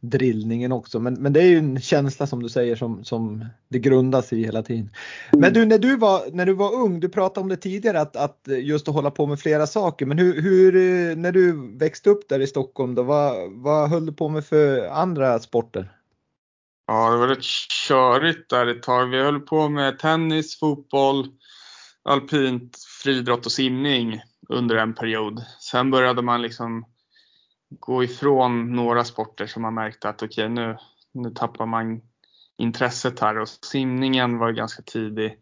drillningen 0.00 0.72
också. 0.72 1.00
Men, 1.00 1.14
men 1.14 1.32
det 1.32 1.40
är 1.40 1.46
ju 1.46 1.58
en 1.58 1.80
känsla 1.80 2.26
som 2.26 2.42
du 2.42 2.48
säger 2.48 2.76
som, 2.76 3.04
som 3.04 3.44
det 3.68 3.78
grundas 3.78 4.32
i 4.32 4.44
hela 4.44 4.62
tiden. 4.62 4.90
Men 5.32 5.52
du 5.52 5.64
när 5.66 5.78
du 5.78 5.96
var, 5.96 6.22
när 6.32 6.46
du 6.46 6.52
var 6.52 6.74
ung, 6.74 7.00
du 7.00 7.08
pratade 7.08 7.40
om 7.40 7.48
det 7.48 7.56
tidigare 7.56 8.00
att, 8.00 8.16
att 8.16 8.48
just 8.62 8.88
att 8.88 8.94
hålla 8.94 9.10
på 9.10 9.26
med 9.26 9.40
flera 9.40 9.66
saker. 9.66 10.06
Men 10.06 10.18
hur, 10.18 10.42
hur 10.42 10.72
när 11.16 11.32
du 11.32 11.76
växte 11.78 12.10
upp 12.10 12.28
där 12.28 12.40
i 12.40 12.46
Stockholm 12.46 12.94
då, 12.94 13.02
vad, 13.02 13.52
vad 13.52 13.90
höll 13.90 14.06
du 14.06 14.12
på 14.12 14.28
med 14.28 14.44
för 14.46 14.88
andra 14.88 15.38
sporter? 15.38 15.92
Ja, 16.86 17.10
det 17.10 17.16
var 17.16 17.28
rätt 17.28 17.44
körigt 17.88 18.50
där 18.50 18.66
ett 18.66 18.82
tag. 18.82 19.06
Vi 19.06 19.22
höll 19.22 19.40
på 19.40 19.68
med 19.68 19.98
tennis, 19.98 20.58
fotboll, 20.58 21.26
alpint, 22.02 22.78
friidrott 23.02 23.46
och 23.46 23.52
simning 23.52 24.20
under 24.48 24.76
en 24.76 24.94
period. 24.94 25.42
Sen 25.60 25.90
började 25.90 26.22
man 26.22 26.42
liksom 26.42 26.84
gå 27.70 28.04
ifrån 28.04 28.72
några 28.72 29.04
sporter 29.04 29.46
som 29.46 29.62
man 29.62 29.74
märkte 29.74 30.08
att 30.08 30.22
okej 30.22 30.44
okay, 30.44 30.48
nu, 30.48 30.76
nu 31.12 31.30
tappar 31.30 31.66
man 31.66 32.00
intresset 32.56 33.20
här 33.20 33.38
och 33.38 33.48
simningen 33.48 34.38
var 34.38 34.52
ganska 34.52 34.82
tidig. 34.82 35.38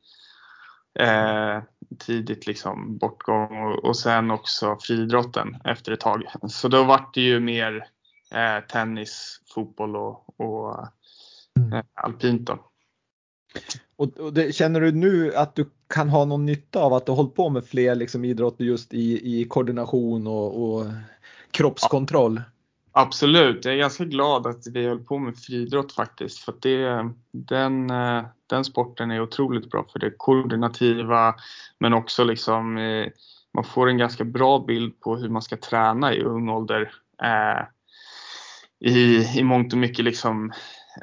Eh, 0.99 1.63
tidigt 1.99 2.47
liksom 2.47 2.99
bortgång 2.99 3.63
och, 3.63 3.85
och 3.85 3.97
sen 3.97 4.31
också 4.31 4.79
friidrotten 4.81 5.57
efter 5.65 5.93
ett 5.93 6.01
tag. 6.01 6.23
Så 6.49 6.69
då 6.69 6.85
vart 6.85 7.15
det 7.15 7.21
ju 7.21 7.41
mer 7.41 7.89
eh, 8.33 8.67
tennis, 8.69 9.41
fotboll 9.55 9.97
och, 9.97 10.41
och 10.41 10.87
mm. 11.59 11.73
eh, 11.73 11.85
alpint 11.95 12.47
då. 12.47 12.59
Och, 13.97 14.19
och 14.19 14.33
det, 14.33 14.55
känner 14.55 14.81
du 14.81 14.93
nu 14.93 15.35
att 15.35 15.55
du 15.55 15.71
kan 15.89 16.09
ha 16.09 16.25
någon 16.25 16.47
nytta 16.47 16.81
av 16.81 16.93
att 16.93 17.07
du 17.07 17.13
hållit 17.13 17.35
på 17.35 17.49
med 17.49 17.65
fler 17.65 17.95
liksom, 17.95 18.25
idrotter 18.25 18.65
just 18.65 18.95
i, 18.95 19.41
i 19.41 19.45
koordination 19.45 20.27
och, 20.27 20.63
och 20.63 20.87
kroppskontroll? 21.57 22.41
Absolut, 22.93 23.65
jag 23.65 23.75
är 23.75 23.79
ganska 23.79 24.05
glad 24.05 24.47
att 24.47 24.67
vi 24.67 24.87
höll 24.87 25.05
på 25.05 25.19
med 25.19 25.37
friidrott 25.37 25.93
faktiskt. 25.93 26.39
För 26.39 26.55
det, 26.61 27.11
den, 27.33 27.91
eh, 27.91 28.25
den 28.47 28.65
sporten 28.65 29.11
är 29.11 29.21
otroligt 29.21 29.71
bra 29.71 29.87
för 29.93 29.99
det 29.99 30.11
koordinativa 30.17 31.35
men 31.79 31.95
också 31.95 32.25
liksom 32.25 32.79
eh, 32.79 33.07
man 33.55 33.65
får 33.65 33.89
en 33.89 33.99
ganska 33.99 34.25
bra 34.25 34.59
bild 34.59 35.01
på 35.01 35.17
hur 35.17 35.29
man 35.29 35.43
ska 35.43 35.57
träna 35.57 36.15
i 36.15 36.23
ung 36.23 36.49
ålder. 36.49 36.93
Eh, 37.23 37.67
i, 38.91 39.27
I 39.39 39.43
mångt 39.43 39.73
och 39.73 39.79
mycket 39.79 40.05
liksom 40.05 40.53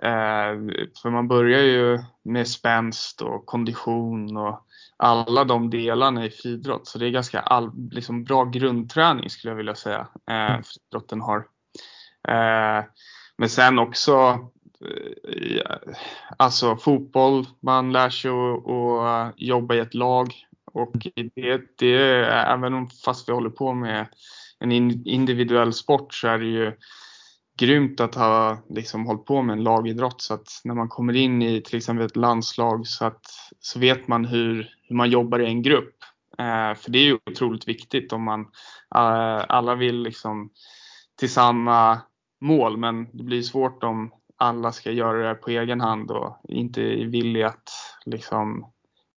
eh, 0.02 0.54
för 1.02 1.10
man 1.10 1.28
börjar 1.28 1.62
ju 1.62 2.00
med 2.24 2.48
spänst 2.48 3.22
och 3.22 3.46
kondition 3.46 4.38
och 4.38 4.66
alla 4.98 5.44
de 5.44 5.70
delarna 5.70 6.26
i 6.26 6.30
friidrott. 6.30 6.88
Så 6.88 6.98
det 6.98 7.06
är 7.06 7.10
ganska 7.10 7.40
all, 7.40 7.72
liksom 7.92 8.24
bra 8.24 8.46
grundträning 8.46 9.30
skulle 9.30 9.52
jag 9.52 9.58
vilja 9.58 9.76
säga 9.76 10.08
eh, 10.30 10.52
mm. 10.52 10.64
friidrotten 10.64 11.22
har. 11.22 11.38
Eh, 12.28 12.86
men 13.38 13.50
sen 13.50 13.80
också 13.80 14.40
eh, 15.30 15.76
alltså 16.38 16.78
fotboll, 16.78 17.46
man 17.62 17.92
lär 17.92 18.10
sig 18.10 18.32
att 18.32 19.34
jobba 19.38 19.76
i 19.76 19.80
ett 19.80 19.94
lag 19.94 20.34
och 20.74 20.96
det, 21.36 21.62
det 21.78 22.26
även 22.26 22.88
fast 22.88 23.30
vi 23.30 23.34
håller 23.34 23.50
på 23.50 23.74
med 23.74 24.08
en 24.60 24.72
individuell 25.08 25.74
sport 25.74 26.14
så 26.14 26.28
är 26.28 26.40
det 26.40 26.46
ju 26.46 26.74
grymt 27.58 28.00
att 28.00 28.16
ha 28.16 28.64
liksom 28.70 29.06
hållit 29.06 29.26
på 29.26 29.42
med 29.42 29.54
en 29.54 29.64
lagidrott 29.64 30.22
så 30.22 30.34
att 30.34 30.48
när 30.64 30.76
man 30.76 30.90
kommer 30.90 31.16
in 31.16 31.42
i 31.42 31.62
till 31.62 31.78
exempel 31.78 32.06
ett 32.06 32.16
landslag 32.16 32.88
så, 32.88 33.06
att, 33.06 33.26
så 33.60 33.80
vet 33.80 34.08
man 34.08 34.26
hur, 34.26 34.70
hur 34.94 34.98
man 34.98 35.10
jobbar 35.10 35.40
i 35.40 35.46
en 35.46 35.62
grupp. 35.62 35.96
Eh, 36.38 36.78
för 36.78 36.92
det 36.92 37.00
är 37.00 37.04
ju 37.04 37.18
otroligt 37.26 37.68
viktigt 37.68 38.14
om 38.14 38.24
man 38.24 38.42
eh, 38.96 39.46
alla 39.50 39.76
vill 39.76 40.02
liksom 40.02 40.50
till 41.20 41.30
samma 41.30 42.02
mål 42.42 42.78
men 42.78 43.08
det 43.14 43.24
blir 43.24 43.42
svårt 43.42 43.84
om 43.84 44.12
alla 44.38 44.72
ska 44.72 44.92
göra 44.92 45.30
det 45.30 45.36
på 45.36 45.50
egen 45.50 45.82
hand 45.82 46.12
och 46.12 46.38
inte 46.50 46.82
är 46.82 47.06
villiga 47.06 47.48
att 47.48 47.70
liksom 48.06 48.72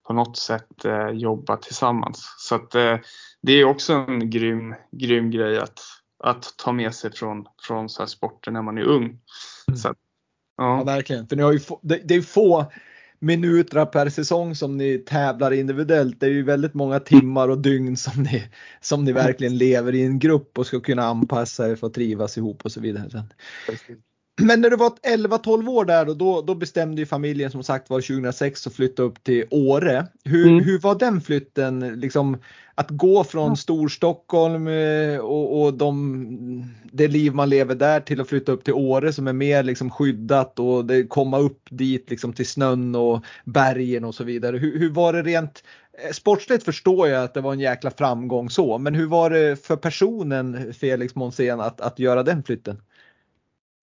på 0.06 0.12
något 0.12 0.36
sätt 0.36 0.84
eh, 0.84 1.08
jobba 1.08 1.56
tillsammans. 1.56 2.34
Så 2.38 2.54
att 2.54 2.74
eh, 2.74 2.98
det 3.42 3.52
är 3.52 3.64
också 3.64 3.92
en 3.92 4.30
grym, 4.30 4.74
grym 4.92 5.30
grej 5.30 5.58
att, 5.58 5.80
att 6.24 6.54
ta 6.58 6.72
med 6.72 6.94
sig 6.94 7.12
från, 7.12 7.46
från 7.62 7.88
så 7.88 8.02
här 8.02 8.06
sporter 8.06 8.50
när 8.50 8.62
man 8.62 8.78
är 8.78 8.82
ung. 8.82 9.04
Mm. 9.04 9.76
Så, 9.76 9.88
ja. 9.88 9.94
ja. 10.56 10.84
verkligen. 10.84 11.28
För 11.28 11.36
ni 11.36 11.42
har 11.42 11.52
ju 11.52 11.60
få, 11.60 11.80
det, 11.82 12.00
det 12.04 12.14
är 12.14 12.22
få 12.22 12.72
minuter 13.26 13.84
per 13.84 14.08
säsong 14.08 14.54
som 14.54 14.76
ni 14.76 14.98
tävlar 14.98 15.52
individuellt. 15.52 16.20
Det 16.20 16.26
är 16.26 16.30
ju 16.30 16.42
väldigt 16.42 16.74
många 16.74 17.00
timmar 17.00 17.48
och 17.48 17.58
dygn 17.58 17.96
som 17.96 18.22
ni, 18.22 18.44
som 18.80 19.04
ni 19.04 19.12
verkligen 19.12 19.58
lever 19.58 19.94
i 19.94 20.04
en 20.04 20.18
grupp 20.18 20.58
och 20.58 20.66
ska 20.66 20.80
kunna 20.80 21.02
anpassa 21.02 21.70
er 21.70 21.76
för 21.76 21.86
att 21.86 21.94
trivas 21.94 22.38
ihop 22.38 22.64
och 22.64 22.72
så 22.72 22.80
vidare. 22.80 23.24
Men 24.40 24.60
när 24.60 24.70
du 24.70 24.76
var 24.76 24.90
11-12 24.90 25.68
år 25.68 25.84
där 25.84 26.04
då, 26.04 26.42
då 26.42 26.54
bestämde 26.54 27.02
ju 27.02 27.06
familjen 27.06 27.50
som 27.50 27.62
sagt 27.62 27.90
var 27.90 28.00
2006 28.00 28.66
att 28.66 28.72
flytta 28.72 29.02
upp 29.02 29.24
till 29.24 29.44
Åre. 29.50 30.06
Hur, 30.24 30.48
mm. 30.48 30.64
hur 30.64 30.78
var 30.78 30.94
den 30.94 31.20
flytten? 31.20 32.00
Liksom, 32.00 32.38
att 32.74 32.90
gå 32.90 33.24
från 33.24 33.56
Storstockholm 33.56 34.68
eh, 34.68 35.18
och, 35.18 35.62
och 35.62 35.74
de, 35.74 36.74
det 36.92 37.08
liv 37.08 37.34
man 37.34 37.48
lever 37.48 37.74
där 37.74 38.00
till 38.00 38.20
att 38.20 38.28
flytta 38.28 38.52
upp 38.52 38.64
till 38.64 38.74
Åre 38.74 39.12
som 39.12 39.26
är 39.26 39.32
mer 39.32 39.62
liksom 39.62 39.90
skyddat 39.90 40.58
och 40.58 40.84
det, 40.84 41.04
komma 41.04 41.38
upp 41.38 41.62
dit 41.70 42.10
liksom 42.10 42.32
till 42.32 42.46
snön 42.46 42.94
och 42.94 43.24
bergen 43.44 44.04
och 44.04 44.14
så 44.14 44.24
vidare. 44.24 44.58
Hur, 44.58 44.78
hur 44.78 44.90
var 44.90 45.12
det 45.12 45.22
rent 45.22 45.64
eh, 46.04 46.12
Sportsligt 46.12 46.64
förstår 46.64 47.08
jag 47.08 47.24
att 47.24 47.34
det 47.34 47.40
var 47.40 47.52
en 47.52 47.60
jäkla 47.60 47.90
framgång 47.90 48.50
så, 48.50 48.78
men 48.78 48.94
hur 48.94 49.06
var 49.06 49.30
det 49.30 49.66
för 49.66 49.76
personen 49.76 50.74
Felix 50.74 51.14
Monsén 51.14 51.60
att, 51.60 51.80
att 51.80 51.98
göra 51.98 52.22
den 52.22 52.42
flytten? 52.42 52.80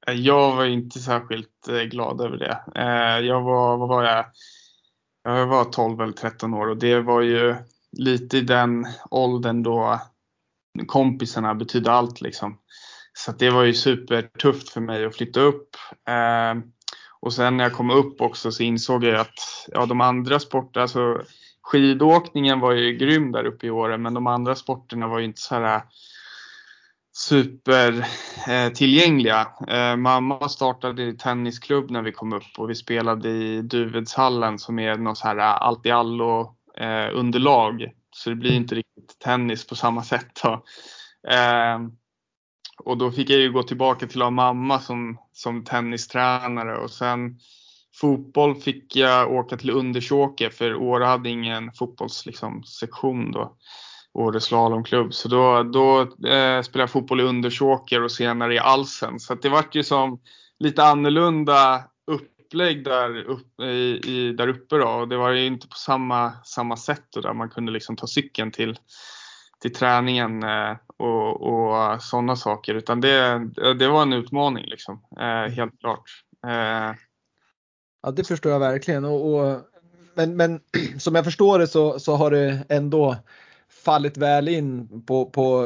Eh, 0.08 0.14
jag 0.14 0.56
var 0.56 0.66
inte 0.66 1.00
särskilt 1.00 1.68
eh, 1.68 1.82
glad 1.82 2.22
över 2.22 2.38
det. 2.38 2.64
Eh, 2.76 3.26
jag 3.26 3.42
var, 3.42 3.78
vad 3.78 3.90
var 3.90 4.04
jag? 4.04 4.26
Jag 5.24 5.48
var 5.48 5.64
12 5.64 6.02
eller 6.02 6.14
13 6.14 6.54
år 6.54 6.68
och 6.68 6.78
det 6.78 7.00
var 7.00 7.22
ju 7.22 7.56
lite 7.92 8.38
i 8.38 8.42
den 8.42 8.86
åldern 9.12 9.64
då 9.64 10.00
kompisarna 10.88 11.56
betydde 11.56 11.92
allt 11.92 12.22
liksom. 12.22 12.58
Så 13.14 13.32
det 13.32 13.50
var 13.50 13.64
ju 13.64 13.74
supertufft 13.74 14.70
för 14.70 14.82
mig 14.82 15.06
att 15.06 15.16
flytta 15.16 15.40
upp. 15.40 15.70
Och 17.20 17.34
sen 17.34 17.58
när 17.58 17.64
jag 17.64 17.74
kom 17.74 17.90
upp 17.90 18.22
också 18.22 18.52
så 18.52 18.64
insåg 18.64 19.04
jag 19.04 19.20
att 19.20 19.68
ja, 19.68 19.86
de 19.86 20.02
andra 20.02 20.40
sporterna, 20.40 20.82
alltså 20.82 21.22
skidåkningen 21.62 22.60
var 22.60 22.72
ju 22.72 22.98
grym 22.98 23.32
där 23.32 23.46
uppe 23.46 23.68
i 23.68 23.70
Åre 23.70 23.98
men 23.98 24.14
de 24.14 24.28
andra 24.28 24.56
sporterna 24.56 25.08
var 25.08 25.20
ju 25.20 25.26
inte 25.26 25.42
så 25.42 25.56
här 25.56 25.82
supertillgängliga. 27.14 29.48
Eh, 29.68 29.92
eh, 29.92 29.96
mamma 29.96 30.50
startade 30.50 31.04
i 31.04 31.18
tennisklubb 31.18 31.92
när 31.92 32.02
vi 32.02 32.12
kom 32.12 32.34
upp 32.34 32.58
och 32.58 32.70
vi 32.70 32.76
spelade 32.76 33.30
i 33.30 33.62
Duvedshallen 33.62 34.60
som 34.60 34.80
är 34.80 34.98
något 34.98 35.18
så 35.18 35.28
här 35.28 35.38
allt 35.38 35.86
i 35.86 35.92
allo 35.92 36.56
eh, 36.78 37.10
underlag. 37.14 37.92
Så 38.12 38.30
det 38.30 38.36
blir 38.36 38.52
inte 38.52 38.76
riktigt 38.76 39.20
tennis 39.20 39.68
på 39.68 39.76
samma 39.76 40.04
sätt. 40.04 40.40
Då. 40.44 40.64
Eh, 41.30 41.80
och 42.84 42.98
då 42.98 43.12
fick 43.12 43.30
jag 43.30 43.40
ju 43.40 43.52
gå 43.52 43.64
tillbaka 43.64 44.08
till 44.08 44.22
att 44.22 44.26
ha 44.26 44.32
mamma 44.32 44.80
som, 44.80 45.18
som 45.34 45.64
tennistränare 45.64 46.78
och 46.78 46.92
sen 46.92 47.40
fotboll 48.02 48.56
fick 48.56 48.96
jag 48.96 49.32
åka 49.32 49.58
till 49.58 49.72
Undersåker 49.72 50.50
för 50.50 50.76
Åre 50.76 51.06
hade 51.06 51.30
ingen 51.30 51.72
fotbollssektion 51.72 53.20
liksom, 53.20 53.32
då. 53.32 53.58
Åre 54.14 54.42
slalomklubb. 54.42 55.14
Så 55.14 55.28
då, 55.28 55.64
då 55.64 56.02
eh, 56.02 56.62
spelade 56.62 56.84
jag 56.84 56.90
fotboll 56.90 57.22
i 57.22 57.24
Undersåker 57.24 58.04
och 58.04 58.12
senare 58.12 58.54
i 58.54 58.60
Alsen. 58.60 59.20
Så 59.20 59.36
det 59.36 59.50
vart 59.50 59.76
ju 59.76 59.84
som 59.84 60.20
lite 60.60 60.84
annorlunda 60.84 61.84
upplägg 62.12 62.84
där, 62.84 63.24
upp, 63.24 63.60
i, 63.62 64.02
i, 64.06 64.34
där 64.38 64.48
uppe 64.48 64.78
då. 64.78 64.88
Och 64.88 65.08
det 65.08 65.18
var 65.18 65.32
ju 65.32 65.46
inte 65.46 65.68
på 65.68 65.76
samma, 65.76 66.32
samma 66.44 66.78
sätt 66.78 67.04
då, 67.10 67.22
där 67.22 67.34
man 67.34 67.50
kunde 67.50 67.72
liksom 67.72 67.96
ta 67.96 68.08
cykeln 68.08 68.52
till, 68.52 68.78
till 69.62 69.74
träningen 69.74 70.44
eh, 70.44 70.76
och, 70.98 71.42
och 71.42 72.04
sådana 72.04 72.36
saker. 72.36 72.76
Utan 72.76 73.02
det, 73.02 73.50
det 73.80 73.88
var 73.88 74.02
en 74.02 74.14
utmaning 74.14 74.66
liksom, 74.66 75.02
eh, 75.20 75.54
helt 75.54 75.80
klart. 75.80 76.04
Eh, 76.48 76.96
ja 78.04 78.12
det 78.12 78.28
förstår 78.28 78.52
jag 78.52 78.60
verkligen. 78.60 79.06
Och, 79.06 79.34
och, 79.34 79.62
men, 80.16 80.36
men 80.36 80.60
som 81.00 81.16
jag 81.16 81.26
förstår 81.26 81.60
det 81.60 81.68
så, 81.68 82.00
så 82.00 82.16
har 82.16 82.32
det 82.32 82.66
ändå 82.70 83.16
fallit 83.86 84.18
väl 84.18 84.48
in 84.48 85.02
på, 85.06 85.26
på, 85.26 85.66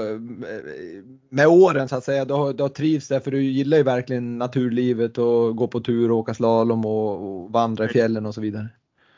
med 1.30 1.48
åren 1.48 1.90
så 1.90 1.96
att 1.96 2.04
säga. 2.04 2.26
Du 2.26 2.34
har, 2.34 2.54
du 2.54 2.64
har 2.64 2.70
trivts 2.70 3.08
där 3.08 3.20
för 3.20 3.32
du 3.32 3.44
gillar 3.44 3.78
ju 3.78 3.84
verkligen 3.84 4.38
naturlivet 4.38 5.18
och 5.18 5.56
gå 5.56 5.68
på 5.68 5.80
tur 5.80 6.12
och 6.12 6.18
åka 6.18 6.34
slalom 6.34 6.86
och, 6.86 7.44
och 7.44 7.52
vandra 7.52 7.86
i 7.86 7.88
fjällen 7.88 8.26
och 8.26 8.34
så 8.34 8.42
vidare. 8.42 8.70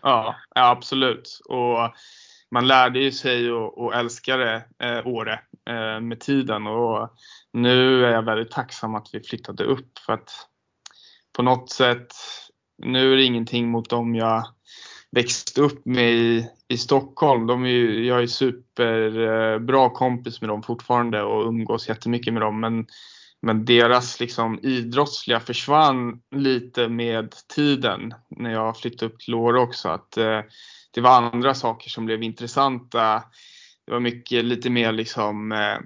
Ja, 0.01 0.35
absolut. 0.55 1.39
Och 1.49 1.77
man 2.51 2.67
lärde 2.67 2.99
ju 2.99 3.11
sig 3.11 3.49
att 3.49 3.95
älska 3.95 4.37
det 4.37 4.63
eh, 4.79 5.07
Åre 5.07 5.33
eh, 5.69 5.99
med 6.01 6.19
tiden 6.19 6.67
och 6.67 7.09
nu 7.53 8.05
är 8.05 8.11
jag 8.11 8.25
väldigt 8.25 8.51
tacksam 8.51 8.95
att 8.95 9.07
vi 9.13 9.19
flyttade 9.19 9.63
upp 9.63 9.97
för 10.05 10.13
att 10.13 10.31
på 11.35 11.41
något 11.41 11.69
sätt, 11.69 12.13
nu 12.77 13.13
är 13.13 13.17
det 13.17 13.23
ingenting 13.23 13.69
mot 13.69 13.89
dem 13.89 14.15
jag 14.15 14.43
växte 15.11 15.61
upp 15.61 15.85
med 15.85 16.13
i, 16.13 16.49
i 16.67 16.77
Stockholm. 16.77 17.47
De 17.47 17.63
är 17.63 17.69
ju, 17.69 18.05
jag 18.05 18.23
är 18.23 18.27
superbra 18.27 19.89
kompis 19.89 20.41
med 20.41 20.49
dem 20.49 20.63
fortfarande 20.63 21.21
och 21.23 21.47
umgås 21.47 21.89
jättemycket 21.89 22.33
med 22.33 22.41
dem. 22.41 22.59
Men, 22.59 22.87
men 23.41 23.65
deras 23.65 24.19
liksom 24.19 24.59
idrottsliga 24.61 25.39
försvann 25.39 26.21
lite 26.35 26.89
med 26.89 27.35
tiden 27.55 28.13
när 28.29 28.51
jag 28.51 28.77
flyttade 28.77 29.11
upp 29.11 29.19
till 29.19 29.33
Åre 29.33 29.59
också. 29.59 29.89
Att, 29.89 30.17
eh, 30.17 30.41
det 30.91 31.01
var 31.01 31.21
andra 31.21 31.53
saker 31.53 31.89
som 31.89 32.05
blev 32.05 32.23
intressanta. 32.23 33.23
Det 33.85 33.91
var 33.91 33.99
mycket 33.99 34.45
lite 34.45 34.69
mer 34.69 34.91
liksom 34.91 35.51
eh, 35.51 35.77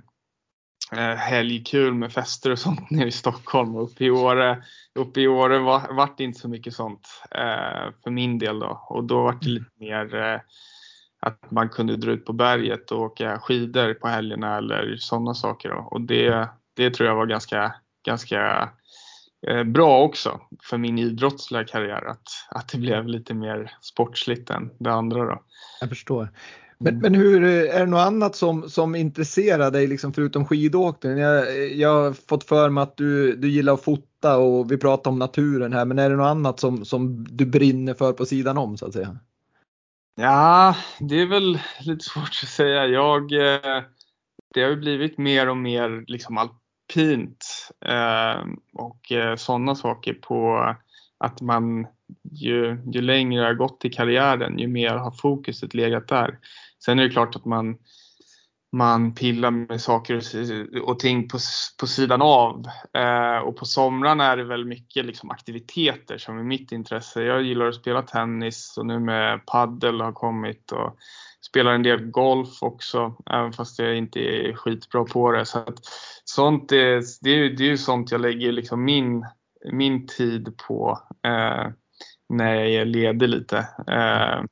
eh 0.91 1.15
helgkul 1.15 1.93
med 1.93 2.13
fester 2.13 2.51
och 2.51 2.59
sånt 2.59 2.89
nere 2.89 3.07
i 3.07 3.11
Stockholm 3.11 3.75
och 3.75 3.83
uppe 3.83 4.05
i 4.05 4.11
Åre 4.11 4.63
uppe 4.95 5.21
i 5.21 5.27
Åre 5.27 5.59
var, 5.59 5.93
vart 5.93 6.17
det 6.17 6.23
inte 6.23 6.39
så 6.39 6.49
mycket 6.49 6.73
sånt 6.73 7.07
eh, 7.31 7.91
för 8.03 8.09
min 8.09 8.39
del 8.39 8.59
då 8.59 8.85
och 8.89 9.03
då 9.03 9.23
var 9.23 9.37
det 9.41 9.49
lite 9.49 9.71
mer 9.79 10.15
eh, 10.15 10.39
att 11.19 11.51
man 11.51 11.69
kunde 11.69 11.95
dra 11.95 12.11
ut 12.11 12.25
på 12.25 12.33
berget 12.33 12.91
och 12.91 13.01
åka 13.01 13.39
skidor 13.39 13.93
på 13.93 14.07
helgerna 14.07 14.57
eller 14.57 14.95
sådana 14.99 15.33
saker 15.33 15.69
då. 15.69 15.87
och 15.91 16.01
det, 16.01 16.49
det 16.75 16.91
tror 16.91 17.09
jag 17.09 17.15
var 17.15 17.25
ganska, 17.25 17.75
ganska 18.05 18.69
bra 19.65 20.03
också 20.03 20.41
för 20.63 20.77
min 20.77 20.99
idrottsliga 20.99 21.63
karriär 21.63 22.05
att, 22.05 22.23
att 22.49 22.69
det 22.69 22.77
blev 22.77 23.07
lite 23.07 23.33
mer 23.33 23.71
sportsligt 23.81 24.49
än 24.49 24.71
det 24.79 24.91
andra 24.91 25.25
då. 25.25 25.43
Jag 25.79 25.89
förstår. 25.89 26.29
Men, 26.83 26.99
men 26.99 27.15
hur, 27.15 27.43
är 27.43 27.79
det 27.79 27.85
något 27.85 28.07
annat 28.07 28.35
som, 28.35 28.69
som 28.69 28.95
intresserar 28.95 29.71
dig 29.71 29.87
liksom 29.87 30.13
förutom 30.13 30.45
skidåkning? 30.45 31.17
Jag, 31.17 31.71
jag 31.73 32.03
har 32.03 32.13
fått 32.13 32.43
för 32.43 32.69
mig 32.69 32.81
att 32.81 32.97
du, 32.97 33.35
du 33.35 33.49
gillar 33.49 33.73
att 33.73 33.83
fota 33.83 34.37
och 34.37 34.71
vi 34.71 34.77
pratar 34.77 35.11
om 35.11 35.19
naturen 35.19 35.73
här, 35.73 35.85
men 35.85 35.99
är 35.99 36.09
det 36.09 36.15
något 36.15 36.27
annat 36.27 36.59
som, 36.59 36.85
som 36.85 37.25
du 37.29 37.45
brinner 37.45 37.93
för 37.93 38.13
på 38.13 38.25
sidan 38.25 38.57
om 38.57 38.77
så 38.77 38.85
att 38.85 38.93
säga? 38.93 39.17
Ja, 40.15 40.75
det 40.99 41.21
är 41.21 41.27
väl 41.27 41.59
lite 41.79 42.05
svårt 42.05 42.39
att 42.43 42.49
säga. 42.49 42.87
Jag, 42.87 43.21
eh, 43.33 43.83
det 44.53 44.61
har 44.61 44.69
ju 44.69 44.75
blivit 44.75 45.17
mer 45.17 45.49
och 45.49 45.57
mer 45.57 46.03
liksom 46.07 46.37
alpint 46.37 47.69
eh, 47.85 48.45
och 48.73 49.11
eh, 49.11 49.35
sådana 49.35 49.75
saker 49.75 50.13
på 50.13 50.75
att 51.17 51.41
man 51.41 51.87
ju, 52.31 52.77
ju 52.93 53.01
längre 53.01 53.41
jag 53.41 53.47
har 53.47 53.53
gått 53.53 53.85
i 53.85 53.89
karriären 53.89 54.59
ju 54.59 54.67
mer 54.67 54.89
har 54.89 55.11
fokuset 55.11 55.73
legat 55.73 56.07
där. 56.07 56.39
Sen 56.85 56.99
är 56.99 57.03
det 57.03 57.09
klart 57.09 57.35
att 57.35 57.45
man, 57.45 57.77
man 58.71 59.15
pillar 59.15 59.51
med 59.51 59.81
saker 59.81 60.21
och 60.83 60.99
ting 60.99 61.27
på, 61.27 61.37
på 61.79 61.87
sidan 61.87 62.21
av. 62.21 62.65
Eh, 62.97 63.37
och 63.37 63.57
på 63.57 63.65
somrarna 63.65 64.25
är 64.25 64.37
det 64.37 64.43
väl 64.43 64.65
mycket 64.65 65.05
liksom 65.05 65.31
aktiviteter 65.31 66.17
som 66.17 66.39
är 66.39 66.43
mitt 66.43 66.71
intresse. 66.71 67.23
Jag 67.23 67.43
gillar 67.43 67.67
att 67.67 67.75
spela 67.75 68.01
tennis 68.01 68.77
och 68.77 68.85
nu 68.85 68.99
med 68.99 69.45
paddel 69.45 70.01
har 70.01 70.11
kommit 70.11 70.71
och 70.71 70.97
spelar 71.45 71.73
en 71.73 71.83
del 71.83 72.05
golf 72.05 72.63
också, 72.63 73.15
även 73.31 73.53
fast 73.53 73.79
jag 73.79 73.97
inte 73.97 74.19
är 74.19 74.53
skitbra 74.53 75.03
på 75.03 75.31
det. 75.31 75.45
Så 75.45 75.59
att, 75.59 75.79
sånt 76.23 76.71
är, 76.71 77.03
det, 77.21 77.29
är, 77.29 77.49
det 77.49 77.63
är 77.63 77.69
ju 77.69 77.77
sånt 77.77 78.11
jag 78.11 78.21
lägger 78.21 78.51
liksom 78.51 78.85
min, 78.85 79.25
min 79.71 80.07
tid 80.07 80.57
på 80.67 80.99
eh, 81.27 81.71
när 82.29 82.55
jag 82.55 82.69
är 82.69 82.85
ledig 82.85 83.29
lite. 83.29 83.57
Eh, 83.87 84.43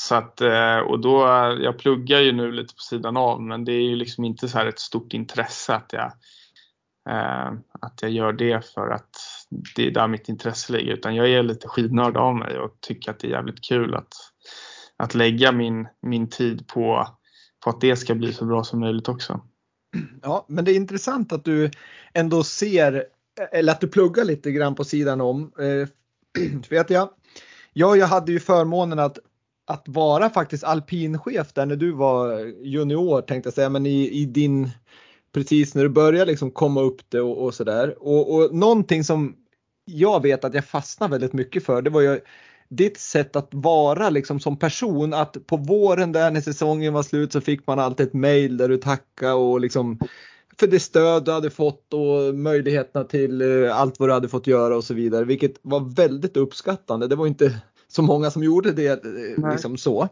så 0.00 0.14
att, 0.14 0.40
eh, 0.40 0.78
och 0.78 1.00
då, 1.00 1.20
jag 1.60 1.78
pluggar 1.78 2.20
ju 2.20 2.32
nu 2.32 2.52
lite 2.52 2.74
på 2.74 2.80
sidan 2.80 3.16
av 3.16 3.42
men 3.42 3.64
det 3.64 3.72
är 3.72 3.82
ju 3.82 3.96
liksom 3.96 4.24
inte 4.24 4.48
så 4.48 4.58
här 4.58 4.66
ett 4.66 4.78
stort 4.78 5.12
intresse 5.12 5.74
att 5.74 5.92
jag 5.92 6.12
eh, 7.10 7.52
att 7.80 8.02
jag 8.02 8.10
gör 8.10 8.32
det 8.32 8.72
för 8.74 8.90
att 8.90 9.10
det 9.76 9.86
är 9.86 9.90
där 9.90 10.08
mitt 10.08 10.28
intresse 10.28 10.72
ligger 10.72 10.92
utan 10.92 11.14
jag 11.14 11.30
är 11.30 11.42
lite 11.42 11.68
skidnörd 11.68 12.16
av 12.16 12.36
mig 12.36 12.58
och 12.58 12.78
tycker 12.80 13.10
att 13.10 13.18
det 13.18 13.26
är 13.26 13.30
jävligt 13.30 13.64
kul 13.64 13.94
att, 13.94 14.14
att 14.96 15.14
lägga 15.14 15.52
min, 15.52 15.88
min 16.02 16.28
tid 16.28 16.66
på, 16.66 17.08
på 17.64 17.70
att 17.70 17.80
det 17.80 17.96
ska 17.96 18.14
bli 18.14 18.32
så 18.32 18.44
bra 18.44 18.64
som 18.64 18.80
möjligt 18.80 19.08
också. 19.08 19.40
Ja, 20.22 20.46
men 20.48 20.64
det 20.64 20.72
är 20.72 20.76
intressant 20.76 21.32
att 21.32 21.44
du 21.44 21.70
ändå 22.14 22.42
ser, 22.42 23.04
eller 23.52 23.72
att 23.72 23.80
du 23.80 23.88
pluggar 23.88 24.24
lite 24.24 24.52
grann 24.52 24.74
på 24.74 24.84
sidan 24.84 25.20
om. 25.20 25.52
Eh, 25.58 25.88
vet 26.70 26.90
jag, 26.90 27.10
ja, 27.72 27.96
jag 27.96 28.06
hade 28.06 28.32
ju 28.32 28.40
förmånen 28.40 28.98
att, 28.98 29.18
att 29.70 29.88
vara 29.88 30.30
faktiskt 30.30 30.64
alpinchef 30.64 31.52
där 31.52 31.66
när 31.66 31.76
du 31.76 31.92
var 31.92 32.38
junior 32.64 33.22
tänkte 33.22 33.46
jag 33.46 33.54
säga, 33.54 33.68
men 33.68 33.86
i, 33.86 34.10
i 34.10 34.24
din 34.24 34.70
precis 35.32 35.74
när 35.74 35.82
du 35.82 35.88
började 35.88 36.30
liksom 36.30 36.50
komma 36.50 36.80
upp 36.80 37.00
det 37.08 37.20
och, 37.20 37.44
och 37.44 37.54
sådär. 37.54 37.94
Och, 38.00 38.34
och 38.34 38.54
någonting 38.54 39.04
som 39.04 39.36
jag 39.84 40.22
vet 40.22 40.44
att 40.44 40.54
jag 40.54 40.64
fastnade 40.64 41.10
väldigt 41.10 41.32
mycket 41.32 41.64
för 41.64 41.82
det 41.82 41.90
var 41.90 42.00
ju 42.00 42.20
ditt 42.68 42.98
sätt 42.98 43.36
att 43.36 43.48
vara 43.50 44.10
liksom 44.10 44.40
som 44.40 44.58
person. 44.58 45.14
Att 45.14 45.46
på 45.46 45.56
våren 45.56 46.12
där 46.12 46.30
när 46.30 46.40
säsongen 46.40 46.92
var 46.92 47.02
slut 47.02 47.32
så 47.32 47.40
fick 47.40 47.66
man 47.66 47.78
alltid 47.78 48.06
ett 48.06 48.14
mail 48.14 48.56
där 48.56 48.68
du 48.68 48.76
tackade 48.76 49.32
och 49.32 49.60
liksom 49.60 49.98
för 50.60 50.66
det 50.66 50.80
stöd 50.80 51.24
du 51.24 51.32
hade 51.32 51.50
fått 51.50 51.94
och 51.94 52.34
möjligheterna 52.34 53.04
till 53.04 53.42
eh, 53.42 53.76
allt 53.76 54.00
vad 54.00 54.08
du 54.08 54.12
hade 54.12 54.28
fått 54.28 54.46
göra 54.46 54.76
och 54.76 54.84
så 54.84 54.94
vidare. 54.94 55.24
Vilket 55.24 55.54
var 55.62 55.94
väldigt 55.94 56.36
uppskattande. 56.36 57.06
Det 57.06 57.16
var 57.16 57.26
inte 57.26 57.60
så 57.90 58.02
många 58.02 58.30
som 58.30 58.42
gjorde 58.42 58.72
det 58.72 59.04
eh, 59.04 59.50
liksom 59.52 59.76
så. 59.76 60.08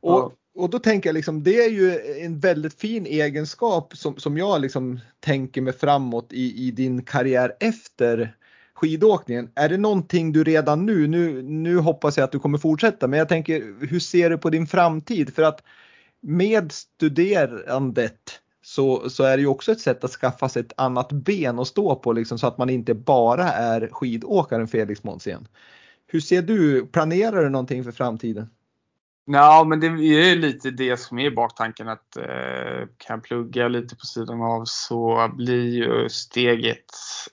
Och, 0.00 0.12
ja. 0.12 0.32
och 0.54 0.70
då 0.70 0.78
tänker 0.78 1.08
jag 1.08 1.14
liksom 1.14 1.42
det 1.42 1.64
är 1.64 1.70
ju 1.70 1.98
en 2.24 2.38
väldigt 2.38 2.80
fin 2.80 3.06
egenskap 3.06 3.96
som, 3.96 4.16
som 4.16 4.38
jag 4.38 4.60
liksom 4.60 5.00
tänker 5.20 5.60
mig 5.60 5.72
framåt 5.72 6.32
i, 6.32 6.66
i 6.66 6.70
din 6.70 7.02
karriär 7.02 7.52
efter 7.60 8.36
skidåkningen. 8.74 9.50
Är 9.54 9.68
det 9.68 9.76
någonting 9.76 10.32
du 10.32 10.44
redan 10.44 10.86
nu, 10.86 11.06
nu, 11.06 11.42
nu 11.42 11.78
hoppas 11.78 12.16
jag 12.16 12.24
att 12.24 12.32
du 12.32 12.38
kommer 12.38 12.58
fortsätta, 12.58 13.08
men 13.08 13.18
jag 13.18 13.28
tänker 13.28 13.86
hur 13.86 14.00
ser 14.00 14.30
du 14.30 14.38
på 14.38 14.50
din 14.50 14.66
framtid? 14.66 15.34
För 15.34 15.42
att 15.42 15.62
med 16.20 16.72
studerandet 16.72 18.40
så, 18.62 19.10
så 19.10 19.24
är 19.24 19.36
det 19.36 19.40
ju 19.40 19.46
också 19.46 19.72
ett 19.72 19.80
sätt 19.80 20.04
att 20.04 20.10
skaffa 20.10 20.48
sig 20.48 20.62
ett 20.62 20.72
annat 20.76 21.12
ben 21.12 21.58
att 21.58 21.68
stå 21.68 21.96
på 21.96 22.12
liksom, 22.12 22.38
så 22.38 22.46
att 22.46 22.58
man 22.58 22.70
inte 22.70 22.94
bara 22.94 23.52
är 23.52 23.88
skidåkaren 23.92 24.68
Felix 24.68 25.04
Månsén. 25.04 25.48
Hur 26.12 26.20
ser 26.20 26.42
du, 26.42 26.86
planerar 26.86 27.44
du 27.44 27.50
någonting 27.50 27.84
för 27.84 27.92
framtiden? 27.92 28.50
Ja, 29.24 29.64
men 29.68 29.80
det 29.80 29.86
är 29.86 30.36
lite 30.36 30.70
det 30.70 30.96
som 30.96 31.18
är 31.18 31.30
baktanken 31.30 31.88
att 31.88 32.16
eh, 32.16 32.86
kan 32.96 33.16
jag 33.16 33.22
plugga 33.22 33.68
lite 33.68 33.96
på 33.96 34.06
sidan 34.06 34.42
av 34.42 34.64
så 34.66 35.30
blir 35.36 35.68
ju 35.68 36.08
steget 36.08 36.84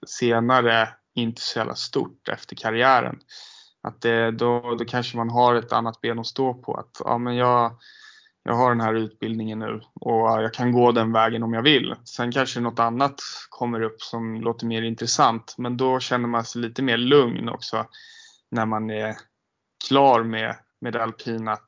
senare 0.08 0.90
inte 1.16 1.42
så 1.42 1.60
jävla 1.60 1.76
stort 1.76 2.30
efter 2.30 2.56
karriären. 2.56 3.20
Att 3.82 4.02
det, 4.02 4.32
då, 4.32 4.76
då 4.80 4.86
kanske 4.86 5.18
man 5.18 5.30
har 5.30 5.56
ett 5.56 5.74
annat 5.74 6.02
ben 6.02 6.20
att 6.20 6.28
stå 6.28 6.54
på. 6.54 6.74
Att 6.74 7.02
ja, 7.06 7.18
men 7.18 7.36
jag, 7.36 7.72
jag 8.44 8.54
har 8.54 8.70
den 8.70 8.82
här 8.82 8.94
utbildningen 8.94 9.60
nu 9.60 9.82
och 9.94 10.44
jag 10.44 10.54
kan 10.54 10.72
gå 10.72 10.92
den 10.92 11.12
vägen 11.12 11.44
om 11.44 11.54
jag 11.54 11.64
vill. 11.64 11.96
Sen 12.04 12.32
kanske 12.32 12.60
något 12.60 12.80
annat 12.80 13.16
kommer 13.50 13.82
upp 13.82 14.02
som 14.02 14.42
låter 14.42 14.66
mer 14.66 14.82
intressant 14.82 15.56
men 15.58 15.78
då 15.78 16.00
känner 16.00 16.28
man 16.28 16.46
sig 16.46 16.62
lite 16.62 16.82
mer 16.82 16.98
lugn 16.98 17.50
också 17.50 17.86
när 18.52 18.66
man 18.66 18.90
är 18.90 19.16
klar 19.88 20.24
med, 20.24 20.56
med 20.82 20.96
alpin 20.96 21.48
att 21.48 21.68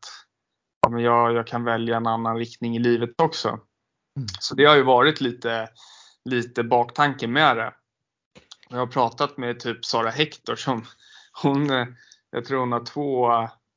ja, 0.82 0.90
men 0.90 1.04
jag, 1.04 1.34
jag 1.34 1.48
kan 1.48 1.64
välja 1.64 1.98
en 1.98 2.08
annan 2.08 2.38
riktning 2.38 2.76
i 2.76 2.80
livet 2.80 3.10
också. 3.22 3.48
Mm. 3.48 4.28
Så 4.40 4.56
det 4.56 4.66
har 4.66 4.76
ju 4.76 4.84
varit 4.84 5.22
lite, 5.22 5.70
lite 6.26 6.64
baktanken 6.64 7.34
med 7.34 7.58
det. 7.58 7.74
Jag 8.70 8.78
har 8.78 8.88
pratat 8.88 9.38
med 9.38 9.60
typ 9.60 9.86
Sara 9.86 10.10
Hector 10.10 10.56
som 10.56 10.86
hon, 11.44 11.70
eh, 11.70 11.88
jag 12.32 12.46
tror 12.46 12.60
hon 12.60 12.72
har 12.72 12.86
två, 12.86 13.30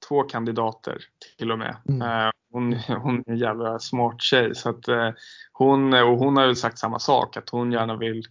två 0.08 0.22
kandidater 0.22 0.98
till 1.38 1.52
och 1.52 1.58
med. 1.58 1.76
Mm. 1.88 2.02
Eh, 2.02 2.30
hon, 2.52 2.74
hon 2.74 3.18
är 3.18 3.30
en 3.30 3.36
jävla 3.36 3.78
smart 3.78 4.22
tjej 4.22 4.54
så 4.54 4.70
att 4.70 4.88
eh, 4.88 5.10
hon, 5.52 5.94
och 5.94 6.18
hon 6.18 6.36
har 6.36 6.46
ju 6.46 6.54
sagt 6.54 6.78
samma 6.78 6.98
sak 6.98 7.36
att 7.36 7.50
hon 7.50 7.72
gärna 7.72 7.96
vill 7.96 8.22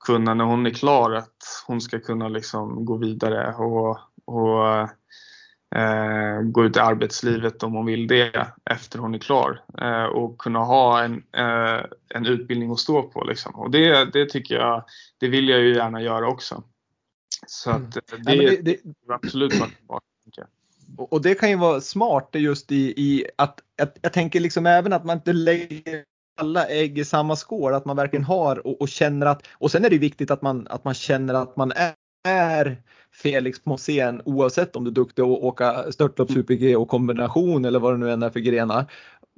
kunna 0.00 0.34
när 0.34 0.44
hon 0.44 0.66
är 0.66 0.70
klar 0.70 1.12
att 1.12 1.64
hon 1.66 1.80
ska 1.80 2.00
kunna 2.00 2.28
liksom 2.28 2.84
gå 2.84 2.96
vidare 2.96 3.54
och, 3.54 3.98
och 4.24 4.78
eh, 5.80 6.42
gå 6.42 6.64
ut 6.64 6.76
i 6.76 6.80
arbetslivet 6.80 7.62
om 7.62 7.72
hon 7.72 7.86
vill 7.86 8.06
det 8.06 8.52
efter 8.64 8.98
hon 8.98 9.14
är 9.14 9.18
klar 9.18 9.64
eh, 9.80 10.04
och 10.04 10.38
kunna 10.38 10.58
ha 10.58 11.02
en, 11.02 11.22
eh, 11.32 11.84
en 12.14 12.26
utbildning 12.26 12.70
att 12.70 12.78
stå 12.78 13.02
på. 13.02 13.24
Liksom. 13.24 13.54
Och 13.54 13.70
det, 13.70 14.12
det 14.12 14.26
tycker 14.26 14.54
jag, 14.54 14.84
det 15.18 15.28
vill 15.28 15.48
jag 15.48 15.60
ju 15.60 15.74
gärna 15.74 16.02
göra 16.02 16.28
också. 16.28 16.62
Så 17.46 17.70
att 17.70 17.92
det, 17.92 18.12
mm. 18.12 18.44
ja, 18.44 18.50
det, 18.50 18.62
det 18.62 18.70
är 18.72 19.12
absolut 19.14 19.60
varit 19.86 20.04
och 20.96 21.22
det 21.22 21.34
kan 21.34 21.50
ju 21.50 21.56
vara 21.56 21.80
smart 21.80 22.28
just 22.32 22.72
i, 22.72 22.94
i 22.96 23.26
att, 23.36 23.60
att, 23.82 23.98
jag 24.02 24.12
tänker 24.12 24.40
liksom 24.40 24.66
även 24.66 24.92
att 24.92 25.04
man 25.04 25.16
inte 25.16 25.32
lägger 25.32 26.04
alla 26.40 26.66
ägg 26.66 26.98
i 26.98 27.04
samma 27.04 27.36
skål, 27.36 27.74
att 27.74 27.84
man 27.84 27.96
verkligen 27.96 28.24
har 28.24 28.66
och, 28.66 28.80
och, 28.80 28.88
känner 28.88 29.26
att, 29.26 29.46
och 29.52 29.70
sen 29.70 29.84
är 29.84 29.90
det 29.90 29.98
viktigt 29.98 30.30
att 30.30 30.42
man, 30.42 30.66
att 30.70 30.84
man 30.84 30.94
känner 30.94 31.34
att 31.34 31.56
man 31.56 31.72
är, 31.72 31.94
är 32.28 32.82
Felix 33.12 33.64
Mosén 33.64 34.22
oavsett 34.24 34.76
om 34.76 34.84
du 34.84 34.90
är 34.90 34.94
duktig 34.94 35.22
att 35.22 35.28
åka 35.28 35.92
störtlopp, 35.92 36.30
super-G 36.30 36.76
och 36.76 36.88
kombination 36.88 37.64
eller 37.64 37.80
vad 37.80 37.94
det 37.94 37.98
nu 37.98 38.10
än 38.10 38.22
är 38.22 38.30
för 38.30 38.40
grenar. 38.40 38.92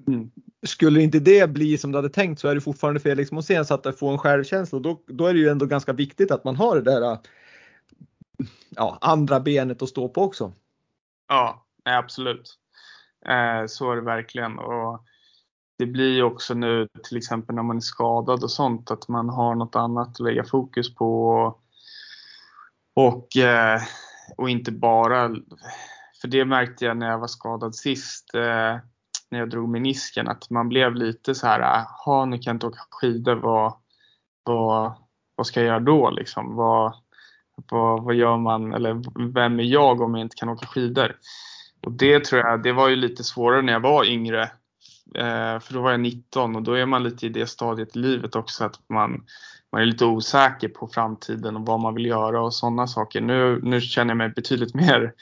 Mm. 0.06 0.30
Skulle 0.66 1.02
inte 1.02 1.18
det 1.18 1.50
bli 1.50 1.78
som 1.78 1.92
du 1.92 1.98
hade 1.98 2.08
tänkt 2.08 2.40
så 2.40 2.48
är 2.48 2.54
det 2.54 2.60
fortfarande 2.60 3.00
Felix 3.00 3.32
Mosén 3.32 3.64
så 3.64 3.74
att 3.74 3.82
du 3.82 3.92
får 3.92 4.12
en 4.12 4.18
självkänsla 4.18 4.78
då, 4.78 5.00
då 5.06 5.26
är 5.26 5.34
det 5.34 5.40
ju 5.40 5.48
ändå 5.48 5.66
ganska 5.66 5.92
viktigt 5.92 6.30
att 6.30 6.44
man 6.44 6.56
har 6.56 6.76
det 6.76 6.82
där 6.82 7.18
ja, 8.76 8.98
andra 9.00 9.40
benet 9.40 9.82
att 9.82 9.88
stå 9.88 10.08
på 10.08 10.22
också. 10.22 10.52
Ja, 11.28 11.66
absolut. 11.84 12.58
Eh, 13.26 13.66
så 13.66 13.92
är 13.92 13.96
det 13.96 14.02
verkligen. 14.02 14.58
Och 14.58 15.04
det 15.82 15.86
blir 15.86 16.22
också 16.22 16.54
nu 16.54 16.88
till 17.02 17.16
exempel 17.16 17.54
när 17.54 17.62
man 17.62 17.76
är 17.76 17.80
skadad 17.80 18.42
och 18.42 18.50
sånt 18.50 18.90
att 18.90 19.08
man 19.08 19.28
har 19.28 19.54
något 19.54 19.76
annat 19.76 20.08
att 20.08 20.20
lägga 20.20 20.44
fokus 20.44 20.94
på. 20.94 21.38
Och, 22.94 23.36
eh, 23.36 23.80
och 24.36 24.50
inte 24.50 24.72
bara, 24.72 25.28
för 26.20 26.28
det 26.28 26.44
märkte 26.44 26.84
jag 26.84 26.96
när 26.96 27.10
jag 27.10 27.18
var 27.18 27.26
skadad 27.26 27.74
sist 27.74 28.34
eh, 28.34 28.76
när 29.30 29.38
jag 29.38 29.50
drog 29.50 29.68
menisken 29.68 30.28
att 30.28 30.50
man 30.50 30.68
blev 30.68 30.94
lite 30.94 31.34
så 31.34 31.46
här, 31.46 31.60
ah, 31.60 31.86
ha 32.04 32.24
nu 32.24 32.38
kan 32.38 32.50
jag 32.50 32.54
inte 32.54 32.66
åka 32.66 32.80
skidor, 32.90 33.34
vad, 33.34 33.74
vad, 34.44 34.92
vad 35.36 35.46
ska 35.46 35.60
jag 35.60 35.66
göra 35.66 35.80
då 35.80 36.10
liksom? 36.10 36.56
Vad, 36.56 36.94
vad, 37.70 38.02
vad 38.02 38.14
gör 38.14 38.36
man 38.36 38.74
eller 38.74 39.02
vem 39.32 39.60
är 39.60 39.64
jag 39.64 40.00
om 40.00 40.14
jag 40.14 40.20
inte 40.20 40.36
kan 40.36 40.48
åka 40.48 40.66
skidor? 40.66 41.16
Och 41.82 41.92
det 41.92 42.24
tror 42.24 42.40
jag, 42.40 42.62
det 42.62 42.72
var 42.72 42.88
ju 42.88 42.96
lite 42.96 43.24
svårare 43.24 43.62
när 43.62 43.72
jag 43.72 43.80
var 43.80 44.04
yngre. 44.04 44.50
Eh, 45.14 45.60
för 45.60 45.74
då 45.74 45.82
var 45.82 45.90
jag 45.90 46.00
19 46.00 46.56
och 46.56 46.62
då 46.62 46.74
är 46.74 46.86
man 46.86 47.02
lite 47.02 47.26
i 47.26 47.28
det 47.28 47.46
stadiet 47.46 47.96
i 47.96 47.98
livet 47.98 48.36
också 48.36 48.64
att 48.64 48.80
man, 48.88 49.24
man 49.72 49.82
är 49.82 49.86
lite 49.86 50.04
osäker 50.04 50.68
på 50.68 50.88
framtiden 50.88 51.56
och 51.56 51.66
vad 51.66 51.80
man 51.80 51.94
vill 51.94 52.06
göra 52.06 52.42
och 52.42 52.54
sådana 52.54 52.86
saker. 52.86 53.20
Nu, 53.20 53.60
nu 53.62 53.80
känner 53.80 54.10
jag 54.10 54.18
mig 54.18 54.28
betydligt 54.28 54.74
mer, 54.74 55.14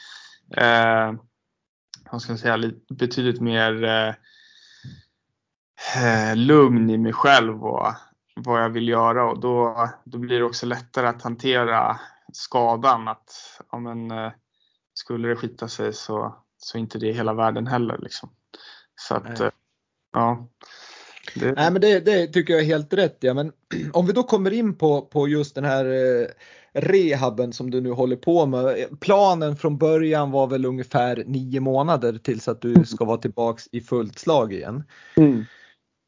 eh, 0.56 1.12
vad 2.10 2.22
ska 2.22 2.32
jag 2.32 2.40
säga, 2.40 2.72
betydligt 2.88 3.40
mer 3.40 3.84
eh, 3.84 4.14
eh, 5.96 6.36
lugn 6.36 6.90
i 6.90 6.98
mig 6.98 7.12
själv 7.12 7.64
och 7.64 7.92
vad 8.36 8.62
jag 8.62 8.70
vill 8.70 8.88
göra 8.88 9.30
och 9.30 9.40
då, 9.40 9.88
då 10.04 10.18
blir 10.18 10.38
det 10.38 10.44
också 10.44 10.66
lättare 10.66 11.06
att 11.06 11.22
hantera 11.22 12.00
skadan. 12.32 13.08
Att 13.08 13.60
ja, 13.72 13.78
men, 13.78 14.10
eh, 14.10 14.32
skulle 14.94 15.28
det 15.28 15.36
skita 15.36 15.68
sig 15.68 15.92
så, 15.92 16.36
så 16.58 16.78
inte 16.78 16.98
det 16.98 17.10
är 17.10 17.14
hela 17.14 17.34
världen 17.34 17.66
heller. 17.66 17.98
Liksom. 17.98 18.30
Så 18.94 19.14
att, 19.14 19.38
Nej. 19.38 19.50
Ja. 20.12 20.48
Det... 21.34 21.52
Nej 21.52 21.72
men 21.72 21.80
det, 21.80 22.00
det, 22.00 22.26
tycker 22.26 22.52
jag 22.52 22.62
är 22.62 22.66
helt 22.66 22.94
rätt. 22.94 23.16
Ja. 23.20 23.34
Men 23.34 23.52
om 23.92 24.06
vi 24.06 24.12
då 24.12 24.22
kommer 24.22 24.50
in 24.50 24.78
på, 24.78 25.02
på 25.02 25.28
just 25.28 25.54
den 25.54 25.64
här 25.64 25.84
eh, 25.84 26.26
rehaben 26.72 27.52
som 27.52 27.70
du 27.70 27.80
nu 27.80 27.90
håller 27.90 28.16
på 28.16 28.46
med. 28.46 29.00
Planen 29.00 29.56
från 29.56 29.78
början 29.78 30.30
var 30.30 30.46
väl 30.46 30.64
ungefär 30.66 31.24
nio 31.26 31.60
månader 31.60 32.18
tills 32.18 32.48
att 32.48 32.60
du 32.60 32.84
ska 32.84 33.04
vara 33.04 33.18
tillbaks 33.18 33.68
i 33.72 33.80
fullt 33.80 34.18
slag 34.18 34.52
igen. 34.52 34.84
Mm. 35.16 35.44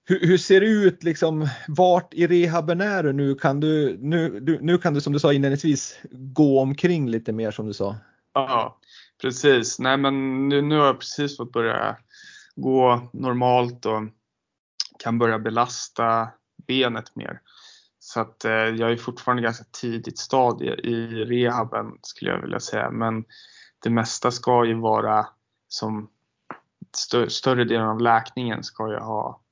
Hur, 0.05 0.27
hur, 0.27 0.39
ser 0.39 0.61
det 0.61 0.67
ut 0.67 1.03
liksom, 1.03 1.49
vart 1.69 2.15
i 2.15 2.27
rehaben 2.27 2.81
är 2.81 3.03
du 3.03 3.13
nu? 3.13 3.35
Kan 3.35 3.61
du, 3.61 3.99
nu, 4.01 4.41
du, 4.41 4.59
nu 4.61 4.79
kan 4.79 4.95
du 4.95 5.01
som 5.01 5.13
du 5.13 5.19
sa 5.19 5.33
inledningsvis 5.33 5.99
gå 6.13 6.61
omkring 6.61 7.09
lite 7.09 7.33
mer 7.33 7.51
som 7.51 7.67
du 7.67 7.73
sa. 7.73 7.97
Ja, 8.35 8.79
precis. 9.23 9.79
Nej 9.79 9.97
men 9.97 10.49
nu, 10.49 10.63
nu 10.63 10.79
har 10.79 10.87
jag 10.87 10.99
precis 10.99 11.37
fått 11.37 11.53
börja 11.53 11.97
gå 12.57 13.09
normalt 13.13 13.87
och 13.87 14.03
kan 14.99 15.19
börja 15.19 15.39
belasta 15.39 16.29
benet 16.67 17.17
mer. 17.17 17.41
Så 17.99 18.21
att 18.21 18.45
eh, 18.45 18.53
jag 18.53 18.93
är 18.93 18.97
fortfarande 18.97 19.43
ganska 19.43 19.65
tidigt 19.81 20.19
stadie 20.19 20.75
i 20.75 21.25
rehaben 21.25 21.99
skulle 22.03 22.31
jag 22.31 22.41
vilja 22.41 22.61
säga. 22.61 22.91
Men 22.91 23.25
det 23.83 23.91
mesta 23.91 24.31
ska 24.31 24.65
ju 24.65 24.75
vara 24.75 25.27
som 25.69 26.09
stö 26.97 27.31
större 27.31 27.65
delen 27.65 27.89
av 27.89 28.01
läkningen 28.01 28.65
ska 28.65 28.93
jag 28.93 29.05
ha 29.05 29.43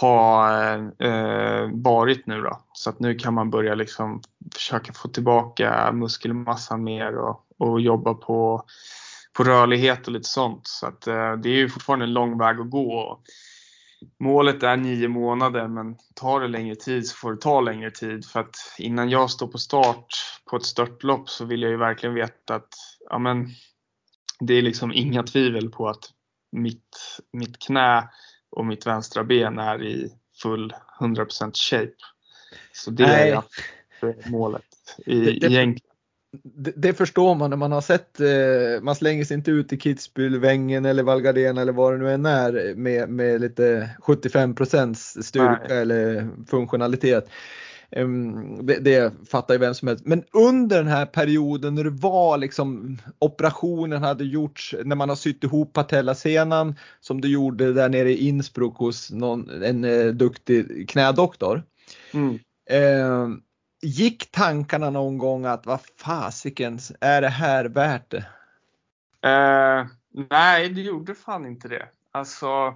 ha 0.00 0.50
eh, 0.62 1.08
eh, 1.10 1.70
varit 1.72 2.26
nu 2.26 2.40
då. 2.40 2.60
Så 2.72 2.90
att 2.90 3.00
nu 3.00 3.14
kan 3.14 3.34
man 3.34 3.50
börja 3.50 3.74
liksom 3.74 4.22
försöka 4.54 4.92
få 4.92 5.08
tillbaka 5.08 5.92
muskelmassan 5.92 6.84
mer 6.84 7.16
och, 7.18 7.46
och 7.58 7.80
jobba 7.80 8.14
på, 8.14 8.64
på 9.36 9.44
rörlighet 9.44 10.06
och 10.06 10.12
lite 10.12 10.28
sånt. 10.28 10.66
Så 10.66 10.86
att 10.86 11.06
eh, 11.06 11.32
det 11.32 11.48
är 11.48 11.56
ju 11.56 11.68
fortfarande 11.68 12.04
en 12.04 12.12
lång 12.12 12.38
väg 12.38 12.60
att 12.60 12.70
gå. 12.70 13.20
Målet 14.20 14.62
är 14.62 14.76
nio 14.76 15.08
månader 15.08 15.68
men 15.68 15.96
tar 16.14 16.40
det 16.40 16.48
längre 16.48 16.74
tid 16.74 17.06
så 17.06 17.16
får 17.16 17.32
det 17.32 17.40
ta 17.40 17.60
längre 17.60 17.90
tid 17.90 18.24
för 18.26 18.40
att 18.40 18.56
innan 18.78 19.10
jag 19.10 19.30
står 19.30 19.46
på 19.46 19.58
start 19.58 20.06
på 20.50 20.56
ett 20.56 20.64
störtlopp 20.64 21.28
så 21.28 21.44
vill 21.44 21.62
jag 21.62 21.70
ju 21.70 21.76
verkligen 21.76 22.14
veta 22.14 22.54
att 22.54 22.74
ja, 23.10 23.18
men, 23.18 23.48
det 24.40 24.54
är 24.54 24.62
liksom 24.62 24.92
inga 24.92 25.22
tvivel 25.22 25.70
på 25.70 25.88
att 25.88 26.10
mitt, 26.52 27.18
mitt 27.32 27.58
knä 27.58 28.08
och 28.50 28.66
mitt 28.66 28.86
vänstra 28.86 29.24
ben 29.24 29.58
är 29.58 29.82
i 29.82 30.12
full 30.42 30.74
100% 31.00 31.52
shape. 31.54 31.96
Så 32.72 32.90
det 32.90 33.06
Nej. 33.06 33.30
är 33.30 34.30
målet 34.30 34.62
i, 35.06 35.20
det, 35.20 35.24
det, 35.24 35.46
egentligen. 35.46 35.85
Det, 36.42 36.72
det, 36.76 36.94
förstår 36.94 37.34
man 37.34 37.50
när 37.50 37.56
man 37.56 37.72
har 37.72 37.80
sett, 37.80 38.20
eh, 38.20 38.82
man 38.82 38.94
slänger 38.94 39.24
sig 39.24 39.34
inte 39.36 39.50
ut 39.50 39.72
i 39.72 39.76
Kitzbühel, 39.76 40.38
Wengen 40.38 40.84
eller 40.84 41.02
Valgardena 41.02 41.60
eller 41.60 41.72
vad 41.72 41.92
det 41.92 41.98
nu 41.98 42.12
än 42.12 42.26
är 42.26 42.74
med, 42.74 43.08
med 43.08 43.40
lite 43.40 43.90
75% 44.02 45.22
styrka 45.22 45.66
Nej. 45.68 45.78
eller 45.78 46.28
funktionalitet. 46.46 47.28
Ehm, 47.90 48.66
det, 48.66 48.78
det 48.78 49.12
fattar 49.30 49.54
ju 49.54 49.60
vem 49.60 49.74
som 49.74 49.88
helst. 49.88 50.06
Men 50.06 50.24
under 50.32 50.76
den 50.76 50.86
här 50.86 51.06
perioden 51.06 51.74
när 51.74 51.84
det 51.84 51.90
var 51.90 52.38
liksom 52.38 52.98
operationen 53.18 54.02
hade 54.02 54.24
gjorts, 54.24 54.74
när 54.84 54.96
man 54.96 55.08
har 55.08 55.16
sytt 55.16 55.44
ihop 55.44 55.72
patellasenan 55.72 56.74
som 57.00 57.20
du 57.20 57.28
gjorde 57.28 57.72
där 57.72 57.88
nere 57.88 58.12
i 58.12 58.28
Innsbruck 58.28 58.76
hos 58.76 59.10
någon, 59.10 59.62
en 59.62 59.84
eh, 59.84 60.06
duktig 60.06 60.88
knädoktor. 60.88 61.62
Mm. 62.12 62.38
Eh, 62.70 63.28
gick 63.82 64.30
tankarna 64.30 64.90
någon 64.90 65.18
gång 65.18 65.44
att 65.44 65.66
vad 65.66 65.80
fasiken, 65.96 66.78
är 67.00 67.20
det 67.20 67.28
här 67.28 67.64
värt 67.64 68.10
det? 68.10 68.26
Eh, 69.28 69.86
nej, 70.30 70.68
det 70.68 70.80
gjorde 70.80 71.14
fan 71.14 71.46
inte 71.46 71.68
det. 71.68 71.88
Alltså, 72.12 72.74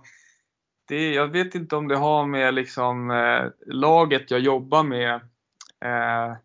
det, 0.89 1.13
jag 1.13 1.29
vet 1.29 1.55
inte 1.55 1.77
om 1.77 1.89
det 1.89 1.97
har 1.97 2.27
med 2.27 2.55
liksom, 2.55 3.11
eh, 3.11 3.51
laget 3.67 4.31
jag 4.31 4.41
jobbar 4.41 4.83
med 4.83 5.15
eh, 5.85 6.37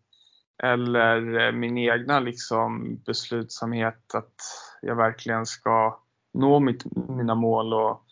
eller 0.62 1.46
eh, 1.46 1.52
min 1.52 1.78
egna 1.78 2.20
liksom, 2.20 3.00
beslutsamhet 3.06 4.14
att 4.14 4.34
jag 4.82 4.96
verkligen 4.96 5.46
ska 5.46 6.00
nå 6.32 6.60
mitt, 6.60 6.84
mina 7.08 7.34
mål 7.34 7.74
och, 7.74 8.02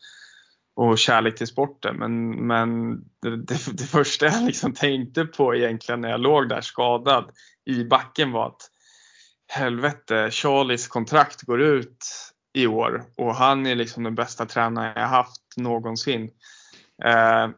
och 0.76 0.98
kärlek 0.98 1.36
till 1.36 1.46
sporten. 1.46 1.96
Men, 1.96 2.30
men 2.46 2.94
det, 3.22 3.36
det, 3.36 3.58
det, 3.72 3.84
första 3.84 4.26
jag 4.26 4.44
liksom 4.44 4.72
tänkte 4.72 5.24
på 5.24 5.54
egentligen 5.54 6.00
när 6.00 6.10
jag 6.10 6.20
låg 6.20 6.48
där 6.48 6.60
skadad 6.60 7.30
i 7.64 7.84
backen 7.84 8.32
var 8.32 8.46
att 8.46 8.70
helvete, 9.48 10.30
Charlies 10.30 10.88
kontrakt 10.88 11.42
går 11.42 11.62
ut 11.62 12.06
i 12.54 12.66
år 12.66 13.04
och 13.16 13.34
han 13.34 13.66
är 13.66 13.74
liksom 13.74 14.02
den 14.02 14.14
bästa 14.14 14.46
tränaren 14.46 14.92
jag 14.96 15.08
haft 15.08 15.42
någonsin. 15.56 16.30
Eh, 17.04 17.48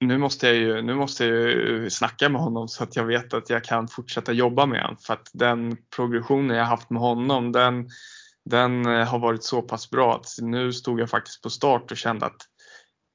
nu 0.00 0.18
måste 0.18 0.46
jag 0.46 0.56
ju, 0.56 0.82
nu 0.82 0.94
måste 0.94 1.24
jag 1.24 1.50
ju 1.50 1.90
snacka 1.90 2.28
med 2.28 2.40
honom 2.40 2.68
så 2.68 2.82
att 2.82 2.96
jag 2.96 3.04
vet 3.04 3.34
att 3.34 3.50
jag 3.50 3.64
kan 3.64 3.88
fortsätta 3.88 4.32
jobba 4.32 4.66
med 4.66 4.82
honom 4.82 4.96
för 4.96 5.14
att 5.14 5.30
den 5.32 5.76
progressionen 5.96 6.56
jag 6.56 6.64
haft 6.64 6.90
med 6.90 7.02
honom 7.02 7.52
den, 7.52 7.88
den 8.46 8.86
eh, 8.86 9.06
har 9.06 9.18
varit 9.18 9.44
så 9.44 9.62
pass 9.62 9.90
bra 9.90 10.14
att 10.14 10.28
nu 10.42 10.72
stod 10.72 11.00
jag 11.00 11.10
faktiskt 11.10 11.42
på 11.42 11.50
start 11.50 11.90
och 11.90 11.96
kände 11.96 12.26
att 12.26 12.42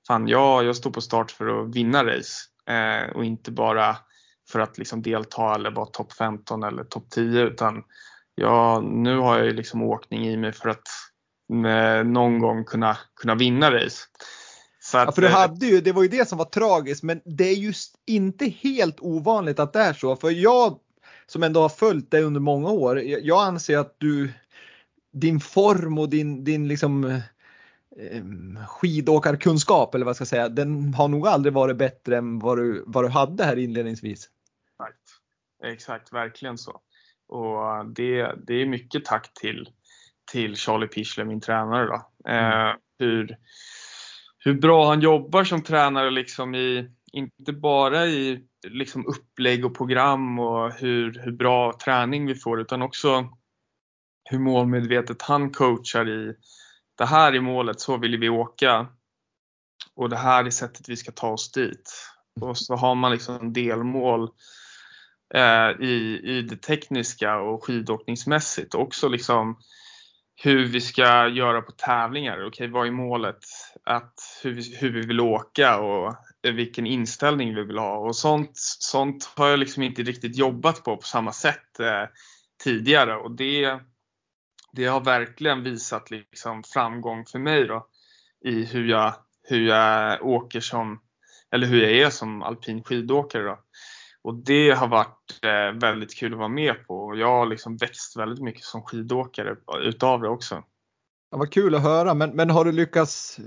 fan 0.08 0.28
ja, 0.28 0.64
jag 0.64 0.76
står 0.76 0.92
på 0.92 1.02
start 1.02 1.32
för 1.32 1.48
att 1.48 1.76
vinna 1.76 2.06
race 2.06 2.38
eh, 2.70 3.16
och 3.16 3.26
inte 3.26 3.52
bara 3.52 3.98
för 4.50 4.60
att 4.60 4.78
liksom 4.78 5.02
delta 5.02 5.56
eller 5.56 5.72
vara 5.72 5.86
topp 5.86 6.14
15 6.14 6.64
eller 6.64 6.84
topp 6.84 7.10
10 7.10 7.42
utan 7.42 7.84
ja, 8.36 8.82
nu 8.82 9.18
har 9.18 9.38
jag 9.38 9.46
ju 9.46 9.54
liksom 9.54 9.84
åkning 9.84 10.28
i 10.28 10.38
mig 10.38 10.52
för 10.52 10.70
att 10.70 10.88
eh, 11.66 12.04
någon 12.04 12.40
gång 12.40 12.64
kunna, 12.64 12.98
kunna 13.22 13.36
vinna 13.36 13.72
race. 13.72 13.98
Så 14.80 14.98
att, 14.98 15.06
ja, 15.06 15.12
för 15.12 15.22
du 15.22 15.28
eh, 15.28 15.34
hade 15.34 15.66
ju, 15.66 15.82
det 15.82 15.92
var 15.92 16.02
ju 16.02 16.10
det 16.10 16.28
som 16.28 16.38
var 16.38 16.46
tragiskt, 16.46 17.04
men 17.04 17.22
det 17.26 17.44
är 17.44 17.56
just 17.56 17.96
inte 18.08 18.46
helt 18.46 19.00
ovanligt 19.00 19.60
att 19.60 19.74
det 19.74 19.80
är 19.80 19.94
så. 19.94 20.16
För 20.16 20.30
jag 20.30 20.80
som 21.28 21.44
ändå 21.44 21.62
har 21.62 21.70
följt 21.70 22.12
dig 22.12 22.24
under 22.24 22.40
många 22.40 22.70
år, 22.70 23.00
jag 23.00 23.42
anser 23.44 23.78
att 23.78 23.96
du, 23.98 24.34
din 25.12 25.40
form 25.40 25.98
och 25.98 26.10
din, 26.10 26.44
din 26.44 26.68
liksom 26.68 27.04
eh, 27.06 27.22
skidåkarkunskap 28.68 29.96
eller 29.96 30.06
vad 30.06 30.16
ska 30.16 30.22
jag 30.22 30.28
säga, 30.28 30.50
den 30.50 30.94
har 30.94 31.08
nog 31.08 31.28
aldrig 31.28 31.54
varit 31.54 31.78
bättre 31.78 32.18
än 32.18 32.40
vad 32.40 32.58
du, 32.58 32.84
vad 32.88 33.04
du 33.04 33.10
hade 33.10 33.44
här 33.44 33.58
inledningsvis. 33.58 34.30
Exakt, 34.74 35.02
Exakt 35.64 36.14
verkligen 36.14 36.58
så. 36.58 36.82
Och 37.28 37.86
det, 37.86 38.36
det 38.48 38.54
är 38.54 38.66
mycket 38.66 39.06
tack 39.06 39.34
till, 39.34 39.70
till 40.32 40.56
Charlie 40.56 40.88
Pichler, 40.88 41.26
min 41.26 41.42
tränare. 41.42 41.86
Då. 41.86 42.30
Eh, 42.30 42.62
mm. 42.62 42.78
hur, 43.00 43.38
hur 44.38 44.54
bra 44.54 44.90
han 44.90 45.02
jobbar 45.02 45.44
som 45.44 45.64
tränare 45.64 46.12
liksom 46.12 46.56
i, 46.56 46.90
inte 47.12 47.54
bara 47.54 48.06
i 48.06 48.46
liksom 48.68 49.06
upplägg 49.08 49.66
och 49.66 49.78
program 49.78 50.40
och 50.40 50.74
hur, 50.74 51.22
hur 51.24 51.32
bra 51.32 51.74
träning 51.86 52.26
vi 52.26 52.36
får 52.36 52.62
utan 52.62 52.82
också 52.82 53.30
hur 54.32 54.40
målmedvetet 54.40 55.22
han 55.22 55.52
coachar 55.52 56.10
i 56.10 56.34
det 56.98 57.06
här 57.06 57.34
är 57.34 57.42
målet, 57.42 57.82
så 57.82 57.98
vill 57.98 58.18
vi 58.18 58.30
åka 58.30 58.88
och 59.96 60.10
det 60.10 60.18
här 60.18 60.46
är 60.46 60.50
sättet 60.50 60.90
vi 60.90 60.96
ska 60.96 61.12
ta 61.12 61.28
oss 61.28 61.52
dit. 61.52 61.92
Och 62.42 62.58
så 62.58 62.76
har 62.76 62.96
man 62.96 63.12
liksom 63.12 63.54
delmål 63.54 64.30
eh, 65.34 65.86
i, 65.88 66.22
i 66.24 66.42
det 66.42 66.56
tekniska 66.56 67.38
och 67.38 67.64
skidåkningsmässigt. 67.64 68.76
Också 68.76 69.10
liksom 69.10 69.58
hur 70.44 70.66
vi 70.66 70.82
ska 70.82 71.28
göra 71.28 71.62
på 71.62 71.72
tävlingar. 71.72 72.38
Okej, 72.38 72.48
okay, 72.48 72.68
vad 72.68 72.88
är 72.88 72.92
målet? 72.92 73.46
Att 73.84 74.14
hur, 74.44 74.54
vi, 74.54 74.78
hur 74.78 74.92
vi 74.92 75.02
vill 75.02 75.20
åka 75.20 75.80
och 75.80 76.16
vilken 76.44 76.88
inställning 76.88 77.56
vi 77.56 77.64
vill 77.64 77.78
ha. 77.78 77.98
Och 77.98 78.16
sånt, 78.16 78.52
sånt 78.80 79.34
har 79.36 79.48
jag 79.48 79.60
liksom 79.60 79.84
inte 79.84 80.04
riktigt 80.04 80.38
jobbat 80.38 80.84
på 80.84 80.98
på 80.98 81.08
samma 81.08 81.32
sätt 81.32 81.80
eh, 81.80 82.06
tidigare. 82.64 83.16
Och 83.16 83.32
det, 83.32 83.80
det 84.72 84.86
har 84.86 85.02
verkligen 85.02 85.64
visat 85.64 86.12
liksom 86.12 86.64
framgång 86.64 87.26
för 87.26 87.40
mig 87.40 87.68
då, 87.68 87.88
i 88.46 88.66
hur 88.66 88.88
jag, 88.88 89.14
hur 89.44 89.68
jag 89.68 90.26
åker 90.26 90.60
som, 90.60 91.02
eller 91.52 91.68
hur 91.68 91.82
jag 91.82 91.92
är 91.92 92.10
som 92.10 92.44
alpin 92.44 92.84
skidåkare. 92.84 93.44
Då. 93.44 93.60
Och 94.22 94.36
det 94.36 94.72
har 94.72 94.88
varit 94.88 95.40
eh, 95.42 95.80
väldigt 95.80 96.16
kul 96.16 96.34
att 96.34 96.40
vara 96.40 96.50
med 96.50 96.88
på 96.88 96.96
och 96.96 97.18
jag 97.18 97.28
har 97.28 97.46
liksom 97.46 97.78
växt 97.78 98.18
väldigt 98.18 98.44
mycket 98.44 98.64
som 98.64 98.84
skidåkare 98.84 99.56
utav 99.82 100.22
det 100.22 100.30
också. 100.30 100.64
Ja, 101.32 101.38
vad 101.38 101.52
kul 101.52 101.76
att 101.76 101.84
höra, 101.84 102.14
men, 102.14 102.30
men 102.30 102.50
har 102.50 102.66
du 102.66 102.72
lyckats 102.72 103.38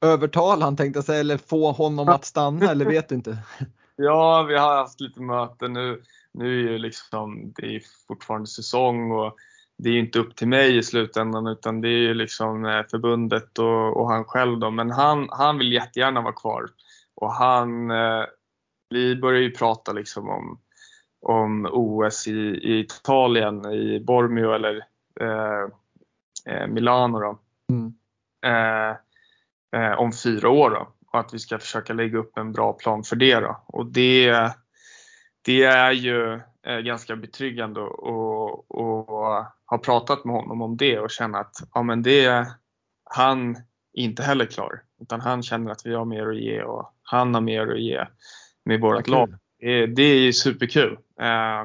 övertala 0.00 0.64
han 0.64 0.76
tänkte 0.76 1.02
säga 1.02 1.20
eller 1.20 1.38
få 1.38 1.72
honom 1.72 2.08
att 2.08 2.24
stanna 2.24 2.70
eller 2.70 2.84
vet 2.84 3.08
du 3.08 3.14
inte? 3.14 3.38
Ja, 3.98 4.42
vi 4.42 4.58
har 4.58 4.76
haft 4.76 5.00
lite 5.00 5.20
möten 5.20 5.72
nu. 5.72 6.02
Nu 6.32 6.44
är 6.44 6.72
ju 6.72 6.78
liksom, 6.78 7.52
det 7.56 7.76
är 7.76 7.82
fortfarande 8.08 8.46
säsong 8.46 9.10
och 9.10 9.36
det 9.78 9.90
är 9.90 9.98
inte 9.98 10.18
upp 10.18 10.36
till 10.36 10.48
mig 10.48 10.76
i 10.76 10.82
slutändan 10.82 11.46
utan 11.46 11.80
det 11.80 11.88
är 11.88 11.98
ju 11.98 12.14
liksom 12.14 12.64
eh, 12.64 12.82
förbundet 12.90 13.58
och, 13.58 13.96
och 13.96 14.10
han 14.10 14.24
själv 14.24 14.58
då. 14.58 14.70
Men 14.70 14.90
han, 14.90 15.28
han 15.30 15.58
vill 15.58 15.72
jättegärna 15.72 16.20
vara 16.20 16.32
kvar 16.32 16.66
och 17.14 17.32
han 17.32 17.90
eh, 17.90 18.24
vi 18.88 19.16
börjar 19.16 19.40
ju 19.40 19.50
prata 19.50 19.92
liksom 19.92 20.28
om, 20.28 20.60
om 21.20 21.68
OS 21.72 22.28
i, 22.28 22.40
i 22.62 22.80
Italien, 22.80 23.72
i 23.72 24.00
Bormio 24.00 24.54
eller 24.54 24.76
eh, 25.20 25.68
eh, 26.46 26.66
Milano 26.66 27.20
då. 27.20 27.38
Mm. 27.72 27.94
Eh, 29.76 29.98
om 29.98 30.12
fyra 30.12 30.50
år 30.50 30.70
då. 30.70 30.92
Och 31.12 31.20
att 31.20 31.34
vi 31.34 31.38
ska 31.38 31.58
försöka 31.58 31.92
lägga 31.92 32.18
upp 32.18 32.38
en 32.38 32.52
bra 32.52 32.72
plan 32.72 33.02
för 33.02 33.16
det 33.16 33.40
då. 33.40 33.64
Och 33.66 33.86
det, 33.86 34.52
det 35.44 35.62
är 35.62 35.92
ju 35.92 36.40
eh, 36.66 36.78
ganska 36.78 37.16
betryggande 37.16 37.80
att 37.80 37.96
ha 39.66 39.78
pratat 39.84 40.24
med 40.24 40.34
honom 40.34 40.62
om 40.62 40.76
det 40.76 40.98
och 40.98 41.10
känna 41.10 41.38
att 41.38 41.56
ja, 41.74 41.82
men 41.82 42.02
det, 42.02 42.46
han 43.04 43.56
är 43.92 44.02
inte 44.02 44.22
heller 44.22 44.46
klar. 44.46 44.82
Utan 45.00 45.20
han 45.20 45.42
känner 45.42 45.70
att 45.70 45.86
vi 45.86 45.94
har 45.94 46.04
mer 46.04 46.28
att 46.28 46.36
ge 46.36 46.62
och 46.62 46.92
han 47.02 47.34
har 47.34 47.40
mer 47.40 47.66
att 47.66 47.80
ge 47.80 48.06
med 48.64 48.80
vårt 48.80 49.08
lag. 49.08 49.34
Det 49.96 50.02
är 50.02 50.32
superkul. 50.32 50.98
Eh, 51.20 51.64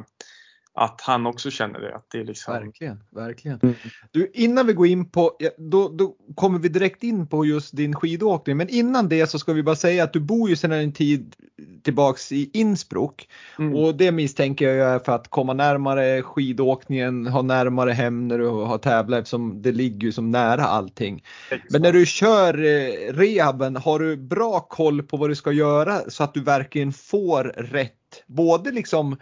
att 0.74 1.02
han 1.02 1.26
också 1.26 1.52
känner 1.52 1.80
det. 1.80 1.96
Att 1.96 2.06
det 2.12 2.20
är 2.20 2.26
liksom... 2.26 2.54
Verkligen, 2.54 3.04
verkligen. 3.10 3.60
Mm. 3.64 3.76
Du, 4.12 4.32
innan 4.34 4.68
vi 4.68 4.74
går 4.74 4.88
in 4.88 5.10
på, 5.10 5.38
då, 5.58 5.90
då 5.90 6.16
kommer 6.36 6.60
vi 6.60 6.70
direkt 6.70 7.04
in 7.04 7.28
på 7.28 7.46
just 7.46 7.76
din 7.76 7.96
skidåkning. 7.96 8.58
Men 8.58 8.70
innan 8.70 9.10
det 9.10 9.28
så 9.28 9.40
ska 9.40 9.54
vi 9.54 9.64
bara 9.64 9.76
säga 9.76 10.04
att 10.04 10.14
du 10.14 10.20
bor 10.20 10.50
ju 10.50 10.56
sedan 10.56 10.72
en 10.72 10.94
tid 10.94 11.36
tillbaks 11.84 12.32
i 12.32 12.50
Innsbruck. 12.54 13.30
Mm. 13.60 13.76
Och 13.76 13.96
det 13.96 14.12
misstänker 14.12 14.70
jag 14.70 14.96
är 14.96 15.00
för 15.00 15.12
att 15.12 15.28
komma 15.28 15.54
närmare 15.54 16.22
skidåkningen, 16.22 17.28
ha 17.28 17.42
närmare 17.42 17.92
hem 17.92 18.28
när 18.28 18.38
du 18.38 18.48
har 18.48 18.78
tävlat 18.78 19.20
eftersom 19.20 19.62
det 19.62 19.72
ligger 19.72 20.06
ju 20.06 20.12
som 20.12 20.32
nära 20.32 20.64
allting. 20.64 21.24
Exakt. 21.50 21.72
Men 21.72 21.82
när 21.82 21.94
du 21.94 22.06
kör 22.06 22.54
eh, 22.64 23.14
rehaben, 23.14 23.76
har 23.76 24.00
du 24.00 24.18
bra 24.18 24.60
koll 24.60 25.04
på 25.04 25.18
vad 25.18 25.30
du 25.30 25.36
ska 25.36 25.52
göra 25.52 26.00
så 26.08 26.24
att 26.24 26.34
du 26.34 26.44
verkligen 26.44 26.94
får 26.94 27.44
rätt? 27.44 28.24
Både 28.28 28.72
liksom 28.72 29.18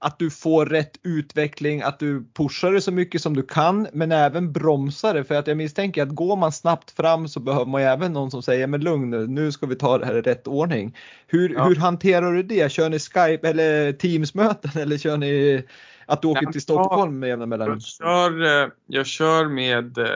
att 0.00 0.18
du 0.18 0.30
får 0.30 0.66
rätt 0.66 0.92
utveckling, 1.02 1.82
att 1.82 1.98
du 1.98 2.24
pushar 2.34 2.72
det 2.72 2.80
så 2.80 2.92
mycket 2.92 3.22
som 3.22 3.36
du 3.36 3.42
kan 3.42 3.88
men 3.92 4.12
även 4.12 4.52
bromsar 4.52 5.14
det 5.14 5.24
för 5.24 5.34
att 5.34 5.46
jag 5.46 5.56
misstänker 5.56 6.02
att 6.02 6.08
går 6.08 6.36
man 6.36 6.52
snabbt 6.52 6.90
fram 6.90 7.28
så 7.28 7.40
behöver 7.40 7.66
man 7.66 7.80
ju 7.80 7.86
även 7.86 8.12
någon 8.12 8.30
som 8.30 8.42
säger 8.42 8.66
men 8.66 8.80
lugn 8.80 9.10
nu, 9.10 9.26
nu 9.26 9.52
ska 9.52 9.66
vi 9.66 9.76
ta 9.76 9.98
det 9.98 10.06
här 10.06 10.14
i 10.14 10.20
rätt 10.20 10.46
ordning. 10.46 10.96
Hur, 11.26 11.54
ja. 11.54 11.64
hur 11.64 11.76
hanterar 11.76 12.32
du 12.32 12.42
det? 12.42 12.72
Kör 12.72 12.88
ni 12.88 12.98
Skype 12.98 13.48
eller 13.48 13.92
Teams-möten 13.92 14.70
eller 14.82 14.98
kör 14.98 15.16
ni 15.16 15.64
att 16.06 16.22
du 16.22 16.28
åker 16.28 16.52
till 16.52 16.62
Stockholm 16.62 17.18
med 17.18 17.28
jämna 17.28 17.46
mellanrum? 17.46 17.80
Jag 17.98 18.26
kör, 18.26 18.62
eh, 18.62 18.68
jag 18.86 19.50
med 19.50 19.98
eh, 19.98 20.06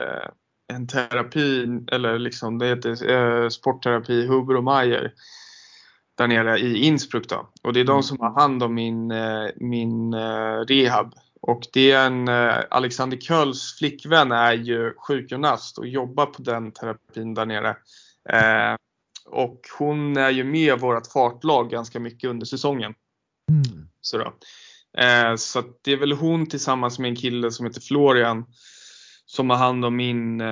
en 0.73 0.87
terapi 0.87 1.67
eller 1.91 2.19
liksom 2.19 2.59
det 2.59 2.67
heter 2.67 3.11
eh, 3.11 3.49
sportterapi 3.49 4.27
Huber 4.27 4.55
och 4.55 4.63
Mayer 4.63 5.13
där 6.15 6.27
nere 6.27 6.59
i 6.59 6.77
Innsbruck 6.77 7.29
då. 7.29 7.49
Och 7.61 7.73
det 7.73 7.79
är 7.79 7.83
de 7.83 7.91
mm. 7.91 8.03
som 8.03 8.19
har 8.19 8.41
hand 8.41 8.63
om 8.63 8.73
min, 8.73 9.11
eh, 9.11 9.47
min 9.55 10.13
eh, 10.13 10.59
rehab. 10.67 11.13
Och 11.41 11.67
det 11.73 11.91
är 11.91 12.05
en, 12.05 12.27
eh, 12.27 12.55
Alexander 12.69 13.17
Kölls 13.17 13.77
flickvän 13.77 14.31
är 14.31 14.53
ju 14.53 14.93
sjukgymnast 15.07 15.77
och 15.77 15.87
jobbar 15.87 16.25
på 16.25 16.41
den 16.41 16.71
terapin 16.71 17.33
där 17.33 17.45
nere. 17.45 17.69
Eh, 18.29 18.75
och 19.25 19.61
hon 19.77 20.17
är 20.17 20.29
ju 20.29 20.43
med 20.43 20.77
i 20.77 20.79
vårt 20.79 21.07
fartlag 21.07 21.69
ganska 21.69 21.99
mycket 21.99 22.29
under 22.29 22.45
säsongen. 22.45 22.93
Mm. 23.51 23.87
Så, 24.01 24.17
då. 24.17 24.33
Eh, 24.97 25.35
så 25.35 25.63
det 25.81 25.91
är 25.91 25.97
väl 25.97 26.11
hon 26.11 26.45
tillsammans 26.45 26.99
med 26.99 27.09
en 27.09 27.15
kille 27.15 27.51
som 27.51 27.65
heter 27.65 27.81
Florian 27.81 28.45
som 29.25 29.49
har 29.49 29.57
hand 29.57 29.85
om 29.85 29.95
min, 29.95 30.43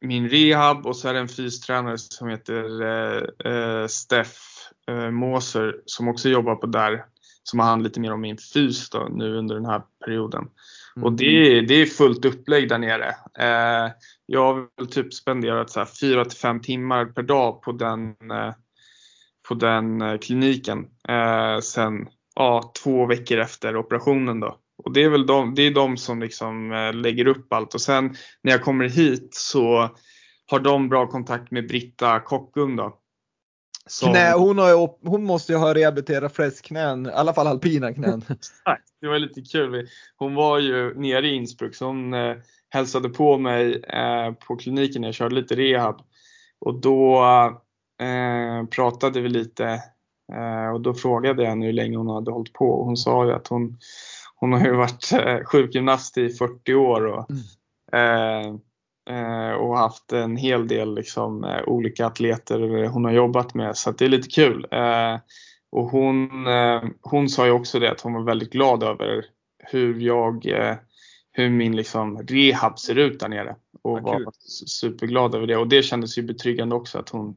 min 0.00 0.28
rehab 0.28 0.86
och 0.86 0.96
så 0.96 1.08
är 1.08 1.14
det 1.14 1.20
en 1.20 1.28
fystränare 1.28 1.98
som 1.98 2.28
heter 2.28 3.86
Steff 3.86 4.49
eh, 4.88 5.10
Moser 5.10 5.76
som 5.84 6.08
också 6.08 6.28
jobbar 6.28 6.54
på 6.54 6.66
där 6.66 7.04
som 7.42 7.58
har 7.58 7.66
hand 7.66 7.82
lite 7.82 8.00
mer 8.00 8.12
om 8.12 8.20
min 8.20 8.38
fys 8.54 8.90
då, 8.90 9.08
nu 9.10 9.36
under 9.36 9.54
den 9.54 9.66
här 9.66 9.82
perioden. 10.04 10.48
Mm. 10.96 11.06
Och 11.06 11.12
det, 11.12 11.60
det 11.60 11.74
är 11.74 11.86
fullt 11.86 12.24
upplägg 12.24 12.68
där 12.68 12.78
nere. 12.78 13.08
Eh, 13.38 13.92
jag 14.26 14.54
har 14.54 14.66
väl 14.76 14.86
typ 14.86 15.14
spenderat 15.14 15.70
så 15.70 15.80
här 15.80 15.88
4 16.00 16.24
till 16.24 16.38
5 16.38 16.60
timmar 16.60 17.04
per 17.04 17.22
dag 17.22 17.62
på 17.62 17.72
den, 17.72 18.08
eh, 18.08 18.54
på 19.48 19.54
den 19.54 20.02
eh, 20.02 20.18
kliniken 20.18 20.86
eh, 21.08 21.60
sen 21.60 22.08
ja, 22.34 22.72
två 22.82 23.06
veckor 23.06 23.38
efter 23.38 23.76
operationen 23.76 24.40
då. 24.40 24.56
Och 24.84 24.92
det 24.92 25.04
är 25.04 25.08
väl 25.08 25.26
de, 25.26 25.54
det 25.54 25.62
är 25.62 25.70
de 25.70 25.96
som 25.96 26.20
liksom 26.20 26.72
eh, 26.72 26.94
lägger 26.94 27.26
upp 27.26 27.52
allt 27.52 27.74
och 27.74 27.80
sen 27.80 28.14
när 28.42 28.52
jag 28.52 28.62
kommer 28.62 28.88
hit 28.88 29.28
så 29.32 29.88
har 30.46 30.60
de 30.60 30.88
bra 30.88 31.06
kontakt 31.06 31.50
med 31.50 31.68
Britta 31.68 32.20
Kockum 32.20 32.76
då 32.76 32.99
som... 33.86 34.08
Knä, 34.08 34.32
hon, 34.32 34.58
har, 34.58 35.08
hon 35.08 35.24
måste 35.24 35.52
ju 35.52 35.58
ha 35.58 35.74
rehabiliterat 35.74 36.34
flest 36.34 36.62
knän, 36.62 37.06
i 37.06 37.10
alla 37.10 37.34
fall 37.34 37.46
alpina 37.46 37.92
knän. 37.92 38.24
det 39.00 39.08
var 39.08 39.18
lite 39.18 39.40
kul. 39.40 39.88
Hon 40.16 40.34
var 40.34 40.58
ju 40.58 40.94
nere 40.94 41.28
i 41.28 41.34
Innsbruck 41.34 41.74
så 41.74 41.86
hon 41.86 42.14
eh, 42.14 42.36
hälsade 42.70 43.08
på 43.08 43.38
mig 43.38 43.82
eh, 43.82 44.32
på 44.32 44.56
kliniken 44.56 45.00
när 45.00 45.08
jag 45.08 45.14
körde 45.14 45.34
lite 45.34 45.56
rehab. 45.56 46.02
Och 46.60 46.80
då 46.80 47.22
eh, 48.00 48.66
pratade 48.66 49.20
vi 49.20 49.28
lite 49.28 49.64
eh, 50.32 50.74
och 50.74 50.80
då 50.80 50.94
frågade 50.94 51.42
jag 51.42 51.50
henne 51.50 51.66
hur 51.66 51.72
länge 51.72 51.96
hon 51.96 52.08
hade 52.08 52.30
hållit 52.30 52.52
på 52.52 52.70
och 52.70 52.84
hon 52.84 52.96
sa 52.96 53.26
ju 53.26 53.32
att 53.32 53.48
hon, 53.48 53.78
hon 54.34 54.52
har 54.52 54.64
ju 54.64 54.76
varit 54.76 55.12
eh, 55.12 55.44
sjukgymnast 55.44 56.18
i 56.18 56.28
40 56.28 56.74
år. 56.74 57.06
Och, 57.06 57.30
mm. 57.30 58.60
Eh, 59.10 59.52
och 59.52 59.78
haft 59.78 60.12
en 60.12 60.36
hel 60.36 60.68
del 60.68 60.94
liksom, 60.94 61.44
eh, 61.44 61.62
olika 61.66 62.06
atleter 62.06 62.86
hon 62.86 63.04
har 63.04 63.12
jobbat 63.12 63.54
med 63.54 63.76
så 63.76 63.90
det 63.90 64.04
är 64.04 64.08
lite 64.08 64.28
kul. 64.28 64.66
Eh, 64.70 65.18
och 65.72 65.86
hon, 65.86 66.30
hon 67.00 67.28
sa 67.28 67.46
ju 67.46 67.52
också 67.52 67.78
det 67.78 67.90
att 67.90 68.00
hon 68.00 68.12
var 68.12 68.22
väldigt 68.22 68.52
glad 68.52 68.82
över 68.82 69.24
hur 69.58 70.00
jag 70.00 70.46
hur 71.32 71.50
min 71.50 71.76
liksom 71.76 72.18
rehab 72.18 72.78
ser 72.78 72.98
ut 72.98 73.20
där 73.20 73.28
nere 73.28 73.56
och 73.82 73.98
ja, 73.98 74.12
var 74.12 74.32
superglad 74.66 75.34
över 75.34 75.46
det 75.46 75.56
och 75.56 75.68
det 75.68 75.82
kändes 75.82 76.18
ju 76.18 76.22
betryggande 76.22 76.74
också 76.74 76.98
att 76.98 77.08
hon, 77.08 77.36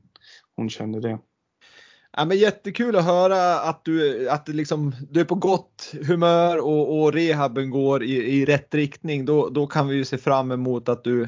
hon 0.56 0.70
kände 0.70 1.00
det. 1.00 1.20
Ja, 2.18 2.26
men 2.26 2.38
jättekul 2.38 2.96
att 2.96 3.06
höra 3.06 3.60
att 3.60 3.86
du, 3.86 4.30
att 4.30 4.48
liksom, 4.50 4.96
du 5.10 5.20
är 5.20 5.26
på 5.26 5.36
gott 5.36 5.94
humör 6.08 6.58
och, 6.58 7.02
och 7.02 7.14
rehaben 7.14 7.70
går 7.70 8.04
i, 8.04 8.16
i 8.16 8.46
rätt 8.46 8.74
riktning. 8.74 9.26
Då, 9.26 9.50
då 9.50 9.68
kan 9.68 9.88
vi 9.88 9.96
ju 9.96 10.06
se 10.06 10.18
fram 10.18 10.52
emot 10.52 10.90
att 10.90 11.04
du 11.04 11.28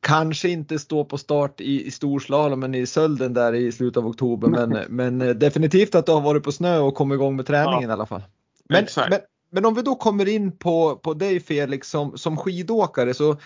kanske 0.00 0.48
inte 0.48 0.78
står 0.78 1.04
på 1.04 1.18
start 1.18 1.60
i, 1.60 1.86
i 1.86 1.90
storslalomen 1.90 2.74
i 2.74 2.86
Sölden 2.86 3.34
där 3.34 3.52
i 3.52 3.72
slutet 3.72 3.96
av 3.96 4.06
oktober 4.06 4.48
men, 4.48 4.78
men 4.88 5.38
definitivt 5.38 5.94
att 5.94 6.06
du 6.06 6.12
har 6.12 6.20
varit 6.20 6.42
på 6.42 6.52
snö 6.52 6.78
och 6.78 6.94
kommit 6.94 7.16
igång 7.16 7.36
med 7.36 7.46
träningen 7.46 7.82
ja. 7.82 7.88
i 7.88 7.92
alla 7.92 8.06
fall. 8.06 8.22
Men, 8.68 8.86
men, 9.10 9.20
men, 9.50 9.64
om 9.64 9.74
vi 9.74 9.82
då 9.82 9.94
kommer 9.94 10.28
in 10.28 10.56
på, 10.58 10.96
på 10.96 11.14
dig 11.14 11.40
Felix 11.40 11.90
som, 11.90 12.18
som 12.18 12.36
skidåkare 12.36 13.14
så 13.14 13.36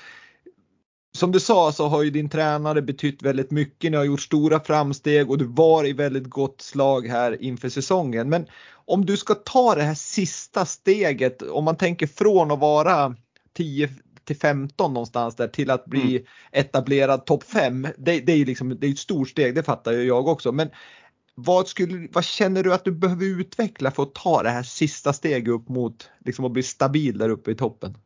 som 1.13 1.33
du 1.33 1.41
sa 1.41 1.73
så 1.73 1.89
har 1.89 2.03
ju 2.03 2.11
din 2.11 2.29
tränare 2.29 2.83
betytt 2.83 3.23
väldigt 3.23 3.51
mycket. 3.51 3.91
Ni 3.91 3.97
har 3.97 4.05
gjort 4.05 4.21
stora 4.21 4.61
framsteg 4.61 5.31
och 5.31 5.39
du 5.39 5.45
var 5.45 5.87
i 5.87 5.93
väldigt 5.93 6.31
gott 6.31 6.61
slag 6.61 7.07
här 7.07 7.43
inför 7.43 7.69
säsongen. 7.69 8.29
Men 8.29 8.47
om 8.73 9.07
du 9.07 9.17
ska 9.17 9.35
ta 9.35 9.75
det 9.75 9.83
här 9.83 9.95
sista 9.95 10.67
steget, 10.67 11.43
om 11.43 11.65
man 11.65 11.77
tänker 11.77 12.07
från 12.07 12.51
att 12.51 12.59
vara 12.59 13.17
10 13.57 13.91
till 14.25 14.37
15 14.37 14.95
någonstans 14.95 15.37
där 15.37 15.49
till 15.49 15.71
att 15.71 15.85
bli 15.85 16.17
mm. 16.17 16.23
etablerad 16.53 17.27
topp 17.27 17.45
5. 17.45 17.89
Det, 17.99 18.21
det, 18.21 18.33
är 18.33 18.37
ju 18.37 18.45
liksom, 18.45 18.79
det 18.81 18.87
är 18.87 18.91
ett 18.91 18.99
stort 18.99 19.29
steg, 19.29 19.55
det 19.55 19.63
fattar 19.63 19.93
ju 19.93 20.05
jag 20.05 20.29
också. 20.29 20.53
Men 20.53 20.71
vad, 21.35 21.69
skulle, 21.69 22.09
vad 22.13 22.25
känner 22.25 22.63
du 22.63 22.75
att 22.75 22.85
du 22.85 22.93
behöver 22.93 23.27
utveckla 23.27 23.91
för 23.91 24.03
att 24.03 24.15
ta 24.15 24.43
det 24.43 24.51
här 24.51 24.63
sista 24.63 25.13
steget 25.13 25.49
upp 25.49 25.69
mot 25.69 26.11
liksom 26.25 26.45
att 26.45 26.53
bli 26.53 26.63
stabil 26.63 27.19
där 27.19 27.29
uppe 27.29 27.51
i 27.51 27.55
toppen? 27.55 27.99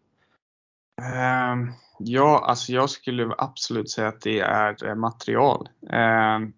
Um 1.52 1.72
Ja, 1.98 2.44
alltså 2.48 2.72
jag 2.72 2.90
skulle 2.90 3.34
absolut 3.38 3.90
säga 3.90 4.08
att 4.08 4.20
det 4.20 4.40
är 4.40 4.86
eh, 4.86 4.94
material. 4.94 5.68
Eh, 5.90 6.48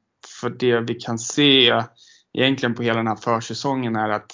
för 0.41 0.51
det 0.51 0.81
vi 0.81 0.95
kan 0.95 1.19
se 1.19 1.83
egentligen 2.39 2.75
på 2.75 2.83
hela 2.83 2.97
den 2.97 3.07
här 3.07 3.17
försäsongen 3.17 3.97
är 3.97 4.09
att 4.09 4.33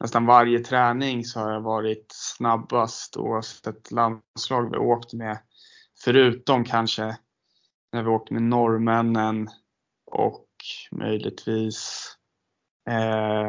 nästan 0.00 0.26
varje 0.26 0.58
träning 0.58 1.24
så 1.24 1.40
har 1.40 1.52
jag 1.52 1.60
varit 1.60 2.06
snabbast 2.08 3.16
oavsett 3.16 3.90
landslag 3.90 4.70
vi 4.70 4.76
åkt 4.76 5.12
med. 5.12 5.38
Förutom 6.04 6.64
kanske 6.64 7.16
när 7.92 8.02
vi 8.02 8.08
åkte 8.08 8.34
med 8.34 8.42
norrmännen 8.42 9.48
och 10.06 10.46
möjligtvis 10.92 12.08
eh, 12.90 13.46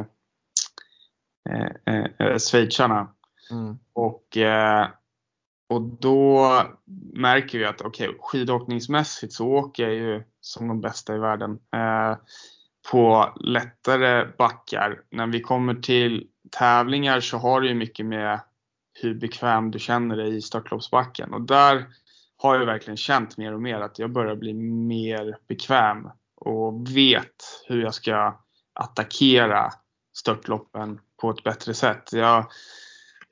eh, 1.49 1.71
eh, 1.85 2.05
eh 2.19 2.37
schweizarna. 2.37 3.15
Mm. 3.51 3.79
Och 3.93 4.37
eh, 4.37 4.87
och 5.67 5.81
då 5.81 6.51
märker 7.13 7.59
vi 7.59 7.65
att 7.65 7.81
okej, 7.81 8.09
okay, 8.09 8.19
skidåkningsmässigt 8.21 9.33
så 9.33 9.47
åker 9.47 9.83
jag 9.83 9.93
ju 9.93 10.23
som 10.41 10.67
de 10.67 10.81
bästa 10.81 11.15
i 11.15 11.19
världen 11.19 11.51
eh, 11.51 12.17
på 12.91 13.33
lättare 13.39 14.27
backar. 14.37 15.01
När 15.11 15.27
vi 15.27 15.41
kommer 15.41 15.73
till 15.75 16.27
tävlingar 16.51 17.19
så 17.19 17.37
har 17.37 17.61
det 17.61 17.67
ju 17.67 17.73
mycket 17.73 18.05
med 18.05 18.39
hur 19.01 19.13
bekväm 19.13 19.71
du 19.71 19.79
känner 19.79 20.17
dig 20.17 20.35
i 20.35 20.41
störtloppsbacken 20.41 21.33
och 21.33 21.41
där 21.41 21.85
har 22.37 22.55
jag 22.55 22.65
verkligen 22.65 22.97
känt 22.97 23.37
mer 23.37 23.53
och 23.53 23.61
mer 23.61 23.79
att 23.79 23.99
jag 23.99 24.11
börjar 24.11 24.35
bli 24.35 24.53
mer 24.53 25.37
bekväm 25.47 26.09
och 26.35 26.95
vet 26.95 27.63
hur 27.67 27.81
jag 27.81 27.93
ska 27.93 28.39
attackera 28.73 29.71
störtloppen 30.17 30.99
på 31.21 31.29
ett 31.29 31.43
bättre 31.43 31.73
sätt. 31.73 32.09
Jag, 32.13 32.45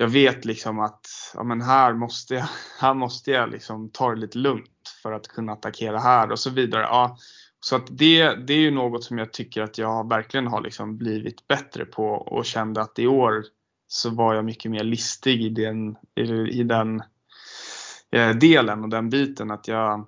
jag 0.03 0.09
vet 0.09 0.45
liksom 0.45 0.79
att 0.79 1.07
ja, 1.33 1.43
men 1.43 1.61
här 1.61 1.93
måste 1.93 2.33
jag, 2.33 2.45
här 2.79 2.93
måste 2.93 3.31
jag 3.31 3.49
liksom 3.49 3.89
ta 3.89 4.09
det 4.09 4.19
lite 4.21 4.37
lugnt 4.37 4.95
för 5.03 5.11
att 5.11 5.27
kunna 5.27 5.51
attackera 5.51 5.99
här 5.99 6.31
och 6.31 6.39
så 6.39 6.49
vidare. 6.49 6.81
Ja, 6.81 7.17
så 7.59 7.75
att 7.75 7.87
det, 7.89 8.35
det 8.35 8.53
är 8.53 8.57
ju 8.59 8.71
något 8.71 9.03
som 9.03 9.17
jag 9.17 9.33
tycker 9.33 9.61
att 9.61 9.77
jag 9.77 10.09
verkligen 10.09 10.47
har 10.47 10.61
liksom 10.61 10.97
blivit 10.97 11.47
bättre 11.47 11.85
på 11.85 12.05
och 12.07 12.45
kände 12.45 12.81
att 12.81 12.99
i 12.99 13.07
år 13.07 13.43
så 13.87 14.09
var 14.09 14.33
jag 14.33 14.45
mycket 14.45 14.71
mer 14.71 14.83
listig 14.83 15.41
i 15.41 15.49
den, 15.49 15.95
i, 16.15 16.21
i 16.59 16.63
den 16.63 17.03
eh, 18.11 18.29
delen 18.29 18.83
och 18.83 18.89
den 18.89 19.09
biten 19.09 19.51
att 19.51 19.67
jag, 19.67 20.07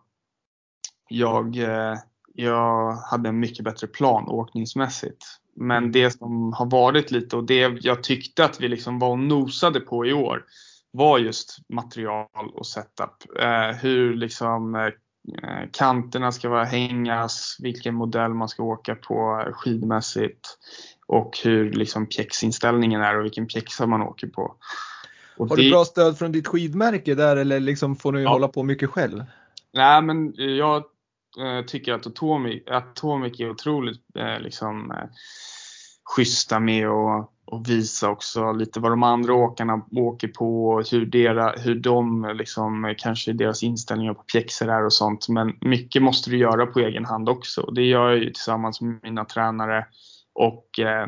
jag, 1.09 1.57
eh, 1.57 1.95
jag 2.33 2.91
hade 2.91 3.29
en 3.29 3.39
mycket 3.39 3.65
bättre 3.65 3.87
plan 3.87 4.27
åkningsmässigt. 4.27 5.25
Men 5.55 5.91
det 5.91 6.11
som 6.11 6.53
har 6.53 6.65
varit 6.65 7.11
lite 7.11 7.35
och 7.35 7.43
det 7.43 7.77
jag 7.81 8.03
tyckte 8.03 8.45
att 8.45 8.61
vi 8.61 8.67
liksom 8.67 8.99
var 8.99 9.09
och 9.09 9.19
nosade 9.19 9.79
på 9.79 10.05
i 10.05 10.13
år 10.13 10.43
var 10.91 11.19
just 11.19 11.57
material 11.69 12.51
och 12.53 12.67
setup. 12.67 13.39
Eh, 13.39 13.77
hur 13.81 14.15
liksom 14.15 14.75
eh, 14.75 14.89
kanterna 15.71 16.31
ska 16.31 16.49
vara 16.49 16.63
hängas, 16.63 17.57
vilken 17.59 17.95
modell 17.95 18.33
man 18.33 18.49
ska 18.49 18.63
åka 18.63 18.95
på 18.95 19.47
skidmässigt 19.53 20.57
och 21.07 21.37
hur 21.43 21.71
liksom 21.71 22.07
pjäxinställningen 22.07 23.01
är 23.01 23.17
och 23.17 23.23
vilken 23.23 23.47
pjäxa 23.47 23.87
man 23.87 24.01
åker 24.01 24.27
på. 24.27 24.55
Och 25.37 25.49
Har 25.49 25.57
du 25.57 25.69
bra 25.69 25.85
stöd 25.85 26.17
från 26.17 26.31
ditt 26.31 26.47
skidmärke 26.47 27.15
där 27.15 27.35
eller 27.35 27.59
liksom 27.59 27.95
får 27.95 28.11
du 28.11 28.21
ja. 28.21 28.29
hålla 28.29 28.47
på 28.47 28.63
mycket 28.63 28.89
själv? 28.89 29.23
Nej 29.73 30.01
men 30.01 30.33
jag 30.57 30.83
tycker 31.67 31.93
att 31.93 32.07
Atomic, 32.07 32.63
Atomic 32.67 33.39
är 33.39 33.49
otroligt 33.49 34.15
eh, 34.15 34.39
liksom, 34.39 34.91
eh, 34.91 35.09
schyssta 36.03 36.59
med 36.59 36.88
att 36.88 37.31
och 37.47 37.69
visa 37.69 38.09
också 38.09 38.51
lite 38.51 38.79
vad 38.79 38.91
de 38.91 39.03
andra 39.03 39.33
åkarna 39.33 39.86
åker 39.91 40.27
på 40.27 40.67
och 40.67 40.89
hur, 40.91 41.05
dera, 41.05 41.51
hur 41.51 41.75
de 41.75 42.31
liksom, 42.36 42.95
kanske 42.97 43.33
deras 43.33 43.63
inställningar 43.63 44.13
på 44.13 44.23
pjäxor 44.23 44.69
är 44.69 44.86
och 44.86 44.93
sånt. 44.93 45.29
Men 45.29 45.57
mycket 45.61 46.03
måste 46.03 46.29
du 46.29 46.38
göra 46.38 46.65
på 46.65 46.79
egen 46.79 47.05
hand 47.05 47.29
också. 47.29 47.61
Det 47.61 47.83
gör 47.83 48.09
jag 48.09 48.19
ju 48.19 48.25
tillsammans 48.25 48.81
med 48.81 48.99
mina 49.03 49.25
tränare 49.25 49.86
och 50.33 50.79
eh, 50.79 51.07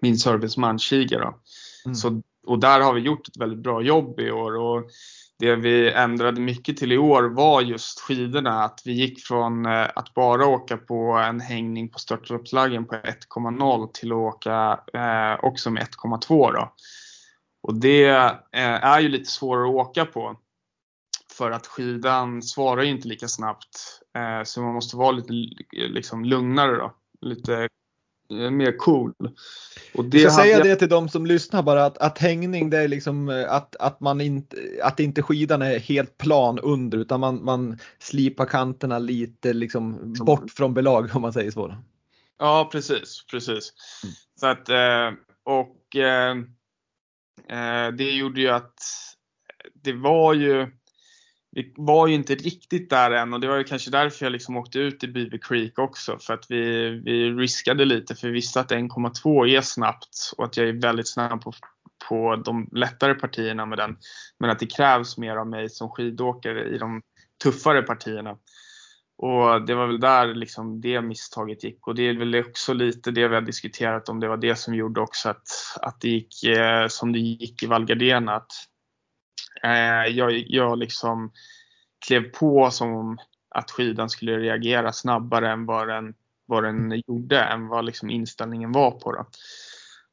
min 0.00 0.18
serviceman 0.18 0.78
Shiga. 0.78 1.18
Då. 1.18 1.38
Mm. 1.84 1.94
Så, 1.94 2.22
och 2.46 2.58
där 2.58 2.80
har 2.80 2.94
vi 2.94 3.00
gjort 3.00 3.28
ett 3.28 3.36
väldigt 3.36 3.62
bra 3.62 3.82
jobb 3.82 4.20
i 4.20 4.30
år. 4.30 4.56
Och 4.56 4.90
det 5.38 5.56
vi 5.56 5.92
ändrade 5.92 6.40
mycket 6.40 6.76
till 6.76 6.92
i 6.92 6.98
år 6.98 7.22
var 7.22 7.60
just 7.60 8.00
skidorna. 8.00 8.64
Att 8.64 8.82
vi 8.84 8.92
gick 8.92 9.26
från 9.26 9.66
eh, 9.66 9.88
att 9.94 10.14
bara 10.14 10.46
åka 10.46 10.76
på 10.76 11.12
en 11.12 11.40
hängning 11.40 11.88
på 11.88 11.98
störtloppslaggen 11.98 12.86
på 12.86 12.94
1,0 12.94 13.90
till 13.92 14.12
att 14.12 14.16
åka 14.16 14.80
eh, 14.94 15.44
också 15.44 15.70
med 15.70 15.82
1,2 15.82 16.52
då. 16.52 16.74
Och 17.62 17.74
det 17.74 18.06
eh, 18.52 18.84
är 18.84 19.00
ju 19.00 19.08
lite 19.08 19.30
svårare 19.30 19.68
att 19.68 19.74
åka 19.74 20.04
på. 20.04 20.36
För 21.32 21.50
att 21.50 21.66
skidan 21.66 22.42
svarar 22.42 22.82
ju 22.82 22.90
inte 22.90 23.08
lika 23.08 23.28
snabbt. 23.28 24.00
Så 24.44 24.62
man 24.62 24.74
måste 24.74 24.96
vara 24.96 25.10
lite 25.10 25.32
liksom, 25.72 26.24
lugnare 26.24 26.76
då. 26.76 26.94
Lite 27.20 27.68
mer 28.28 28.78
cool. 28.78 29.14
Och 29.94 30.04
det 30.04 30.18
jag 30.18 30.32
ska 30.32 30.42
säga 30.42 30.62
det 30.62 30.76
till 30.76 30.88
de 30.88 31.08
som 31.08 31.26
lyssnar 31.26 31.62
bara 31.62 31.84
att, 31.84 31.98
att 31.98 32.18
hängning 32.18 32.70
det 32.70 32.78
är 32.78 32.88
liksom 32.88 33.28
eh, 33.28 33.52
att, 33.52 33.76
att 33.76 34.00
man 34.00 34.20
inte, 34.20 34.56
att 34.82 35.00
inte 35.00 35.22
skidan 35.22 35.62
är 35.62 35.78
helt 35.78 36.18
plan 36.18 36.58
under 36.58 36.98
utan 36.98 37.20
man, 37.20 37.44
man 37.44 37.78
slipar 37.98 38.46
kanterna 38.46 38.98
lite 38.98 39.52
liksom 39.52 40.12
bort 40.12 40.50
från 40.50 40.74
belag 40.74 41.10
om 41.14 41.22
man 41.22 41.32
säger 41.32 41.50
så. 41.50 41.74
Ja 42.38 42.68
precis, 42.72 43.26
precis. 43.30 43.72
Mm. 44.04 44.14
Så 44.40 44.46
att, 44.46 44.68
eh, 44.68 45.18
och 45.44 45.76
det 47.96 48.10
gjorde 48.10 48.40
ju 48.40 48.48
att 48.48 48.74
det 49.74 49.92
var 49.92 50.34
ju 50.34 50.66
vi 51.56 51.72
var 51.76 52.06
ju 52.06 52.14
inte 52.14 52.34
riktigt 52.34 52.90
där 52.90 53.10
än 53.10 53.32
och 53.32 53.40
det 53.40 53.48
var 53.48 53.56
ju 53.56 53.64
kanske 53.64 53.90
därför 53.90 54.26
jag 54.26 54.32
liksom 54.32 54.56
åkte 54.56 54.78
ut 54.78 55.04
i 55.04 55.08
Beaver 55.08 55.38
Creek 55.38 55.78
också 55.78 56.18
för 56.18 56.34
att 56.34 56.44
vi, 56.48 56.88
vi 57.04 57.30
riskade 57.30 57.84
lite 57.84 58.14
för 58.14 58.26
vi 58.26 58.32
visste 58.32 58.60
att 58.60 58.70
1,2 58.70 59.48
är 59.48 59.60
snabbt 59.60 60.32
och 60.36 60.44
att 60.44 60.56
jag 60.56 60.68
är 60.68 60.72
väldigt 60.72 61.08
snabb 61.08 61.42
på, 61.42 61.52
på 62.08 62.36
de 62.36 62.68
lättare 62.72 63.14
partierna 63.14 63.66
med 63.66 63.78
den. 63.78 63.96
Men 64.38 64.50
att 64.50 64.58
det 64.58 64.66
krävs 64.66 65.18
mer 65.18 65.36
av 65.36 65.46
mig 65.46 65.70
som 65.70 65.90
skidåkare 65.90 66.68
i 66.68 66.78
de 66.78 67.02
tuffare 67.42 67.82
partierna. 67.82 68.36
Och 69.18 69.66
det 69.66 69.74
var 69.74 69.86
väl 69.86 70.00
där 70.00 70.34
liksom 70.34 70.80
det 70.80 71.00
misstaget 71.00 71.64
gick 71.64 71.86
och 71.86 71.94
det 71.94 72.02
är 72.02 72.18
väl 72.18 72.44
också 72.48 72.72
lite 72.74 73.10
det 73.10 73.28
vi 73.28 73.34
har 73.34 73.42
diskuterat 73.42 74.08
om 74.08 74.20
det 74.20 74.28
var 74.28 74.36
det 74.36 74.56
som 74.56 74.74
gjorde 74.74 75.00
också 75.00 75.28
att, 75.28 75.48
att 75.82 76.00
det 76.00 76.08
gick 76.08 76.44
eh, 76.44 76.86
som 76.88 77.12
det 77.12 77.18
gick 77.18 77.62
i 77.62 77.66
Val 77.66 77.86
Gardena. 77.86 78.32
Att 78.32 78.52
jag, 80.08 80.44
jag 80.48 80.78
liksom 80.78 81.32
klev 82.06 82.22
på 82.22 82.70
som 82.70 83.18
att 83.48 83.70
skidan 83.70 84.10
skulle 84.10 84.38
reagera 84.38 84.92
snabbare 84.92 85.50
än 85.50 85.66
vad 85.66 85.88
den, 85.88 86.14
vad 86.46 86.64
den 86.64 87.02
gjorde, 87.06 87.40
än 87.40 87.68
vad 87.68 87.84
liksom 87.84 88.10
inställningen 88.10 88.72
var 88.72 88.90
på. 88.90 89.12
Då. 89.12 89.26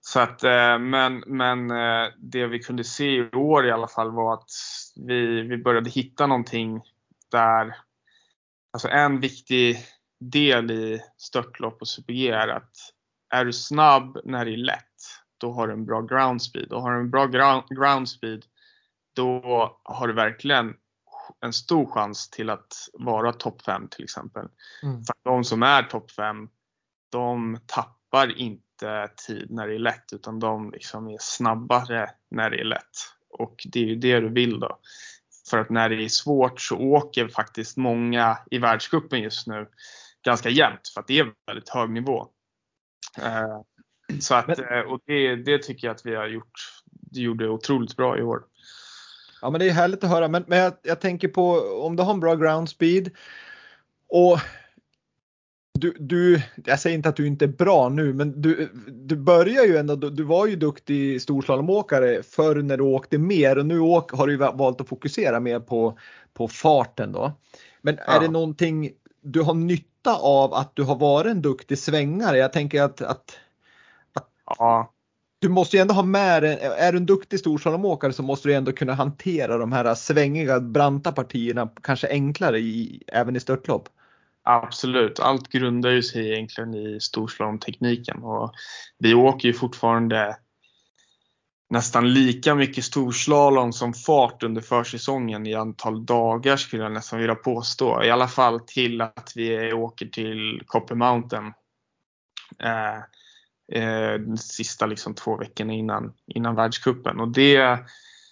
Så 0.05 0.19
att, 0.19 0.43
eh, 0.43 0.79
men, 0.79 1.23
men 1.27 1.71
eh, 1.71 2.07
det 2.17 2.47
vi 2.47 2.59
kunde 2.59 2.83
se 2.83 3.05
i 3.05 3.29
år 3.31 3.65
i 3.65 3.71
alla 3.71 3.87
fall 3.87 4.11
var 4.11 4.33
att 4.33 4.49
vi, 4.95 5.41
vi 5.41 5.57
började 5.57 5.89
hitta 5.89 6.27
någonting 6.27 6.81
där, 7.31 7.75
alltså 8.73 8.87
en 8.87 9.19
viktig 9.19 9.77
del 10.19 10.71
i 10.71 11.01
störtlopp 11.17 11.81
och 11.81 11.87
super-G 11.87 12.29
är 12.29 12.47
att 12.47 12.71
är 13.29 13.45
du 13.45 13.53
snabb 13.53 14.17
när 14.23 14.45
det 14.45 14.53
är 14.53 14.57
lätt, 14.57 14.83
då 15.37 15.51
har 15.51 15.67
du 15.67 15.73
en 15.73 15.85
bra 15.85 16.01
ground 16.01 16.41
speed. 16.41 16.71
Och 16.71 16.81
har 16.81 16.91
du 16.91 16.99
en 16.99 17.11
bra 17.11 17.25
ground 17.69 18.09
speed 18.09 18.45
då 19.15 19.41
har 19.83 20.07
du 20.07 20.13
verkligen 20.13 20.73
en 21.39 21.53
stor 21.53 21.85
chans 21.85 22.29
till 22.29 22.49
att 22.49 22.73
vara 22.93 23.33
topp 23.33 23.61
5 23.61 23.87
till 23.87 24.03
exempel. 24.03 24.47
Mm. 24.83 25.03
För 25.03 25.15
de 25.23 25.43
som 25.43 25.63
är 25.63 25.83
topp 25.83 26.11
5, 26.11 26.49
de 27.11 27.59
tappar 27.65 28.37
inte 28.37 29.09
tid 29.27 29.47
när 29.51 29.67
det 29.67 29.75
är 29.75 29.79
lätt 29.79 30.13
utan 30.13 30.39
de 30.39 30.71
liksom 30.71 31.07
är 31.07 31.17
snabbare 31.19 32.09
när 32.31 32.49
det 32.49 32.59
är 32.59 32.65
lätt. 32.65 32.97
Och 33.29 33.67
det 33.71 33.79
är 33.79 33.85
ju 33.85 33.95
det 33.95 34.19
du 34.19 34.29
vill 34.29 34.59
då. 34.59 34.79
För 35.49 35.57
att 35.57 35.69
när 35.69 35.89
det 35.89 36.03
är 36.03 36.09
svårt 36.09 36.61
så 36.61 36.77
åker 36.77 37.27
faktiskt 37.27 37.77
många 37.77 38.37
i 38.51 38.57
världscupen 38.57 39.21
just 39.21 39.47
nu 39.47 39.67
ganska 40.25 40.49
jämnt 40.49 40.87
för 40.93 41.01
att 41.01 41.07
det 41.07 41.19
är 41.19 41.33
väldigt 41.47 41.69
hög 41.69 41.89
nivå. 41.89 42.27
Eh, 43.17 43.61
så 44.19 44.35
att, 44.35 44.59
eh, 44.59 44.79
och 44.79 44.99
det, 45.05 45.35
det 45.35 45.63
tycker 45.63 45.87
jag 45.87 45.95
att 45.95 46.05
vi 46.05 46.15
har 46.15 46.27
gjort, 46.27 46.51
det 46.85 47.19
gjorde 47.19 47.49
otroligt 47.49 47.97
bra 47.97 48.17
i 48.17 48.21
år. 48.21 48.43
Ja 49.43 49.49
men 49.49 49.59
det 49.59 49.69
är 49.69 49.73
härligt 49.73 50.03
att 50.03 50.09
höra 50.09 50.27
men, 50.27 50.43
men 50.47 50.59
jag, 50.59 50.73
jag, 50.83 50.99
tänker 51.01 51.27
på 51.27 51.59
om 51.85 51.95
du 51.95 52.03
har 52.03 52.13
en 52.13 52.19
bra 52.19 52.35
ground 52.35 52.69
speed 52.69 53.11
och 54.09 54.39
du, 55.79 55.95
du, 55.99 56.41
jag 56.65 56.79
säger 56.79 56.95
inte 56.95 57.09
att 57.09 57.15
du 57.15 57.27
inte 57.27 57.45
är 57.45 57.49
bra 57.49 57.89
nu 57.89 58.13
men 58.13 58.41
du, 58.41 58.69
du 58.87 59.15
börjar 59.15 59.63
ju 59.63 59.77
ändå, 59.77 59.95
du 59.95 60.23
var 60.23 60.47
ju 60.47 60.55
duktig 60.55 61.21
storslalomåkare 61.21 62.23
förr 62.23 62.55
när 62.55 62.77
du 62.77 62.83
åkte 62.83 63.17
mer 63.17 63.57
och 63.57 63.65
nu 63.65 63.79
åk, 63.79 64.11
har 64.11 64.27
du 64.27 64.37
valt 64.37 64.81
att 64.81 64.89
fokusera 64.89 65.39
mer 65.39 65.59
på, 65.59 65.97
på 66.33 66.47
farten 66.47 67.11
då. 67.11 67.31
Men 67.81 67.97
ja. 68.07 68.13
är 68.13 68.19
det 68.19 68.27
någonting 68.27 68.91
du 69.21 69.41
har 69.41 69.53
nytta 69.53 70.15
av 70.15 70.53
att 70.53 70.75
du 70.75 70.83
har 70.83 70.95
varit 70.95 71.31
en 71.31 71.41
duktig 71.41 71.77
svängare? 71.77 72.37
Jag 72.37 72.53
tänker 72.53 72.83
att, 72.83 73.01
att, 73.01 73.37
att 74.13 74.29
ja 74.45 74.92
du 75.43 75.49
måste 75.49 75.77
ju 75.77 75.81
ändå 75.81 75.93
ha 75.93 76.03
med 76.03 76.43
dig, 76.43 76.59
är 76.77 76.91
du 76.91 76.97
en 76.97 77.05
duktig 77.05 77.39
storslalomåkare 77.39 78.13
så 78.13 78.23
måste 78.23 78.47
du 78.47 78.53
ändå 78.53 78.71
kunna 78.71 78.93
hantera 78.93 79.57
de 79.57 79.71
här 79.71 79.95
svängiga, 79.95 80.59
branta 80.59 81.11
partierna 81.11 81.69
kanske 81.83 82.07
enklare 82.07 82.59
i, 82.59 83.03
även 83.07 83.35
i 83.35 83.39
störtlopp. 83.39 83.89
Absolut, 84.43 85.19
allt 85.19 85.49
grundar 85.49 85.89
ju 85.89 86.03
sig 86.03 86.31
egentligen 86.31 86.73
i 86.73 86.99
storslalomtekniken 86.99 88.23
och 88.23 88.53
vi 88.99 89.13
åker 89.13 89.47
ju 89.47 89.53
fortfarande 89.53 90.37
nästan 91.69 92.13
lika 92.13 92.55
mycket 92.55 92.83
storslalom 92.83 93.73
som 93.73 93.93
fart 93.93 94.43
under 94.43 94.61
försäsongen 94.61 95.47
i 95.47 95.53
antal 95.53 96.05
dagar 96.05 96.57
skulle 96.57 96.83
jag 96.83 96.91
nästan 96.91 97.19
vilja 97.19 97.35
påstå. 97.35 98.03
I 98.03 98.11
alla 98.11 98.27
fall 98.27 98.59
till 98.59 99.01
att 99.01 99.31
vi 99.35 99.73
åker 99.73 100.05
till 100.05 100.61
Copper 100.65 100.95
Mountain. 100.95 101.45
Eh, 102.59 102.99
eh, 103.71 104.13
de 104.13 104.37
sista 104.37 104.85
liksom, 104.85 105.15
två 105.15 105.37
veckorna 105.37 105.73
innan, 105.73 106.13
innan 106.27 106.55
världskuppen. 106.55 107.19
Och 107.19 107.27
det, 107.27 107.79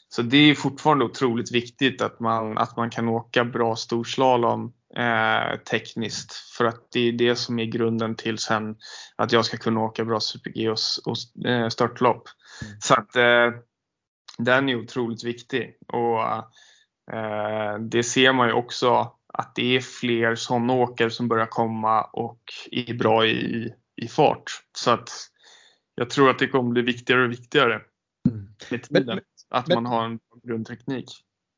så 0.10 0.22
det 0.22 0.38
är 0.38 0.56
fortfarande 0.56 1.06
otroligt 1.06 1.52
viktigt 1.52 2.02
att 2.02 2.20
man, 2.20 2.58
att 2.58 2.78
man 2.78 2.90
kan 2.90 3.08
åka 3.08 3.46
bra 3.46 3.76
storslalom 3.76 4.74
eh, 4.98 5.60
tekniskt 5.60 6.34
för 6.34 6.66
att 6.66 6.92
det 6.92 7.00
är 7.00 7.12
det 7.12 7.36
som 7.36 7.60
är 7.60 7.66
grunden 7.66 8.16
till 8.16 8.38
sen 8.38 8.76
att 9.16 9.32
jag 9.32 9.46
ska 9.46 9.58
kunna 9.58 9.80
åka 9.80 10.06
bra 10.06 10.20
super-G 10.20 10.70
och, 10.70 10.78
och 11.06 11.48
eh, 11.50 11.70
störtlopp. 11.70 12.24
Mm. 12.62 12.82
Så 12.82 12.94
att 12.94 13.16
eh, 13.16 13.52
den 14.38 14.70
är 14.70 14.76
otroligt 14.76 15.24
viktig 15.24 15.78
och 15.88 16.22
eh, 17.16 17.80
det 17.80 18.04
ser 18.04 18.34
man 18.34 18.48
ju 18.48 18.54
också 18.54 19.12
att 19.34 19.56
det 19.56 19.76
är 19.76 19.82
fler 19.82 20.36
sådana 20.36 20.74
åkare 20.74 21.10
som 21.10 21.28
börjar 21.28 21.46
komma 21.46 22.02
och 22.02 22.42
är 22.72 22.94
bra 22.94 23.26
i, 23.26 23.74
i 24.02 24.08
fart. 24.08 24.64
Så 24.78 24.92
att 24.92 25.10
jag 25.96 26.10
tror 26.10 26.30
att 26.30 26.40
det 26.40 26.48
kommer 26.48 26.72
bli 26.72 26.82
viktigare 26.82 27.24
och 27.24 27.32
viktigare 27.32 27.82
mm. 28.30 28.48
med 28.70 28.84
tiden. 28.84 29.06
Men, 29.06 29.20
att 29.50 29.68
men, 29.68 29.84
man 29.84 29.86
har 29.86 30.06
en 30.06 30.20
grundteknik. 30.44 31.10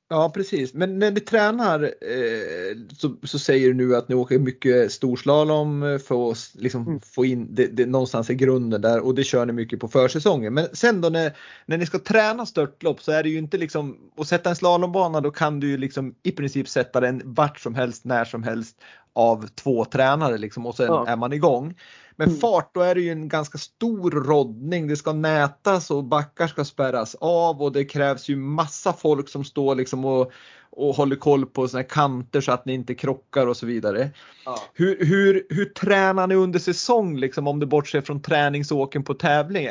Ja 0.09 0.31
precis, 0.35 0.73
men 0.73 0.99
när 0.99 1.11
ni 1.11 1.19
tränar 1.19 1.83
eh, 1.83 2.77
så, 2.97 3.15
så, 3.23 3.39
säger 3.39 3.67
du 3.67 3.73
nu 3.73 3.95
att 3.95 4.09
ni 4.09 4.15
åker 4.15 4.39
mycket 4.39 4.91
storslalom 4.91 5.99
för 6.03 6.31
att 6.31 6.51
liksom, 6.53 6.87
mm. 6.87 6.99
få 6.99 7.25
in 7.25 7.55
det, 7.55 7.67
det, 7.67 7.85
någonstans 7.85 8.29
i 8.29 8.35
grunden 8.35 8.81
där 8.81 8.99
och 8.99 9.15
det 9.15 9.23
kör 9.23 9.45
ni 9.45 9.53
mycket 9.53 9.79
på 9.79 9.87
försäsongen. 9.87 10.53
Men 10.53 10.67
sen 10.73 11.01
då 11.01 11.09
när, 11.09 11.37
när 11.65 11.77
ni 11.77 11.85
ska 11.85 11.99
träna 11.99 12.45
störtlopp 12.45 13.01
så 13.01 13.11
är 13.11 13.23
det 13.23 13.29
ju 13.29 13.37
inte 13.37 13.57
liksom 13.57 13.97
att 14.17 14.27
sätta 14.27 14.49
en 14.49 14.55
slalombana 14.55 15.21
då 15.21 15.31
kan 15.31 15.59
du 15.59 15.69
ju 15.69 15.77
liksom 15.77 16.15
i 16.23 16.31
princip 16.31 16.69
sätta 16.69 16.99
den 16.99 17.21
vart 17.25 17.59
som 17.59 17.75
helst, 17.75 18.05
när 18.05 18.25
som 18.25 18.43
helst 18.43 18.81
av 19.13 19.47
två 19.47 19.85
tränare 19.85 20.37
liksom 20.37 20.65
och 20.65 20.75
sen 20.75 20.85
ja. 20.85 21.07
är 21.07 21.15
man 21.15 21.33
igång. 21.33 21.75
Men 22.15 22.27
mm. 22.27 22.39
fart 22.39 22.73
då 22.73 22.81
är 22.81 22.95
det 22.95 23.01
ju 23.01 23.11
en 23.11 23.27
ganska 23.27 23.57
stor 23.57 24.11
roddning. 24.11 24.87
Det 24.87 24.95
ska 24.95 25.13
nätas 25.13 25.91
och 25.91 26.03
backar 26.03 26.47
ska 26.47 26.65
spärras 26.65 27.15
av 27.15 27.61
och 27.61 27.71
det 27.71 27.85
krävs 27.85 28.29
ju 28.29 28.35
massa 28.35 28.93
folk 28.93 29.29
som 29.29 29.43
står 29.43 29.75
liksom 29.75 30.05
och, 30.05 30.31
och 30.69 30.95
håller 30.95 31.15
koll 31.15 31.45
på 31.45 31.67
såna 31.67 31.83
kanter 31.83 32.41
så 32.41 32.51
att 32.51 32.65
ni 32.65 32.73
inte 32.73 32.95
krockar 32.95 33.47
och 33.47 33.57
så 33.57 33.65
vidare. 33.65 34.09
Ja. 34.45 34.59
Hur, 34.73 35.05
hur, 35.05 35.47
hur 35.49 35.65
tränar 35.65 36.27
ni 36.27 36.35
under 36.35 36.59
säsong 36.59 37.17
liksom 37.17 37.47
om 37.47 37.59
du 37.59 37.65
bortser 37.65 38.01
från 38.01 38.21
träningsåken 38.21 39.03
på 39.03 39.13
tävling? 39.13 39.69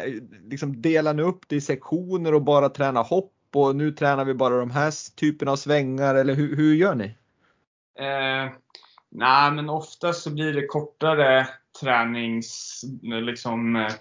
Liksom 0.50 0.82
delar 0.82 1.14
ni 1.14 1.22
upp 1.22 1.40
det 1.48 1.56
i 1.56 1.60
sektioner 1.60 2.34
och 2.34 2.42
bara 2.42 2.68
tränar 2.68 3.04
hopp 3.04 3.32
och 3.54 3.76
nu 3.76 3.92
tränar 3.92 4.24
vi 4.24 4.34
bara 4.34 4.56
de 4.56 4.70
här 4.70 5.14
typerna 5.16 5.52
av 5.52 5.56
svängar 5.56 6.14
eller 6.14 6.34
hur, 6.34 6.56
hur 6.56 6.74
gör 6.74 6.94
ni? 6.94 7.14
Eh, 7.98 8.52
nej, 9.12 9.52
men 9.52 9.70
oftast 9.70 10.22
så 10.22 10.30
blir 10.30 10.52
det 10.52 10.66
kortare 10.66 11.48
träningsbanor 11.80 13.20
liksom, 13.20 13.76
eh, 13.76 13.92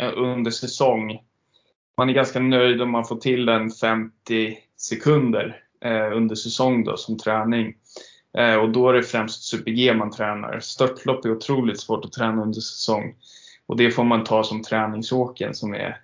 eh, 0.00 0.12
under 0.16 0.50
säsong. 0.50 1.22
Man 1.96 2.08
är 2.08 2.12
ganska 2.12 2.40
nöjd 2.40 2.82
om 2.82 2.90
man 2.90 3.04
får 3.04 3.16
till 3.16 3.48
en 3.48 3.70
50 3.70 4.58
sekunder 4.76 5.62
eh, 5.84 6.16
under 6.16 6.34
säsong 6.34 6.84
då, 6.84 6.96
som 6.96 7.18
träning. 7.18 7.74
Eh, 8.38 8.54
och 8.54 8.70
då 8.70 8.88
är 8.88 8.92
det 8.92 9.02
främst 9.02 9.42
super-G 9.42 9.94
man 9.94 10.10
tränar. 10.10 10.60
Störtlopp 10.60 11.24
är 11.24 11.30
otroligt 11.30 11.80
svårt 11.80 12.04
att 12.04 12.12
träna 12.12 12.42
under 12.42 12.60
säsong. 12.60 13.14
Och 13.66 13.76
det 13.76 13.90
får 13.90 14.04
man 14.04 14.24
ta 14.24 14.44
som 14.44 14.62
träningsåken 14.62 15.54
som 15.54 15.74
är, 15.74 16.00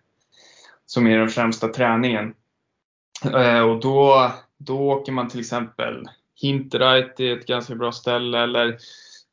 som 0.87 1.07
är 1.07 1.19
den 1.19 1.29
främsta 1.29 1.69
träningen. 1.69 2.35
Eh, 3.35 3.61
och 3.61 3.81
då, 3.81 4.33
då 4.59 4.91
åker 4.91 5.13
man 5.13 5.29
till 5.29 5.41
exempel 5.41 6.09
Hinterreit 6.43 7.21
är 7.21 7.39
ett 7.39 7.47
ganska 7.47 7.75
bra 7.75 7.93
ställe 7.93 8.39
eller 8.43 8.79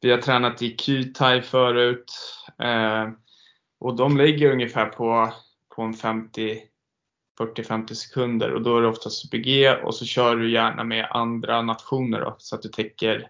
vi 0.02 0.12
har 0.12 0.18
tränat 0.18 0.62
i 0.62 0.78
Kytai 0.78 1.42
förut. 1.42 2.14
Eh, 2.60 3.10
och 3.80 3.96
de 3.96 4.18
ligger 4.18 4.52
ungefär 4.52 4.86
på, 4.86 5.34
på 5.76 5.82
en 5.82 5.94
50 5.94 6.62
40-50 7.40 7.94
sekunder 7.94 8.54
och 8.54 8.62
då 8.62 8.78
är 8.78 8.82
det 8.82 8.88
oftast 8.88 9.22
super-G 9.22 9.76
och 9.76 9.96
så 9.96 10.06
kör 10.06 10.36
du 10.36 10.52
gärna 10.52 10.84
med 10.84 11.08
andra 11.12 11.62
nationer 11.62 12.22
då, 12.22 12.36
så 12.38 12.56
att 12.56 12.62
du 12.62 12.70
täcker, 12.70 13.28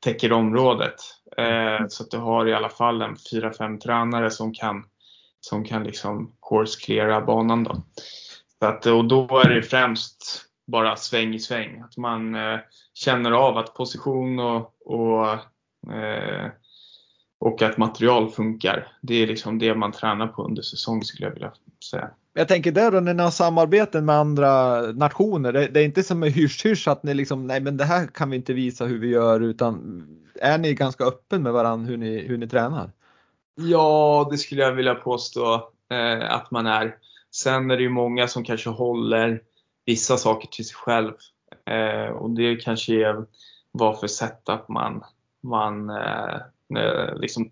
täcker 0.00 0.32
området. 0.32 0.94
Eh, 1.36 1.86
så 1.88 2.02
att 2.02 2.10
du 2.10 2.16
har 2.16 2.46
i 2.48 2.54
alla 2.54 2.68
fall 2.68 3.02
en 3.02 3.14
4-5 3.14 3.78
tränare 3.78 4.30
som 4.30 4.54
kan, 4.54 4.84
som 5.40 5.64
kan 5.64 5.84
liksom 5.84 6.32
course 6.48 6.80
cleara 6.80 7.20
banan 7.20 7.64
då. 7.64 7.82
Så 8.58 8.66
att, 8.66 8.86
och 8.86 9.04
då 9.04 9.42
är 9.44 9.48
det 9.48 9.62
främst 9.62 10.44
bara 10.72 10.96
sväng 10.96 11.34
i 11.34 11.38
sväng. 11.38 11.80
Att 11.80 11.96
man 11.96 12.34
eh, 12.34 12.58
känner 12.94 13.30
av 13.30 13.58
att 13.58 13.74
position 13.74 14.38
och, 14.38 14.74
och, 14.84 15.32
eh, 15.94 16.50
och 17.40 17.62
att 17.62 17.78
material 17.78 18.30
funkar. 18.30 18.86
Det 19.02 19.14
är 19.14 19.26
liksom 19.26 19.58
det 19.58 19.74
man 19.74 19.92
tränar 19.92 20.26
på 20.26 20.44
under 20.44 20.62
säsong 20.62 21.02
skulle 21.02 21.26
jag 21.26 21.34
vilja 21.34 21.52
säga. 21.90 22.10
Jag 22.34 22.48
tänker 22.48 22.72
där 22.72 22.90
då 22.90 23.00
när 23.00 23.14
ni 23.14 23.22
har 23.22 23.30
samarbeten 23.30 24.04
med 24.04 24.14
andra 24.14 24.80
nationer, 24.80 25.52
det, 25.52 25.66
det 25.66 25.80
är 25.80 25.84
inte 25.84 26.02
som 26.02 26.22
en 26.22 26.32
hysch-hysch 26.32 26.88
att 26.88 27.02
ni 27.02 27.14
liksom, 27.14 27.46
nej 27.46 27.60
men 27.60 27.76
det 27.76 27.84
här 27.84 28.06
kan 28.06 28.30
vi 28.30 28.36
inte 28.36 28.52
visa 28.52 28.84
hur 28.84 28.98
vi 28.98 29.08
gör 29.08 29.40
utan 29.40 30.06
är 30.40 30.58
ni 30.58 30.74
ganska 30.74 31.04
öppen 31.04 31.42
med 31.42 31.52
varandra 31.52 31.90
hur 31.90 31.96
ni, 31.96 32.18
hur 32.18 32.38
ni 32.38 32.48
tränar? 32.48 32.90
Ja, 33.54 34.28
det 34.30 34.38
skulle 34.38 34.62
jag 34.62 34.72
vilja 34.72 34.94
påstå 34.94 35.54
eh, 35.90 36.34
att 36.34 36.50
man 36.50 36.66
är. 36.66 36.94
Sen 37.30 37.70
är 37.70 37.76
det 37.76 37.82
ju 37.82 37.88
många 37.88 38.28
som 38.28 38.44
kanske 38.44 38.70
håller 38.70 39.40
vissa 39.84 40.16
saker 40.16 40.48
till 40.48 40.66
sig 40.66 40.76
själv 40.76 41.12
eh, 41.66 42.12
och 42.12 42.30
det 42.30 42.56
kanske 42.56 42.94
är 42.94 43.26
vad 43.72 44.00
för 44.00 44.06
sätt 44.06 44.48
att 44.48 44.68
man, 44.68 45.04
man 45.42 45.90
eh, 45.90 46.34
eh 46.78 47.16
liksom 47.16 47.50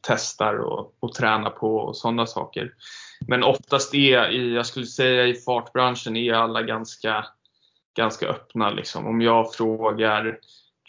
testar 0.00 0.54
och, 0.54 0.94
och 1.00 1.14
tränar 1.14 1.50
på 1.50 1.76
och 1.76 1.96
sådana 1.96 2.26
saker. 2.26 2.74
Men 3.26 3.42
oftast 3.42 3.94
är, 3.94 4.30
i, 4.30 4.54
jag 4.54 4.66
skulle 4.66 4.86
säga 4.86 5.26
i 5.26 5.34
fartbranschen, 5.34 6.16
är 6.16 6.32
alla 6.32 6.62
ganska, 6.62 7.26
ganska 7.96 8.26
öppna. 8.28 8.70
Liksom. 8.70 9.06
Om 9.06 9.20
jag 9.20 9.54
frågar 9.54 10.38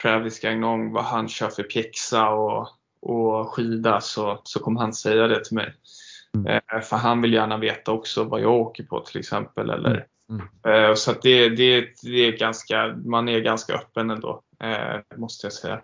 Travis 0.02 0.40
Gagnon 0.40 0.94
vad 0.94 1.04
han 1.04 1.28
kör 1.28 1.50
för 1.50 1.64
pjäxa 1.64 2.30
och, 2.30 2.68
och 3.02 3.54
skida 3.54 4.02
så, 4.02 4.42
så 4.44 4.60
kommer 4.60 4.82
han 4.82 4.94
säga 4.94 5.28
det 5.28 5.46
till 5.46 5.56
mig. 5.56 5.74
Mm. 6.36 6.48
Eh, 6.48 6.82
för 6.82 6.98
han 6.98 7.22
vill 7.22 7.34
gärna 7.34 7.58
veta 7.58 7.92
också 7.92 8.24
vad 8.24 8.42
jag 8.42 8.52
åker 8.52 8.84
på 8.84 9.00
till 9.00 9.20
exempel. 9.20 9.70
Eller, 9.70 10.06
mm. 10.30 10.42
eh, 10.68 10.96
så 10.96 11.14
det, 11.22 11.50
det, 11.50 11.88
det 12.04 12.28
är 12.28 12.38
ganska, 12.38 12.88
man 13.06 13.30
är 13.30 13.40
ganska 13.40 13.74
öppen 13.74 14.10
ändå, 14.10 14.42
eh, 14.64 15.18
måste 15.18 15.46
jag 15.46 15.54
säga. 15.54 15.82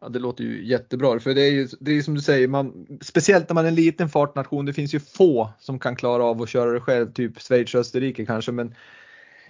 Ja, 0.00 0.08
det 0.08 0.18
låter 0.18 0.44
ju 0.44 0.66
jättebra 0.66 1.20
för 1.20 1.34
det 1.34 1.42
är 1.42 1.50
ju 1.50 1.68
det 1.80 1.90
är 1.90 2.02
som 2.02 2.14
du 2.14 2.20
säger, 2.20 2.48
man, 2.48 2.86
speciellt 3.00 3.48
när 3.48 3.54
man 3.54 3.64
är 3.64 3.68
en 3.68 3.74
liten 3.74 4.08
fartnation. 4.08 4.66
Det 4.66 4.72
finns 4.72 4.94
ju 4.94 5.00
få 5.00 5.50
som 5.58 5.78
kan 5.78 5.96
klara 5.96 6.24
av 6.24 6.42
att 6.42 6.48
köra 6.48 6.72
det 6.72 6.80
själv, 6.80 7.12
typ 7.12 7.40
Schweiz 7.42 7.74
och 7.74 7.80
Österrike 7.80 8.26
kanske. 8.26 8.52
Men, 8.52 8.74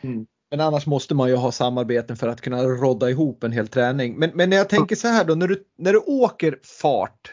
mm. 0.01 0.27
men 0.51 0.61
annars 0.61 0.87
måste 0.87 1.15
man 1.15 1.29
ju 1.29 1.37
ha 1.37 1.53
samarbeten 1.53 2.17
för 2.17 2.29
att 2.29 2.41
kunna 2.41 2.63
rodda 2.63 3.11
ihop 3.11 3.45
en 3.45 3.53
hel 3.53 3.69
träning. 3.69 4.19
Men, 4.19 4.31
men 4.35 4.51
när 4.51 4.57
jag 4.57 4.69
tänker 4.69 4.97
så 4.97 5.09
här 5.09 5.25
då, 5.25 5.35
när 5.35 5.49
du, 5.49 5.65
när 5.79 5.93
du 5.93 5.99
åker 5.99 6.59
fart. 6.63 7.33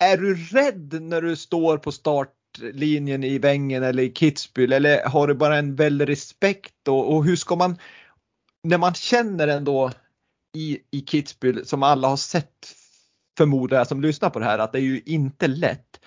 Är 0.00 0.16
du 0.16 0.34
rädd 0.34 1.02
när 1.02 1.22
du 1.22 1.36
står 1.36 1.78
på 1.78 1.92
startlinjen 2.54 3.24
i 3.24 3.38
Vängen 3.38 3.82
eller 3.82 4.02
i 4.02 4.12
Kitzbühel 4.12 4.72
eller 4.72 5.08
har 5.08 5.26
du 5.26 5.34
bara 5.34 5.56
en 5.56 5.76
väldig 5.76 6.08
respekt 6.08 6.88
och, 6.88 7.14
och 7.14 7.24
hur 7.24 7.36
ska 7.36 7.56
man 7.56 7.78
när 8.62 8.78
man 8.78 8.94
känner 8.94 9.48
ändå 9.48 9.90
i, 10.56 10.78
i 10.90 11.00
Kitzbühel 11.00 11.64
som 11.64 11.82
alla 11.82 12.08
har 12.08 12.16
sett 12.16 12.74
förmodar 13.38 13.76
jag 13.76 13.86
som 13.86 14.00
lyssnar 14.00 14.30
på 14.30 14.38
det 14.38 14.44
här 14.44 14.58
att 14.58 14.72
det 14.72 14.78
är 14.78 14.82
ju 14.82 15.02
inte 15.06 15.46
lätt. 15.46 16.00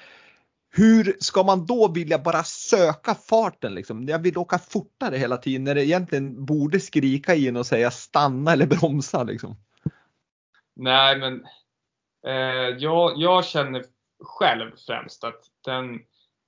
Hur 0.70 1.16
ska 1.20 1.44
man 1.44 1.66
då 1.66 1.88
vilja 1.88 2.20
bara 2.20 2.44
söka 2.44 3.16
farten 3.16 3.76
liksom? 3.76 4.08
Jag 4.08 4.20
vill 4.20 4.38
åka 4.38 4.60
fortare 4.60 5.18
hela 5.18 5.38
tiden 5.38 5.64
när 5.64 5.76
det 5.76 5.86
egentligen 5.86 6.46
borde 6.46 6.80
skrika 6.80 7.36
in 7.36 7.58
och 7.58 7.66
säga 7.66 7.92
stanna 7.92 8.52
eller 8.52 8.66
bromsa 8.66 9.24
liksom. 9.24 9.56
Nej 10.76 11.18
men 11.20 11.46
eh, 12.28 12.78
jag, 12.78 13.18
jag 13.18 13.46
känner 13.46 13.84
själv 14.24 14.72
främst 14.88 15.24
att 15.24 15.46
den, 15.66 15.96
eh, 15.96 16.00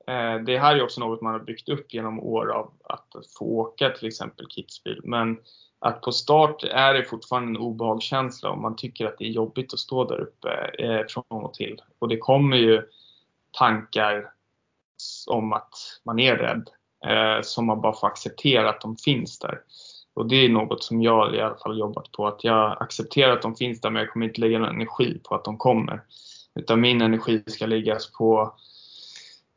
Eh, 0.10 0.39
det 0.45 0.57
här 0.57 0.76
är 0.76 0.84
också 0.84 1.01
något 1.01 1.22
man 1.22 1.34
har 1.34 1.39
byggt 1.39 1.70
upp 1.70 1.93
genom 1.93 2.20
år 2.20 2.51
av 2.51 2.72
att 2.84 3.07
få 3.38 3.45
åka 3.45 3.89
till 3.89 4.07
exempel 4.07 4.45
Kitzbühel. 4.45 5.01
Men 5.03 5.38
att 5.80 6.01
på 6.01 6.12
start 6.12 6.64
är 6.64 6.93
det 6.93 7.03
fortfarande 7.03 7.49
en 7.49 7.57
obehagskänsla 7.57 8.49
och 8.49 8.57
man 8.57 8.76
tycker 8.76 9.05
att 9.05 9.18
det 9.18 9.26
är 9.26 9.32
jobbigt 9.32 9.74
att 9.74 9.80
stå 9.80 10.03
där 10.03 10.20
uppe 10.20 10.49
eh, 10.80 11.05
från 11.07 11.43
och 11.43 11.53
till. 11.53 11.82
Och 11.99 12.07
det 12.07 12.18
kommer 12.18 12.57
ju 12.57 12.84
tankar 13.51 14.32
om 15.28 15.53
att 15.53 15.74
man 16.03 16.20
är 16.20 16.36
rädd 16.36 16.70
eh, 17.05 17.41
som 17.41 17.66
man 17.66 17.82
bara 17.82 17.93
får 17.93 18.07
acceptera 18.07 18.70
att 18.70 18.82
de 18.82 18.97
finns 18.97 19.39
där. 19.39 19.62
Och 20.14 20.28
det 20.28 20.36
är 20.36 20.49
något 20.49 20.84
som 20.84 21.01
jag 21.01 21.36
i 21.36 21.41
alla 21.41 21.55
fall 21.55 21.80
jobbat 21.80 22.12
på. 22.12 22.28
Att 22.28 22.43
jag 22.43 22.82
accepterar 22.82 23.34
att 23.34 23.41
de 23.41 23.55
finns 23.55 23.82
där 23.82 23.89
men 23.89 24.01
jag 24.01 24.12
kommer 24.12 24.26
inte 24.26 24.41
lägga 24.41 24.60
någon 24.60 24.70
energi 24.70 25.20
på 25.24 25.36
att 25.36 25.45
de 25.45 25.57
kommer. 25.57 26.01
Utan 26.55 26.82
min 26.82 27.01
energi 27.01 27.43
ska 27.47 27.66
läggas 27.66 28.12
på 28.12 28.53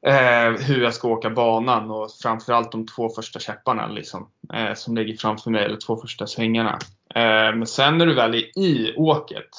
eh, 0.07 0.61
hur 0.61 0.83
jag 0.83 0.95
ska 0.95 1.09
åka 1.09 1.31
banan 1.31 1.91
och 1.91 2.11
framförallt 2.23 2.73
de 2.73 2.87
två 2.87 3.09
första 3.09 3.39
käpparna 3.39 3.87
liksom, 3.87 4.29
eh, 4.55 4.75
som 4.75 4.97
ligger 4.97 5.17
framför 5.17 5.51
mig, 5.51 5.65
eller 5.65 5.77
två 5.77 5.97
första 5.97 6.27
svängarna. 6.27 6.79
Eh, 7.15 7.55
men 7.55 7.67
sen 7.67 7.99
när 7.99 8.07
du 8.07 8.15
väl 8.15 8.35
är 8.35 8.59
i 8.59 8.95
åket, 8.97 9.51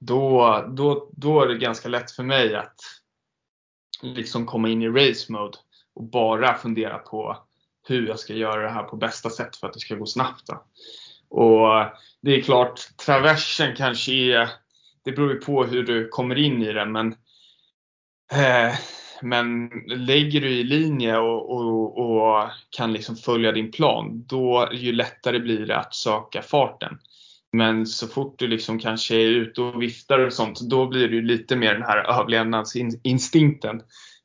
då, 0.00 0.64
då, 0.68 1.08
då 1.12 1.42
är 1.42 1.48
det 1.48 1.58
ganska 1.58 1.88
lätt 1.88 2.10
för 2.10 2.22
mig 2.22 2.56
att 2.56 2.80
liksom 4.02 4.46
komma 4.46 4.68
in 4.68 4.82
i 4.82 4.88
race 4.88 5.32
mode 5.32 5.58
och 5.94 6.04
bara 6.04 6.54
fundera 6.54 6.98
på 6.98 7.36
hur 7.88 8.08
jag 8.08 8.18
ska 8.18 8.34
göra 8.34 8.62
det 8.62 8.70
här 8.70 8.82
på 8.82 8.96
bästa 8.96 9.30
sätt 9.30 9.56
för 9.56 9.66
att 9.66 9.72
det 9.72 9.80
ska 9.80 9.94
gå 9.94 10.06
snabbt. 10.06 10.46
Då. 10.46 10.64
Och 11.28 11.84
det 12.20 12.36
är 12.36 12.42
klart, 12.42 12.80
traversen 13.06 13.76
kanske 13.76 14.12
är, 14.12 14.48
det 15.04 15.12
beror 15.12 15.32
ju 15.32 15.40
på 15.40 15.64
hur 15.64 15.82
du 15.82 16.08
kommer 16.08 16.38
in 16.38 16.62
i 16.62 16.72
den 16.72 16.92
men 16.92 17.14
eh, 18.32 18.74
men 19.22 19.68
lägger 19.86 20.40
du 20.40 20.48
i 20.48 20.64
linje 20.64 21.18
och, 21.18 21.50
och, 21.50 21.98
och, 21.98 22.50
kan 22.70 22.92
liksom 22.92 23.16
följa 23.16 23.52
din 23.52 23.70
plan, 23.70 24.24
då 24.26 24.68
ju 24.72 24.92
lättare 24.92 25.40
blir 25.40 25.66
det 25.66 25.76
att 25.76 25.94
söka 25.94 26.42
farten. 26.42 26.98
Men 27.52 27.86
så 27.86 28.08
fort 28.08 28.38
du 28.38 28.48
liksom 28.48 28.78
kanske 28.78 29.14
är 29.14 29.26
ute 29.26 29.62
och 29.62 29.82
viftar 29.82 30.18
och 30.18 30.32
sånt, 30.32 30.60
då 30.60 30.86
blir 30.86 31.08
det 31.08 31.14
ju 31.14 31.22
lite 31.22 31.56
mer 31.56 31.74
den 31.74 31.82
här 31.82 31.98
överlevnadsinstinkten 31.98 33.82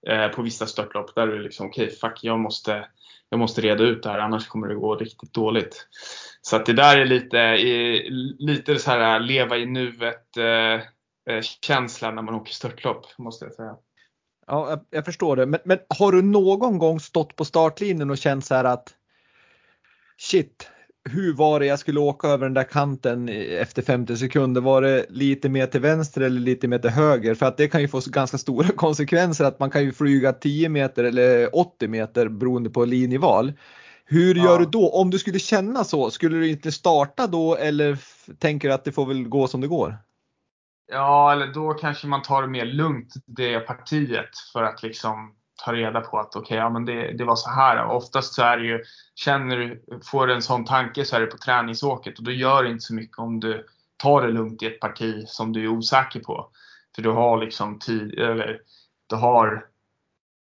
eh, 0.08 0.28
på 0.28 0.42
vissa 0.42 0.66
störtlopp 0.66 1.16
där 1.16 1.28
du 1.28 1.44
liksom, 1.44 1.68
okej, 1.68 1.86
okay, 1.86 1.96
fuck, 1.96 2.20
jag 2.22 2.40
måste, 2.40 2.88
jag 3.30 3.40
måste 3.40 3.62
reda 3.62 3.84
ut 3.84 4.04
det 4.04 4.10
här, 4.10 4.20
annars 4.20 4.48
kommer 4.48 4.68
det 4.68 4.76
gå 4.76 4.96
riktigt 4.96 5.34
dåligt. 5.34 5.88
Så 6.42 6.56
att 6.56 6.66
det 6.66 6.74
där 6.74 6.98
är 6.98 7.06
lite, 7.06 7.58
lite 8.40 8.80
så 8.80 8.92
här 8.92 9.20
leva 9.20 9.58
i 9.58 9.66
nuet 9.66 10.38
eh, 10.38 10.82
eh, 11.36 11.42
känsla 11.62 12.12
när 12.12 12.22
man 12.22 12.36
åker 12.36 12.54
störtlopp, 12.54 13.06
måste 13.18 13.46
jag 13.46 13.54
säga. 13.54 13.76
Ja, 14.48 14.70
jag, 14.70 14.80
jag 14.90 15.06
förstår 15.06 15.36
det. 15.36 15.46
Men, 15.46 15.60
men, 15.64 15.78
har 16.00 16.12
du 16.12 16.22
någon 16.22 16.78
gång 16.78 17.00
stått 17.00 17.36
på 17.36 17.46
startlinjen 17.46 18.10
och 18.10 18.18
känt 18.18 18.46
så 18.46 18.56
här 18.56 18.64
att 18.64 18.94
shit, 20.18 20.70
hur 21.10 21.34
var 21.34 21.60
det 21.60 21.66
jag 21.66 21.80
skulle 21.80 22.00
åka 22.00 22.28
över 22.28 22.46
den 22.46 22.54
där 22.54 22.64
kanten 22.64 23.30
efter 23.30 23.82
50 23.82 24.18
sekunder? 24.18 24.62
Var 24.62 24.82
det 24.82 25.06
lite 25.10 25.50
mer 25.50 25.68
till 25.68 25.82
vänster 25.82 26.22
eller 26.22 26.42
lite 26.42 26.68
mer 26.68 26.80
till 26.80 26.90
höger? 26.90 27.36
För 27.36 27.46
att 27.46 27.58
det 27.58 27.68
kan 27.68 27.82
ju 27.82 27.88
få 27.88 28.02
ganska 28.08 28.38
stora 28.38 28.68
konsekvenser 28.76 29.46
att 29.46 29.60
man 29.60 29.70
kan 29.70 29.84
ju 29.84 29.92
flyga 29.92 30.34
10 30.34 30.70
meter 30.70 31.04
eller 31.04 31.56
80 31.56 31.88
meter 31.88 32.30
beroende 32.30 32.70
på 32.70 32.86
linjeval. 32.86 33.54
Hur 34.06 34.36
gör 34.36 34.46
ja. 34.46 34.58
du 34.58 34.66
då? 34.66 34.90
Om 34.90 35.10
du 35.10 35.20
skulle 35.20 35.40
känna 35.40 35.84
så, 35.84 36.12
skulle 36.12 36.38
du 36.38 36.50
inte 36.50 36.72
starta 36.72 37.28
då 37.28 37.56
eller 37.56 37.98
tänker 38.40 38.68
du 38.68 38.74
att 38.74 38.84
det 38.84 38.92
får 38.92 39.06
väl 39.06 39.24
gå 39.24 39.48
som 39.48 39.62
det 39.62 39.68
går? 39.68 39.98
Ja, 40.88 41.32
eller 41.32 41.48
då 41.48 41.74
kanske 41.74 42.08
man 42.08 42.22
tar 42.22 42.42
det 42.42 42.48
mer 42.48 42.66
lugnt 42.66 43.14
det 43.26 43.60
partiet 43.60 44.30
för 44.54 44.64
att 44.64 44.84
liksom 44.84 45.36
ta 45.66 45.74
reda 45.74 46.02
på 46.02 46.20
att 46.20 46.36
okej, 46.36 46.42
okay, 46.42 46.58
ja 46.58 46.70
men 46.70 46.86
det, 46.86 47.18
det 47.18 47.24
var 47.24 47.36
så 47.36 47.50
här. 47.50 47.86
Och 47.86 47.96
oftast 47.96 48.34
så 48.34 48.44
är 48.44 48.58
det 48.58 48.66
ju, 48.66 48.84
känner 49.16 49.58
du, 49.58 49.84
får 50.04 50.28
du 50.28 50.34
en 50.34 50.42
sån 50.42 50.66
tanke 50.66 51.06
så 51.06 51.16
är 51.16 51.22
det 51.22 51.28
på 51.28 51.38
träningsåket 51.38 52.18
och 52.18 52.24
då 52.24 52.32
gör 52.32 52.64
det 52.64 52.70
inte 52.70 52.86
så 52.86 52.94
mycket 52.94 53.20
om 53.20 53.40
du 53.40 53.66
tar 53.98 54.22
det 54.22 54.28
lugnt 54.28 54.64
i 54.64 54.66
ett 54.66 54.80
parti 54.80 55.28
som 55.28 55.54
du 55.54 55.64
är 55.64 55.68
osäker 55.68 56.20
på. 56.20 56.50
För 56.96 57.02
du 57.02 57.10
har 57.10 57.38
liksom 57.38 57.80
tid, 57.80 58.20
eller 58.20 58.60
du 59.08 59.16
har 59.16 59.66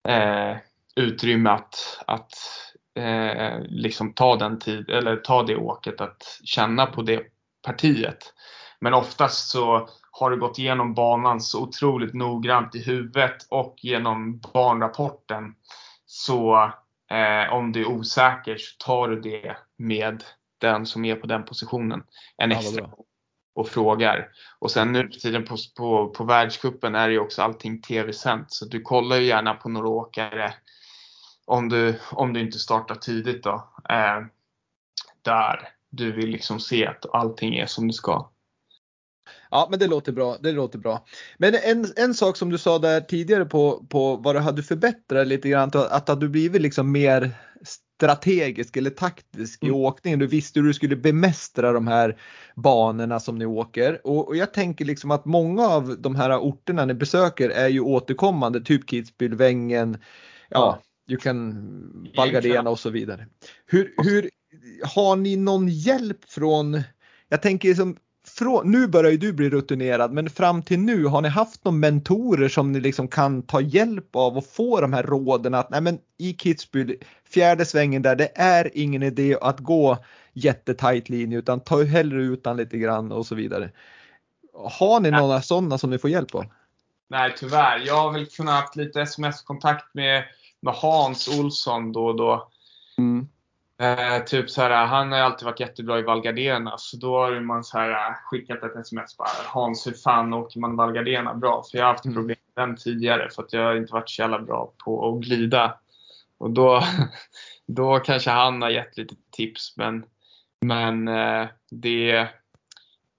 eh, 0.08 0.58
utrymme 0.96 1.50
att, 1.50 2.04
att 2.08 2.32
eh, 2.96 3.60
liksom 3.62 4.14
ta 4.14 4.36
den 4.36 4.60
tid, 4.60 4.90
eller 4.90 5.16
ta 5.16 5.44
det 5.44 5.56
åket 5.56 6.02
att 6.02 6.40
känna 6.44 6.86
på 6.86 7.02
det 7.02 7.24
partiet. 7.66 8.34
Men 8.80 8.94
oftast 8.94 9.50
så 9.50 9.90
har 10.20 10.32
du 10.32 10.40
gått 10.40 10.60
igenom 10.60 10.94
banan 10.94 11.42
så 11.42 11.64
otroligt 11.64 12.14
noggrant 12.14 12.76
i 12.76 12.84
huvudet 12.84 13.48
och 13.50 13.76
genom 13.78 14.40
banrapporten. 14.54 15.56
Så 16.06 16.72
eh, 17.12 17.54
om 17.54 17.72
du 17.72 17.82
är 17.82 17.88
osäker 17.88 18.58
så 18.58 18.86
tar 18.86 19.08
du 19.08 19.22
det 19.22 19.58
med 19.78 20.24
den 20.58 20.86
som 20.86 21.06
är 21.06 21.16
på 21.16 21.28
den 21.28 21.46
positionen 21.46 22.04
en 22.38 22.52
extra 22.52 22.82
ja, 22.82 22.98
och 23.56 23.68
frågar. 23.68 24.28
Och 24.60 24.72
sen 24.72 24.92
nu 24.92 25.10
för 25.10 25.20
tiden 25.20 25.46
på, 25.46 25.58
på, 25.78 26.10
på 26.10 26.24
världskuppen 26.24 26.96
är 26.96 27.08
det 27.08 27.14
ju 27.14 27.20
också 27.20 27.42
allting 27.42 27.82
tv-sänt 27.82 28.52
så 28.52 28.66
du 28.66 28.82
kollar 28.82 29.16
ju 29.16 29.26
gärna 29.26 29.54
på 29.54 29.70
några 29.70 29.88
åkare 29.88 30.54
om 31.46 31.70
du, 31.70 32.00
om 32.12 32.34
du 32.34 32.40
inte 32.40 32.60
startar 32.60 32.96
tidigt 32.96 33.44
då. 33.44 33.72
Eh, 33.90 34.22
där 35.22 35.70
du 35.90 36.12
vill 36.12 36.30
liksom 36.30 36.60
se 36.60 36.88
att 36.88 37.06
allting 37.14 37.56
är 37.56 37.66
som 37.66 37.88
det 37.88 37.94
ska. 37.94 38.30
Ja, 39.52 39.68
men 39.70 39.80
det 39.80 39.88
låter 39.88 40.12
bra. 40.12 40.38
Det 40.40 40.52
låter 40.52 40.80
bra. 40.80 41.06
Men 41.38 41.56
en, 41.64 41.86
en 41.96 42.14
sak 42.14 42.38
som 42.38 42.50
du 42.50 42.58
sa 42.58 42.80
där 42.80 43.02
tidigare 43.02 43.46
på, 43.46 43.86
på 43.90 44.16
vad 44.16 44.36
du 44.36 44.40
hade 44.40 44.64
förbättrat 44.64 45.28
lite 45.28 45.50
grann, 45.50 45.72
att, 45.74 46.10
att 46.10 46.20
du 46.20 46.30
blivit 46.30 46.62
liksom 46.62 46.92
mer 46.92 47.32
strategisk 48.04 48.78
eller 48.78 48.90
taktisk 48.90 49.64
mm. 49.64 49.76
i 49.76 49.78
åkningen. 49.78 50.20
Du 50.20 50.28
visste 50.28 50.60
hur 50.60 50.68
du 50.68 50.74
skulle 50.74 50.96
bemästra 50.96 51.72
de 51.72 51.88
här 51.88 52.18
banorna 52.56 53.20
som 53.20 53.38
ni 53.38 53.46
åker. 53.46 54.08
Och, 54.08 54.28
och, 54.28 54.36
jag 54.36 54.54
tänker 54.54 54.86
liksom 54.86 55.12
att 55.12 55.26
många 55.26 55.68
av 55.68 56.02
de 56.02 56.16
här 56.16 56.38
orterna 56.38 56.86
ni 56.86 56.94
besöker 56.94 57.50
är 57.50 57.68
ju 57.68 57.80
återkommande, 57.80 58.62
typ 58.62 58.90
Kitzbühel, 58.90 59.36
Wengen, 59.36 59.98
ja, 60.50 60.80
du 61.08 61.18
kan 61.18 62.12
Valgardena 62.18 62.70
och 62.70 62.80
så 62.80 62.90
vidare. 62.90 63.28
Hur, 63.66 63.94
hur, 63.98 64.30
har 64.84 65.16
ni 65.16 65.36
någon 65.36 65.68
hjälp 65.68 66.26
från, 66.28 66.82
jag 67.30 67.42
tänker 67.42 67.68
liksom 67.68 67.98
från, 68.38 68.72
nu 68.72 68.88
börjar 68.88 69.12
ju 69.12 69.18
du 69.18 69.34
bli 69.34 69.50
rutinerad, 69.50 70.12
men 70.12 70.30
fram 70.30 70.62
till 70.62 70.80
nu 70.80 71.06
har 71.06 71.22
ni 71.22 71.30
haft 71.30 71.66
några 71.66 71.78
mentorer 71.78 72.50
som 72.50 72.72
ni 72.72 72.80
liksom 72.80 73.08
kan 73.08 73.42
ta 73.42 73.62
hjälp 73.62 74.16
av 74.16 74.38
och 74.38 74.46
få 74.46 74.82
de 74.82 74.94
här 74.94 75.04
råden 75.04 75.54
att 75.54 75.70
nej 75.70 75.82
men 75.82 76.00
i 76.18 76.34
Kitzbühel, 76.34 76.96
fjärde 77.34 77.66
svängen 77.66 78.02
där, 78.02 78.16
det 78.16 78.32
är 78.36 78.72
ingen 78.74 79.04
idé 79.04 79.38
att 79.42 79.60
gå 79.60 79.98
jättetajt 80.34 81.10
linje 81.10 81.38
utan 81.38 81.60
ta 81.60 81.84
hellre 81.84 82.24
utan 82.24 82.58
lite 82.58 82.78
grann 82.78 83.12
och 83.12 83.26
så 83.26 83.36
vidare. 83.36 83.70
Har 84.54 85.00
ni 85.00 85.12
några 85.12 85.42
sådana 85.42 85.78
som 85.78 85.90
ni 85.90 85.98
får 85.98 86.10
hjälp 86.10 86.36
av? 86.36 86.46
Nej 87.10 87.34
tyvärr. 87.38 87.84
Jag 87.86 87.96
har 87.96 88.12
väl 88.12 88.26
kunnat 88.26 88.62
haft 88.62 88.76
lite 88.76 89.02
sms-kontakt 89.02 89.94
med, 89.94 90.24
med 90.60 90.74
Hans 90.74 91.40
Olsson 91.40 91.92
då 91.92 92.06
och 92.06 92.18
då. 92.18 92.50
Mm. 92.98 93.28
Eh, 93.82 94.24
typ 94.24 94.50
så 94.50 94.62
här, 94.62 94.86
han 94.86 95.12
har 95.12 95.20
alltid 95.20 95.46
varit 95.46 95.60
jättebra 95.60 96.00
i 96.00 96.02
Val 96.02 96.22
Gardena, 96.22 96.78
så 96.78 96.98
då 96.98 97.18
har 97.18 97.40
man 97.40 97.64
så 97.64 97.78
här, 97.78 97.90
eh, 97.90 98.16
skickat 98.24 98.64
ett 98.64 98.76
sms 98.76 99.18
bara 99.18 99.28
Hans, 99.48 99.88
hur 99.88 99.92
fan 99.92 100.34
åker 100.34 100.60
man 100.60 100.76
Val 100.76 100.94
Gardena 100.94 101.34
bra? 101.34 101.64
För 101.72 101.78
jag 101.78 101.86
har 101.86 101.92
haft 101.92 102.06
mm. 102.06 102.16
problem 102.16 102.38
med 102.56 102.68
den 102.68 102.78
tidigare 102.78 103.30
för 103.30 103.44
att 103.44 103.54
jag 103.54 103.78
inte 103.78 103.94
varit 103.94 104.10
så 104.10 104.22
jävla 104.22 104.40
bra 104.40 104.74
på 104.86 105.10
att 105.10 105.24
glida. 105.26 105.80
Och 106.38 106.52
då, 106.52 106.84
då 107.68 108.00
kanske 108.00 108.30
han 108.32 108.62
har 108.62 108.70
gett 108.70 108.98
lite 108.98 109.16
tips 109.32 109.78
men, 109.78 110.06
men 110.62 111.08
eh, 111.08 111.48
det, 111.72 112.30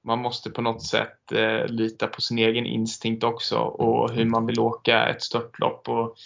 man 0.05 0.19
måste 0.19 0.51
på 0.51 0.63
något 0.63 0.83
sätt 0.83 1.33
eh, 1.33 1.67
lita 1.67 2.07
på 2.07 2.21
sin 2.21 2.39
egen 2.39 2.67
instinkt 2.67 3.25
också 3.25 3.59
och 3.59 4.11
hur 4.11 4.25
man 4.25 4.47
vill 4.47 4.61
åka 4.61 5.07
ett 5.07 5.23
störtlopp. 5.23 5.89
Och, 5.89 6.17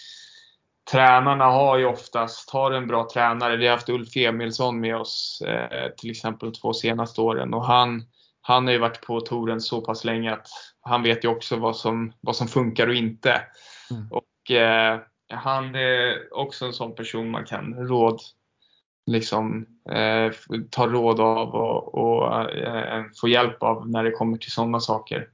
tränarna 0.91 1.45
har 1.45 1.77
ju 1.77 1.85
oftast, 1.85 2.49
har 2.49 2.71
en 2.71 2.87
bra 2.87 3.07
tränare. 3.13 3.57
Vi 3.57 3.67
har 3.67 3.75
haft 3.75 3.89
Ulf 3.89 4.17
Emilsson 4.17 4.79
med 4.79 4.97
oss 4.97 5.41
eh, 5.47 5.89
till 5.89 6.11
exempel 6.11 6.51
de 6.51 6.57
två 6.59 6.73
senaste 6.73 7.21
åren 7.21 7.53
och 7.53 7.65
han, 7.65 8.03
han 8.41 8.65
har 8.65 8.73
ju 8.73 8.79
varit 8.79 9.01
på 9.01 9.21
touren 9.21 9.61
så 9.61 9.81
pass 9.81 10.03
länge 10.03 10.33
att 10.33 10.47
han 10.81 11.03
vet 11.03 11.23
ju 11.23 11.27
också 11.27 11.55
vad 11.55 11.75
som, 11.75 12.13
vad 12.21 12.35
som 12.35 12.47
funkar 12.47 12.87
och 12.87 12.95
inte. 12.95 13.41
Mm. 13.91 14.07
Och 14.11 14.51
eh, 14.51 14.99
han 15.33 15.75
är 15.75 16.33
också 16.33 16.65
en 16.65 16.73
sån 16.73 16.95
person 16.95 17.31
man 17.31 17.45
kan 17.45 17.87
råd, 17.87 18.21
liksom 19.05 19.65
eh, 19.91 20.31
ta 20.69 20.87
råd 20.87 21.19
av 21.19 21.55
och, 21.55 21.95
och 21.95 22.51
eh, 22.51 23.03
få 23.21 23.27
hjälp 23.27 23.63
av 23.63 23.89
när 23.89 24.03
det 24.03 24.11
kommer 24.11 24.37
till 24.37 24.51
sådana 24.51 24.79
saker. 24.79 25.27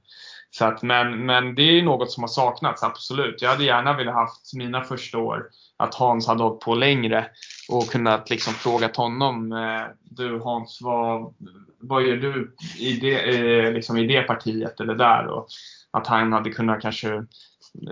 Så 0.58 0.64
att, 0.64 0.82
men, 0.82 1.26
men 1.26 1.54
det 1.54 1.62
är 1.62 1.82
något 1.82 2.10
som 2.10 2.22
har 2.22 2.28
saknats, 2.28 2.82
absolut. 2.82 3.42
Jag 3.42 3.50
hade 3.50 3.64
gärna 3.64 3.96
velat 3.96 4.14
haft 4.14 4.54
mina 4.54 4.82
första 4.82 5.18
år 5.18 5.46
att 5.76 5.94
Hans 5.94 6.26
hade 6.26 6.42
hållit 6.42 6.60
på 6.60 6.74
längre 6.74 7.26
och 7.68 7.88
kunnat 7.88 8.30
liksom 8.30 8.54
frågat 8.54 8.96
honom. 8.96 9.52
Eh, 9.52 9.82
du 10.02 10.40
Hans, 10.40 10.78
vad, 10.82 11.34
vad 11.78 12.02
gör 12.02 12.16
du 12.16 12.54
i 12.78 12.92
det, 12.92 13.20
eh, 13.20 13.72
liksom 13.72 13.96
i 13.96 14.06
det 14.06 14.22
partiet 14.22 14.80
eller 14.80 14.94
där? 14.94 15.26
Och 15.26 15.46
att 15.90 16.06
han 16.06 16.32
hade 16.32 16.50
kunnat 16.50 16.82
kanske 16.82 17.14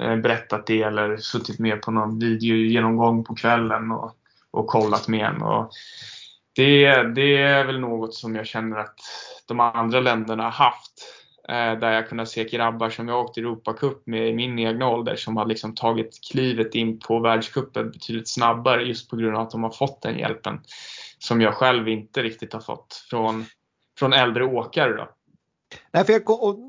eh, 0.01 0.17
berättat 0.17 0.67
det 0.67 0.83
eller 0.83 1.17
suttit 1.17 1.59
med 1.59 1.83
på 1.83 1.91
någon 1.91 2.19
videogenomgång 2.19 3.25
på 3.25 3.35
kvällen 3.35 3.93
och, 3.93 4.17
och 4.51 4.67
kollat 4.67 5.09
med 5.09 5.27
en. 5.27 5.43
Och 5.43 5.71
det, 6.57 7.03
det 7.03 7.37
är 7.37 7.65
väl 7.65 7.81
något 7.81 8.15
som 8.15 8.35
jag 8.35 8.47
känner 8.47 8.77
att 8.77 8.97
de 9.49 9.61
andra 9.61 10.01
länderna 10.01 10.43
har 10.43 10.51
haft 10.51 11.24
Eh, 11.49 11.79
där 11.79 11.93
jag 11.93 12.09
kunnat 12.09 12.29
se 12.29 12.45
grabbar 12.45 12.91
som 12.91 13.09
jag 13.09 13.25
åkt 13.25 13.39
Europacup 13.39 14.07
med 14.07 14.29
i 14.29 14.33
min 14.33 14.59
egna 14.59 14.89
ålder 14.89 15.17
som 15.17 15.37
har 15.37 15.47
liksom 15.47 15.75
tagit 15.75 16.19
klivet 16.31 16.75
in 16.75 16.99
på 16.99 17.19
världscupen 17.19 17.91
betydligt 17.91 18.29
snabbare 18.29 18.83
just 18.83 19.11
på 19.11 19.17
grund 19.17 19.37
av 19.37 19.43
att 19.43 19.51
de 19.51 19.63
har 19.63 19.71
fått 19.71 20.03
den 20.03 20.19
hjälpen. 20.19 20.61
Som 21.19 21.41
jag 21.41 21.55
själv 21.55 21.89
inte 21.89 22.23
riktigt 22.23 22.53
har 22.53 22.61
fått 22.61 23.05
från, 23.11 23.45
från 23.99 24.13
äldre 24.13 24.45
åkare. 24.45 24.97
Då. 24.97 25.09
Nej, 25.93 26.05
för 26.05 26.13
jag, 26.13 26.23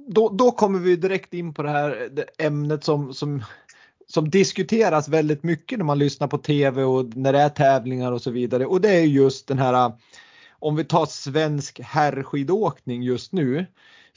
då, 0.07 0.29
då 0.29 0.51
kommer 0.51 0.79
vi 0.79 0.95
direkt 0.95 1.33
in 1.33 1.53
på 1.53 1.63
det 1.63 1.69
här 1.69 2.09
det 2.11 2.25
ämnet 2.45 2.83
som, 2.83 3.13
som, 3.13 3.43
som 4.07 4.29
diskuteras 4.29 5.07
väldigt 5.07 5.43
mycket 5.43 5.77
när 5.77 5.85
man 5.85 5.99
lyssnar 5.99 6.27
på 6.27 6.37
TV 6.37 6.83
och 6.83 7.15
när 7.15 7.33
det 7.33 7.39
är 7.39 7.49
tävlingar 7.49 8.11
och 8.11 8.21
så 8.21 8.31
vidare. 8.31 8.65
Och 8.65 8.81
det 8.81 8.89
är 8.89 9.03
just 9.03 9.47
den 9.47 9.59
här 9.59 9.91
om 10.59 10.75
vi 10.75 10.83
tar 10.83 11.05
svensk 11.05 11.79
herrskidåkning 11.79 13.03
just 13.03 13.31
nu 13.31 13.65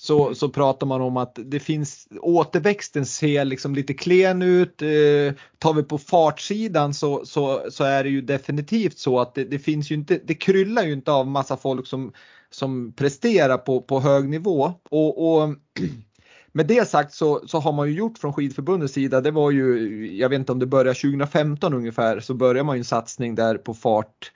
så, 0.01 0.34
så 0.34 0.49
pratar 0.49 0.86
man 0.86 1.01
om 1.01 1.16
att 1.16 1.38
det 1.44 1.61
finns 1.61 2.09
återväxten 2.20 3.07
ser 3.07 3.44
liksom 3.44 3.74
lite 3.74 3.94
klen 3.94 4.42
ut. 4.42 4.82
Eh, 4.82 5.34
tar 5.59 5.74
vi 5.74 5.82
på 5.82 5.99
fartsidan 5.99 6.94
så, 6.94 7.24
så, 7.24 7.62
så 7.70 7.84
är 7.84 8.05
det 8.05 8.11
ju 8.11 8.20
definitivt 8.20 8.99
så 8.99 9.20
att 9.20 9.34
det, 9.34 9.44
det, 9.44 9.59
finns 9.59 9.90
ju 9.90 9.94
inte, 9.94 10.20
det 10.24 10.34
kryllar 10.34 10.82
ju 10.82 10.92
inte 10.92 11.12
av 11.12 11.26
massa 11.26 11.57
folk 11.57 11.86
som, 11.86 12.12
som 12.51 12.92
presterar 12.92 13.59
på, 13.59 13.80
på 13.80 14.01
hög 14.01 14.28
nivå. 14.28 14.72
Och, 14.90 15.34
och 15.34 15.55
med 16.53 16.66
det 16.66 16.88
sagt 16.88 17.14
så, 17.14 17.40
så 17.46 17.59
har 17.59 17.72
man 17.72 17.88
ju 17.88 17.94
gjort 17.94 18.18
från 18.18 18.32
skidförbundets 18.32 18.94
sida, 18.94 19.20
det 19.20 19.30
var 19.30 19.51
ju, 19.51 20.16
jag 20.16 20.28
vet 20.28 20.38
inte 20.38 20.53
om 20.53 20.59
det 20.59 20.66
började 20.66 20.94
2015 20.94 21.74
ungefär, 21.74 22.20
så 22.20 22.34
började 22.34 22.62
man 22.62 22.76
ju 22.76 22.80
en 22.80 22.84
satsning 22.84 23.34
där 23.34 23.59
på 23.59 23.74
fart 23.74 24.32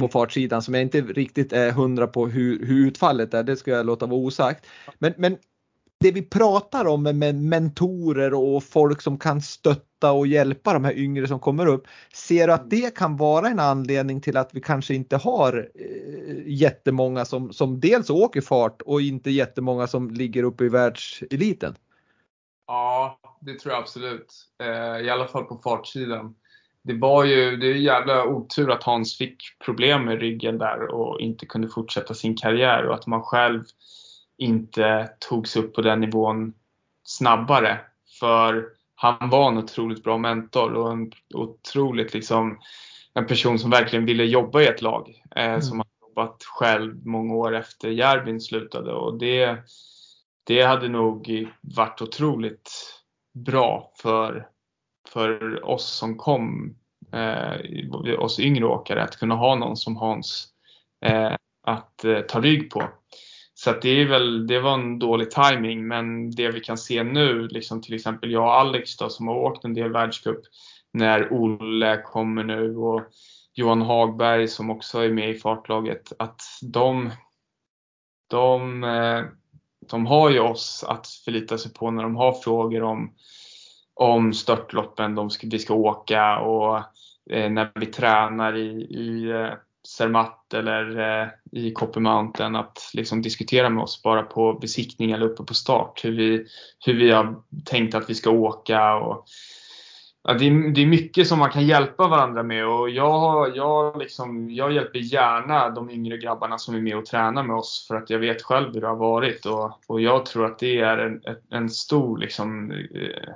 på 0.00 0.08
fartsidan 0.08 0.62
som 0.62 0.74
jag 0.74 0.82
inte 0.82 1.00
riktigt 1.00 1.52
är 1.52 1.72
hundra 1.72 2.06
på 2.06 2.26
hur, 2.26 2.66
hur 2.66 2.86
utfallet 2.86 3.34
är. 3.34 3.42
Det 3.42 3.56
ska 3.56 3.70
jag 3.70 3.86
låta 3.86 4.06
vara 4.06 4.20
osagt. 4.20 4.66
Men, 4.98 5.14
men 5.16 5.36
det 6.00 6.12
vi 6.12 6.22
pratar 6.22 6.84
om 6.84 7.02
med 7.02 7.34
mentorer 7.34 8.34
och 8.34 8.64
folk 8.64 9.02
som 9.02 9.18
kan 9.18 9.42
stötta 9.42 10.12
och 10.12 10.26
hjälpa 10.26 10.72
de 10.72 10.84
här 10.84 10.98
yngre 10.98 11.28
som 11.28 11.40
kommer 11.40 11.66
upp. 11.66 11.86
Ser 12.12 12.46
du 12.46 12.52
att 12.52 12.70
det 12.70 12.96
kan 12.96 13.16
vara 13.16 13.48
en 13.48 13.60
anledning 13.60 14.20
till 14.20 14.36
att 14.36 14.54
vi 14.54 14.60
kanske 14.60 14.94
inte 14.94 15.16
har 15.16 15.70
eh, 15.74 16.36
jättemånga 16.46 17.24
som, 17.24 17.52
som 17.52 17.80
dels 17.80 18.10
åker 18.10 18.40
fart 18.40 18.82
och 18.82 19.00
inte 19.00 19.30
jättemånga 19.30 19.86
som 19.86 20.10
ligger 20.10 20.42
uppe 20.42 20.64
i 20.64 20.68
världseliten? 20.68 21.76
Ja, 22.66 23.18
det 23.40 23.58
tror 23.58 23.74
jag 23.74 23.82
absolut. 23.82 24.34
Eh, 24.62 25.06
I 25.06 25.10
alla 25.10 25.28
fall 25.28 25.44
på 25.44 25.60
fartsidan 25.64 26.34
det 26.88 26.94
var 26.94 27.24
ju 27.24 27.56
det 27.56 27.66
är 27.66 27.74
jävla 27.74 28.24
otur 28.24 28.70
att 28.70 28.82
Hans 28.82 29.18
fick 29.18 29.58
problem 29.64 30.04
med 30.04 30.20
ryggen 30.20 30.58
där 30.58 30.94
och 30.94 31.20
inte 31.20 31.46
kunde 31.46 31.68
fortsätta 31.68 32.14
sin 32.14 32.36
karriär 32.36 32.86
och 32.86 32.94
att 32.94 33.06
man 33.06 33.22
själv 33.22 33.64
inte 34.36 35.10
togs 35.18 35.56
upp 35.56 35.74
på 35.74 35.82
den 35.82 36.00
nivån 36.00 36.52
snabbare. 37.04 37.80
För 38.20 38.68
han 38.94 39.30
var 39.30 39.48
en 39.48 39.58
otroligt 39.58 40.04
bra 40.04 40.18
mentor 40.18 40.72
och 40.72 40.92
en 40.92 41.12
otroligt 41.34 42.14
liksom 42.14 42.58
en 43.14 43.26
person 43.26 43.58
som 43.58 43.70
verkligen 43.70 44.06
ville 44.06 44.24
jobba 44.24 44.60
i 44.60 44.66
ett 44.66 44.82
lag. 44.82 45.22
Eh, 45.36 45.44
Mm. 45.44 45.62
Som 45.62 45.78
har 45.78 45.86
jobbat 46.08 46.44
själv 46.44 47.06
många 47.06 47.34
år 47.34 47.54
efter 47.54 47.88
Järbin 47.88 48.40
slutade 48.40 48.92
och 48.92 49.18
det, 49.18 49.58
det 50.44 50.62
hade 50.62 50.88
nog 50.88 51.48
varit 51.60 52.02
otroligt 52.02 52.70
bra 53.34 53.92
för, 53.96 54.48
för 55.08 55.64
oss 55.64 55.86
som 55.86 56.16
kom, 56.16 56.77
eh, 57.12 58.20
oss 58.20 58.40
yngre 58.40 58.64
åkare, 58.64 59.02
att 59.02 59.16
kunna 59.16 59.34
ha 59.34 59.54
någon 59.54 59.76
som 59.76 59.96
Hans 59.96 60.48
eh, 61.04 61.32
att 61.66 62.04
eh, 62.04 62.20
ta 62.20 62.40
rygg 62.40 62.70
på. 62.70 62.82
Så 63.54 63.70
att 63.70 63.82
det, 63.82 63.88
är 63.88 64.08
väl, 64.08 64.46
det 64.46 64.60
var 64.60 64.74
en 64.74 64.98
dålig 64.98 65.30
timing 65.30 65.88
men 65.88 66.30
det 66.30 66.50
vi 66.50 66.60
kan 66.60 66.78
se 66.78 67.02
nu, 67.02 67.48
liksom 67.48 67.82
till 67.82 67.94
exempel 67.94 68.30
jag 68.30 68.42
och 68.42 68.54
Alex 68.54 68.96
då, 68.96 69.08
som 69.08 69.28
har 69.28 69.34
åkt 69.34 69.64
en 69.64 69.74
del 69.74 69.92
världscup, 69.92 70.40
när 70.92 71.32
Olle 71.32 72.02
kommer 72.04 72.44
nu 72.44 72.76
och 72.76 73.02
Johan 73.54 73.82
Hagberg 73.82 74.48
som 74.48 74.70
också 74.70 74.98
är 74.98 75.10
med 75.10 75.30
i 75.30 75.34
fartlaget, 75.34 76.12
att 76.18 76.42
de, 76.62 77.10
de, 78.30 78.84
eh, 78.84 79.24
de 79.90 80.06
har 80.06 80.30
ju 80.30 80.40
oss 80.40 80.84
att 80.88 81.06
förlita 81.06 81.58
sig 81.58 81.72
på 81.72 81.90
när 81.90 82.02
de 82.02 82.16
har 82.16 82.32
frågor 82.32 82.82
om, 82.82 83.14
om 83.94 84.32
störtloppen 84.32 85.14
de 85.14 85.30
ska, 85.30 85.46
vi 85.50 85.58
ska 85.58 85.74
åka 85.74 86.38
och 86.38 86.82
Eh, 87.30 87.50
när 87.50 87.70
vi 87.74 87.86
tränar 87.86 88.56
i, 88.56 88.68
i 88.80 89.30
eh, 89.30 89.52
Zermatt 89.88 90.54
eller 90.54 90.98
eh, 90.98 91.28
i 91.52 91.72
Copper 91.72 92.00
Mountain 92.00 92.56
att 92.56 92.90
liksom 92.94 93.22
diskutera 93.22 93.68
med 93.68 93.82
oss 93.82 94.02
bara 94.02 94.22
på 94.22 94.52
besiktning 94.52 95.10
eller 95.10 95.26
uppe 95.26 95.44
på 95.44 95.54
start 95.54 96.04
hur 96.04 96.16
vi, 96.16 96.46
hur 96.86 96.94
vi 96.94 97.10
har 97.10 97.42
tänkt 97.64 97.94
att 97.94 98.10
vi 98.10 98.14
ska 98.14 98.30
åka. 98.30 98.94
Och, 98.94 99.24
ja, 100.22 100.34
det, 100.34 100.46
är, 100.46 100.74
det 100.74 100.82
är 100.82 100.86
mycket 100.86 101.26
som 101.26 101.38
man 101.38 101.50
kan 101.50 101.66
hjälpa 101.66 102.08
varandra 102.08 102.42
med 102.42 102.66
och 102.66 102.90
jag, 102.90 103.56
jag, 103.56 103.98
liksom, 103.98 104.50
jag 104.50 104.72
hjälper 104.72 104.98
gärna 104.98 105.70
de 105.70 105.90
yngre 105.90 106.16
grabbarna 106.16 106.58
som 106.58 106.74
är 106.74 106.80
med 106.80 106.96
och 106.96 107.06
tränar 107.06 107.42
med 107.42 107.56
oss 107.56 107.84
för 107.88 107.96
att 107.96 108.10
jag 108.10 108.18
vet 108.18 108.42
själv 108.42 108.74
hur 108.74 108.80
det 108.80 108.88
har 108.88 108.96
varit 108.96 109.46
och, 109.46 109.80
och 109.86 110.00
jag 110.00 110.26
tror 110.26 110.46
att 110.46 110.58
det 110.58 110.80
är 110.80 110.98
en, 110.98 111.22
en 111.50 111.70
stor 111.70 112.18
liksom, 112.18 112.70
eh, 112.70 113.32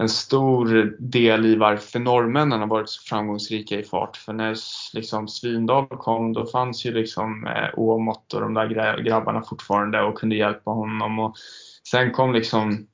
en 0.00 0.08
stor 0.08 0.96
del 0.98 1.46
i 1.46 1.56
varför 1.56 1.98
norrmännen 1.98 2.60
har 2.60 2.66
varit 2.66 2.88
så 2.88 3.02
framgångsrika 3.02 3.78
i 3.80 3.82
fart. 3.82 4.16
För 4.16 4.32
när 4.32 4.56
liksom 4.94 5.28
Svindal 5.28 5.86
kom 5.86 6.32
då 6.32 6.46
fanns 6.46 6.84
ju 6.84 6.92
liksom 6.92 7.46
eh, 7.46 7.78
Åmot 7.78 8.34
och 8.34 8.40
de 8.40 8.54
där 8.54 9.02
grabbarna 9.02 9.42
fortfarande 9.42 10.02
och 10.02 10.18
kunde 10.18 10.36
hjälpa 10.36 10.70
honom. 10.70 11.18
Och 11.18 11.36
sen 11.90 12.12
kom 12.12 12.32
liksom 12.32 12.86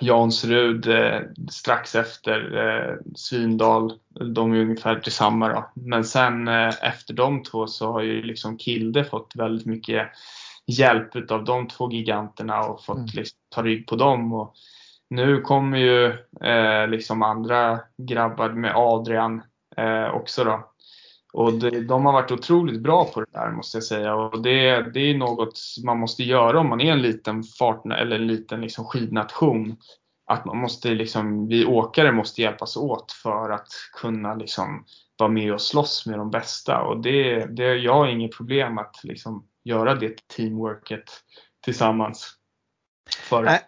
Jansrud 0.00 0.86
eh, 0.86 1.20
strax 1.50 1.94
efter 1.94 2.56
eh, 2.56 2.96
Svindal. 3.14 3.92
De 4.34 4.52
är 4.52 4.60
ungefär 4.60 5.00
tillsammans 5.00 5.54
då. 5.54 5.70
Men 5.74 6.04
sen 6.04 6.48
eh, 6.48 6.84
efter 6.84 7.14
de 7.14 7.42
två 7.42 7.66
så 7.66 7.92
har 7.92 8.02
ju 8.02 8.22
liksom 8.22 8.58
Kilde 8.58 9.04
fått 9.04 9.32
väldigt 9.34 9.66
mycket 9.66 10.08
hjälp 10.66 11.30
av 11.30 11.44
de 11.44 11.68
två 11.68 11.90
giganterna 11.90 12.60
och 12.60 12.84
fått 12.84 12.96
Mm. 12.96 13.10
liksom, 13.12 13.38
ta 13.48 13.62
rygg 13.62 13.86
på 13.86 13.96
dem. 13.96 14.32
Och, 14.32 14.54
nu 15.14 15.40
kommer 15.40 15.78
ju 15.78 16.06
eh, 16.48 16.88
liksom 16.88 17.22
andra 17.22 17.80
grabbar 17.98 18.48
med 18.48 18.72
Adrian 18.74 19.42
eh, 19.76 20.14
också 20.14 20.44
då. 20.44 20.70
Och 21.32 21.52
det, 21.52 21.80
de 21.80 22.06
har 22.06 22.12
varit 22.12 22.30
otroligt 22.30 22.80
bra 22.80 23.04
på 23.04 23.20
det 23.20 23.26
där 23.32 23.50
måste 23.50 23.76
jag 23.76 23.84
säga. 23.84 24.14
Och 24.14 24.42
det, 24.42 24.82
det 24.94 25.00
är 25.00 25.18
något 25.18 25.58
man 25.84 25.98
måste 25.98 26.22
göra 26.22 26.60
om 26.60 26.68
man 26.68 26.80
är 26.80 26.92
en 26.92 27.02
liten 27.02 27.42
fart 27.42 27.86
eller 27.86 28.16
en 28.16 28.26
liten 28.26 28.60
liksom 28.60 28.84
skidnation. 28.84 29.76
Att 30.26 30.44
man 30.44 30.56
måste 30.56 30.88
liksom, 30.88 31.48
vi 31.48 31.66
åkare 31.66 32.12
måste 32.12 32.42
hjälpas 32.42 32.76
åt 32.76 33.12
för 33.12 33.50
att 33.50 33.68
kunna 34.00 34.34
liksom 34.34 34.84
vara 35.18 35.30
med 35.30 35.52
och 35.52 35.60
slåss 35.60 36.06
med 36.06 36.18
de 36.18 36.30
bästa. 36.30 36.82
Och 36.82 37.02
det, 37.02 37.46
det, 37.46 37.74
jag 37.76 37.94
har 37.94 38.06
inget 38.06 38.36
problem 38.36 38.78
att 38.78 39.00
liksom 39.02 39.46
göra 39.64 39.94
det 39.94 40.28
teamworket 40.28 41.10
tillsammans. 41.64 42.34
För 43.28 43.44
att 43.44 43.62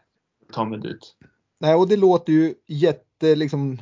ta 0.52 0.64
mig 0.64 0.78
dit. 0.78 1.16
Nej, 1.58 1.74
och 1.74 1.88
det 1.88 1.96
låter 1.96 2.32
ju 2.32 2.54
jätte 2.66 3.34
liksom 3.34 3.78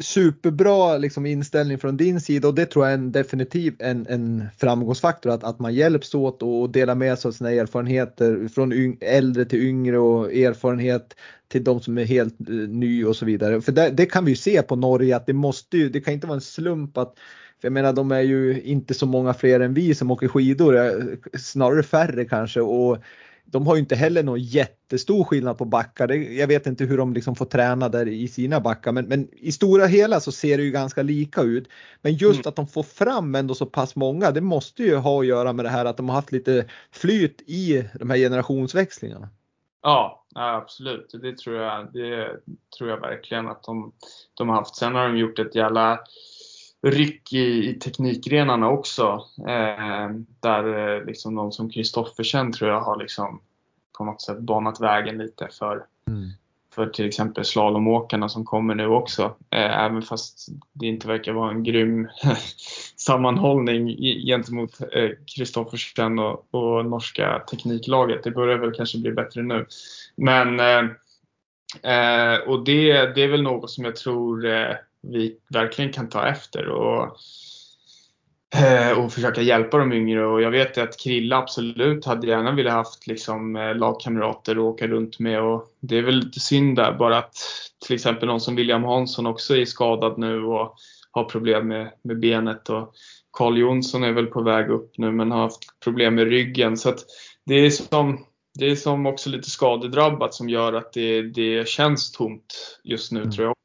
superbra 0.00 0.98
liksom 0.98 1.26
inställning 1.26 1.78
från 1.78 1.96
din 1.96 2.20
sida 2.20 2.48
och 2.48 2.54
det 2.54 2.66
tror 2.66 2.84
jag 2.84 2.92
är 2.92 2.98
en 2.98 3.12
definitiv 3.12 3.76
en, 3.78 4.06
en 4.08 4.44
framgångsfaktor 4.58 5.30
att, 5.32 5.44
att 5.44 5.58
man 5.58 5.74
hjälps 5.74 6.14
åt 6.14 6.42
och 6.42 6.70
delar 6.70 6.94
med 6.94 7.18
sig 7.18 7.28
av 7.28 7.32
sina 7.32 7.50
erfarenheter 7.50 8.48
från 8.48 8.72
yng, 8.72 8.96
äldre 9.00 9.44
till 9.44 9.62
yngre 9.62 9.98
och 9.98 10.32
erfarenhet 10.32 11.14
till 11.48 11.64
de 11.64 11.80
som 11.80 11.98
är 11.98 12.04
helt 12.04 12.40
eh, 12.40 12.54
ny 12.54 13.04
och 13.04 13.16
så 13.16 13.24
vidare. 13.24 13.60
För 13.60 13.72
det, 13.72 13.90
det 13.90 14.06
kan 14.06 14.24
vi 14.24 14.30
ju 14.30 14.36
se 14.36 14.62
på 14.62 14.76
Norge 14.76 15.16
att 15.16 15.26
det 15.26 15.32
måste 15.32 15.76
ju, 15.76 15.88
det 15.88 16.00
kan 16.00 16.14
inte 16.14 16.26
vara 16.26 16.36
en 16.36 16.40
slump 16.40 16.98
att 16.98 17.14
för 17.60 17.68
jag 17.68 17.72
menar 17.72 17.92
de 17.92 18.12
är 18.12 18.20
ju 18.20 18.62
inte 18.62 18.94
så 18.94 19.06
många 19.06 19.34
fler 19.34 19.60
än 19.60 19.74
vi 19.74 19.94
som 19.94 20.10
åker 20.10 20.28
skidor, 20.28 20.76
eh, 20.76 20.92
snarare 21.38 21.82
färre 21.82 22.24
kanske 22.24 22.60
och 22.60 22.98
de 23.46 23.66
har 23.66 23.74
ju 23.74 23.80
inte 23.80 23.96
heller 23.96 24.22
någon 24.22 24.40
jättestor 24.40 25.24
skillnad 25.24 25.58
på 25.58 25.64
backar. 25.64 26.12
Jag 26.12 26.46
vet 26.46 26.66
inte 26.66 26.84
hur 26.84 26.98
de 26.98 27.12
liksom 27.14 27.36
får 27.36 27.44
träna 27.44 27.88
där 27.88 28.08
i 28.08 28.28
sina 28.28 28.60
backar 28.60 28.92
men, 28.92 29.04
men 29.04 29.28
i 29.32 29.52
stora 29.52 29.86
hela 29.86 30.20
så 30.20 30.32
ser 30.32 30.56
det 30.58 30.64
ju 30.64 30.70
ganska 30.70 31.02
lika 31.02 31.42
ut. 31.42 31.68
Men 32.02 32.14
just 32.14 32.40
Mm. 32.40 32.48
att 32.48 32.56
de 32.56 32.66
får 32.66 32.82
fram 32.82 33.34
ändå 33.34 33.54
så 33.54 33.66
pass 33.66 33.96
många 33.96 34.30
det 34.30 34.40
måste 34.40 34.82
ju 34.82 34.96
ha 34.96 35.20
att 35.20 35.26
göra 35.26 35.52
med 35.52 35.64
det 35.64 35.68
här 35.68 35.84
att 35.84 35.96
de 35.96 36.08
har 36.08 36.16
haft 36.16 36.32
lite 36.32 36.64
flyt 36.92 37.42
i 37.46 37.84
de 37.94 38.10
här 38.10 38.16
generationsväxlingarna. 38.18 39.28
Ja, 39.82 40.24
ja, 40.34 40.56
absolut. 40.56 41.10
Det 41.22 41.38
tror 41.38 41.56
jag, 41.56 41.92
det 41.92 42.28
tror 42.78 42.90
jag 42.90 43.00
verkligen 43.00 43.48
att 43.48 43.62
de, 43.62 43.92
de 44.34 44.48
har 44.48 44.56
haft. 44.56 44.76
Sen 44.76 44.94
har 44.94 45.08
de 45.08 45.16
gjort 45.18 45.38
ett 45.38 45.54
jävla 45.54 45.98
ryck 46.82 47.32
i, 47.32 47.68
i 47.68 47.74
teknikgrenarna 47.74 48.70
också. 48.70 49.24
Eh, 49.38 50.10
där 50.40 50.96
eh, 50.96 51.04
liksom 51.04 51.34
någon 51.34 51.52
som 51.52 51.70
Kristoffersen 51.70 52.52
tror 52.52 52.70
jag 52.70 52.80
har 52.80 52.96
liksom 52.96 53.40
på 53.98 54.04
något 54.04 54.22
sätt 54.22 54.38
banat 54.38 54.80
vägen 54.80 55.18
lite 55.18 55.48
för, 55.58 55.84
för 56.74 56.86
till 56.86 57.06
exempel 57.06 57.44
slalomåkarna 57.44 58.28
som 58.28 58.44
kommer 58.44 58.74
nu 58.74 58.86
också. 58.86 59.22
Eh, 59.50 59.84
även 59.84 60.02
fast 60.02 60.48
det 60.72 60.86
inte 60.86 61.08
verkar 61.08 61.32
vara 61.32 61.50
en 61.50 61.64
grym 61.64 62.08
sammanhållning 62.96 63.96
gentemot 64.26 64.80
eh, 64.80 65.10
Kristoffersen 65.36 66.18
och, 66.18 66.46
och 66.50 66.86
norska 66.86 67.42
tekniklaget. 67.50 68.22
Det 68.24 68.30
börjar 68.30 68.58
väl 68.58 68.72
kanske 68.72 68.98
bli 68.98 69.12
bättre 69.12 69.42
nu. 69.42 69.66
Men 70.16 70.60
eh, 70.60 70.84
eh, 71.92 72.38
och 72.38 72.64
det, 72.64 73.14
det 73.14 73.22
är 73.22 73.28
väl 73.28 73.42
något 73.42 73.70
som 73.70 73.84
jag 73.84 73.96
tror 73.96 74.46
eh, 74.46 74.74
vi 75.12 75.36
verkligen 75.48 75.92
kan 75.92 76.08
ta 76.08 76.26
efter 76.26 76.68
och, 76.68 77.16
eh, 78.54 78.98
och 78.98 79.12
försöka 79.12 79.42
hjälpa 79.42 79.78
de 79.78 79.92
yngre. 79.92 80.26
Och 80.26 80.42
jag 80.42 80.50
vet 80.50 80.78
att 80.78 81.00
Krilla 81.00 81.36
absolut 81.36 82.04
hade 82.04 82.26
gärna 82.26 82.52
velat 82.52 82.72
haft 82.72 83.06
liksom, 83.06 83.56
eh, 83.56 83.74
lagkamrater 83.74 84.52
att 84.52 84.58
åka 84.58 84.86
runt 84.86 85.18
med. 85.18 85.42
Och 85.42 85.66
det 85.80 85.98
är 85.98 86.02
väl 86.02 86.14
lite 86.14 86.40
synd 86.40 86.76
där 86.76 86.92
bara 86.92 87.18
att 87.18 87.34
till 87.86 87.94
exempel 87.94 88.28
någon 88.28 88.40
som 88.40 88.56
William 88.56 88.84
Hansson 88.84 89.26
också 89.26 89.56
är 89.56 89.64
skadad 89.64 90.18
nu 90.18 90.44
och 90.44 90.74
har 91.10 91.24
problem 91.24 91.68
med, 91.68 91.92
med 92.02 92.20
benet. 92.20 92.68
Och 92.68 92.94
Carl 93.32 93.58
Jonsson 93.58 94.04
är 94.04 94.12
väl 94.12 94.26
på 94.26 94.42
väg 94.42 94.70
upp 94.70 94.98
nu 94.98 95.12
men 95.12 95.30
har 95.30 95.40
haft 95.40 95.80
problem 95.84 96.14
med 96.14 96.28
ryggen. 96.28 96.76
Så 96.76 96.94
det 97.46 97.54
är 97.54 97.70
som 97.70 98.24
det 98.58 98.70
är 98.70 98.76
som 98.76 99.06
också 99.06 99.30
lite 99.30 99.50
skadedrabbat 99.50 100.34
som 100.34 100.48
gör 100.48 100.72
att 100.72 100.92
det, 100.92 101.22
det 101.22 101.68
känns 101.68 102.12
tomt 102.12 102.78
just 102.84 103.12
nu 103.12 103.20
Mm. 103.20 103.32
tror 103.32 103.46
jag. 103.46 103.55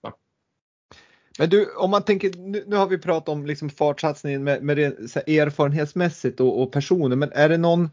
Men 1.39 1.49
du, 1.49 1.73
om 1.75 1.91
man 1.91 2.03
tänker, 2.03 2.31
nu, 2.37 2.63
nu 2.67 2.75
har 2.75 2.87
vi 2.87 2.97
pratat 2.97 3.29
om 3.29 3.45
liksom 3.45 3.69
fartsatsningen 3.69 4.43
med, 4.43 4.63
med 4.63 4.77
det, 4.77 5.11
så 5.11 5.19
här, 5.19 5.39
erfarenhetsmässigt 5.39 6.39
och, 6.39 6.61
och 6.61 6.71
personer, 6.71 7.15
men 7.15 7.31
är 7.31 7.49
det 7.49 7.57
någon, 7.57 7.89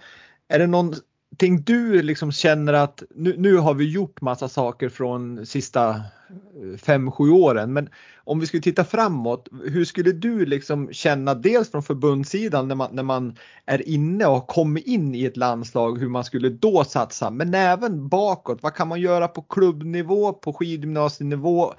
är 0.49 0.59
det 0.59 0.66
någonting 0.66 1.62
du 1.64 2.03
liksom 2.03 2.32
känner 2.32 2.72
att 2.72 3.03
nu, 3.14 3.34
nu 3.39 3.57
har 3.57 3.74
vi 3.74 3.91
gjort 3.91 4.20
massa 4.20 4.49
saker 4.49 4.89
från 4.89 5.47
sista 5.47 5.89
eh, 5.91 6.76
5-7 6.76 7.30
åren, 7.30 7.72
men 7.72 7.89
om 8.24 8.41
vi 8.41 8.47
skulle 8.47 8.62
titta 8.62 8.84
framåt, 8.84 9.49
hur 9.64 9.84
skulle 9.84 10.12
du 10.12 10.47
liksom 10.47 10.93
känna 10.93 11.34
dels 11.34 11.70
från 11.70 11.82
förbundssidan 11.82 12.68
när 12.68 12.74
man, 12.74 12.89
när 12.93 13.03
man 13.03 13.36
är 13.66 13.89
inne 13.89 14.26
och 14.26 14.32
har 14.32 14.47
kommit 14.47 14.86
in 14.86 15.14
i 15.14 15.24
ett 15.24 15.36
landslag, 15.36 15.99
hur 15.99 16.09
man 16.09 16.24
skulle 16.24 16.49
då 16.49 16.84
satsa, 16.84 17.30
men 17.30 17.55
även 17.55 18.09
bakåt, 18.09 18.59
vad 18.62 18.74
kan 18.74 18.89
man 18.89 19.01
göra 19.01 19.28
på 19.28 19.43
klubbnivå, 19.43 20.32
på 20.32 20.53
skidgymnasienivå, 20.53 21.74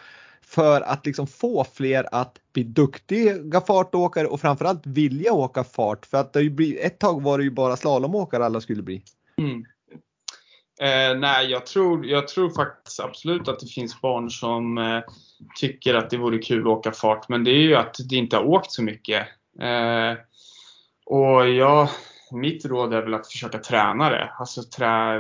för 0.50 0.82
att 0.82 1.06
liksom 1.06 1.28
få 1.28 1.64
fler 1.74 2.06
att 2.12 2.38
bli 2.54 2.64
duktiga 2.64 3.62
fartåkare 3.62 4.28
och 4.28 4.42
framförallt 4.42 4.86
vilja 4.86 5.34
åka 5.34 5.64
fart. 5.64 6.06
För 6.06 6.18
att 6.18 6.34
det 6.34 6.42
ju 6.42 6.50
blir, 6.50 6.86
ett 6.86 7.00
tag 7.00 7.22
var 7.22 7.38
det 7.38 7.44
ju 7.44 7.52
bara 7.52 7.78
slalomåkare 7.78 8.46
alla 8.46 8.62
skulle 8.62 8.84
bli. 8.84 9.04
Mm. 9.38 9.66
Eh, 10.82 11.20
nej, 11.20 11.52
jag 11.52 11.66
tror, 11.66 12.06
jag 12.06 12.28
tror 12.28 12.50
faktiskt 12.50 13.00
absolut 13.00 13.48
att 13.48 13.60
det 13.60 13.68
finns 13.68 14.02
barn 14.02 14.30
som 14.30 14.78
eh, 14.78 15.02
tycker 15.60 15.96
att 15.96 16.10
det 16.10 16.18
vore 16.18 16.38
kul 16.38 16.62
att 16.62 16.68
åka 16.68 16.92
fart. 16.92 17.30
Men 17.30 17.44
det 17.44 17.52
är 17.52 17.62
ju 17.62 17.76
att 17.76 17.96
det 18.10 18.16
inte 18.16 18.36
har 18.36 18.44
åkt 18.44 18.72
så 18.72 18.84
mycket. 18.84 19.28
Eh, 19.62 20.18
och 21.06 21.50
jag, 21.50 21.90
mitt 22.32 22.66
råd 22.66 22.94
är 22.94 23.02
väl 23.02 23.14
att 23.14 23.32
försöka 23.32 23.58
träna 23.58 24.10
det. 24.10 24.32
Alltså 24.40 24.64
trä, 24.64 25.20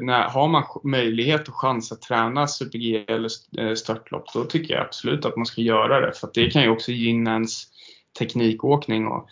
när, 0.00 0.28
har 0.28 0.48
man 0.48 0.64
möjlighet 0.84 1.48
och 1.48 1.54
chans 1.54 1.92
att 1.92 2.02
träna 2.02 2.46
super-G 2.46 3.04
eller 3.08 3.30
eh, 3.58 3.74
störtlopp 3.74 4.32
då 4.34 4.44
tycker 4.44 4.74
jag 4.74 4.86
absolut 4.86 5.24
att 5.24 5.36
man 5.36 5.46
ska 5.46 5.60
göra 5.60 6.00
det. 6.00 6.12
För 6.12 6.30
det 6.34 6.50
kan 6.50 6.62
ju 6.62 6.68
också 6.68 6.92
gynna 6.92 7.32
ens 7.32 7.62
teknikåkning 8.18 9.06
och 9.06 9.28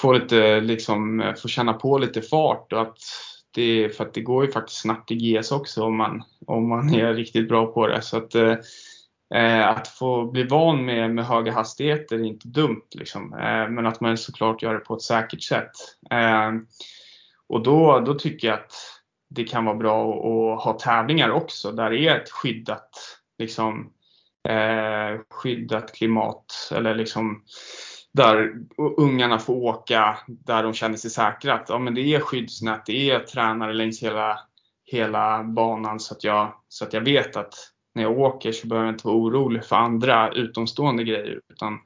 få 0.00 0.12
lite, 0.12 0.60
liksom, 0.60 1.20
eh, 1.20 1.34
få 1.34 1.48
känna 1.48 1.72
på 1.72 1.98
lite 1.98 2.22
fart. 2.22 2.72
Och 2.72 2.80
att 2.80 2.98
det, 3.54 3.96
för 3.96 4.04
att 4.04 4.14
det 4.14 4.20
går 4.20 4.44
ju 4.44 4.52
faktiskt 4.52 4.80
snabbt 4.80 5.10
i 5.10 5.14
GS 5.14 5.52
också 5.52 5.82
om 5.82 5.96
man, 5.96 6.22
om 6.46 6.68
man 6.68 6.94
är 6.94 7.14
riktigt 7.14 7.48
bra 7.48 7.66
på 7.66 7.86
det. 7.86 8.02
Så 8.02 8.16
att, 8.16 8.34
Eh, 8.34 8.54
Eh, 9.34 9.68
att 9.68 9.88
få 9.88 10.24
bli 10.24 10.42
van 10.42 10.84
med, 10.84 11.10
med 11.10 11.26
höga 11.26 11.52
hastigheter 11.52 12.16
är 12.16 12.24
inte 12.24 12.48
dumt. 12.48 12.86
Liksom. 12.94 13.32
Eh, 13.34 13.68
men 13.68 13.86
att 13.86 14.00
man 14.00 14.16
såklart 14.16 14.62
gör 14.62 14.74
det 14.74 14.80
på 14.80 14.94
ett 14.94 15.02
säkert 15.02 15.42
sätt. 15.42 15.70
Eh, 16.10 16.50
och 17.48 17.62
då, 17.62 18.00
då 18.00 18.14
tycker 18.14 18.48
jag 18.48 18.54
att 18.54 18.72
det 19.30 19.44
kan 19.44 19.64
vara 19.64 19.76
bra 19.76 20.10
att, 20.10 20.64
ha 20.64 20.72
tävlingar 20.72 21.30
också 21.30 21.72
där 21.72 21.90
det 21.90 21.98
är 21.98 22.16
ett 22.16 22.30
skyddat, 22.30 22.90
liksom, 23.38 23.92
eh, 24.48 25.20
skyddat 25.30 25.94
klimat. 25.94 26.70
Eller 26.74 26.94
liksom 26.94 27.42
där 28.12 28.52
ungarna 28.96 29.38
får 29.38 29.54
åka 29.54 30.18
där 30.26 30.62
de 30.62 30.74
känner 30.74 30.96
sig 30.96 31.10
säkra. 31.10 31.54
Att, 31.54 31.68
ja, 31.68 31.78
men 31.78 31.94
det 31.94 32.14
är 32.14 32.20
skyddsnät, 32.20 32.86
det 32.86 33.10
är 33.10 33.20
tränare 33.20 33.72
längs 33.72 34.02
hela, 34.02 34.40
hela 34.84 35.42
banan 35.44 36.00
så 36.00 36.14
att, 36.14 36.24
jag, 36.24 36.54
så 36.68 36.84
att 36.84 36.92
jag 36.92 37.00
vet 37.00 37.36
att 37.36 37.54
när 37.94 38.02
jag 38.02 38.18
åker 38.18 38.52
så 38.52 38.66
behöver 38.66 38.86
jag 38.86 38.94
inte 38.94 39.06
vara 39.06 39.16
orolig 39.16 39.64
för 39.64 39.76
andra 39.76 40.32
utomstående 40.32 41.04
grejer. 41.04 41.40
Utan 41.52 41.78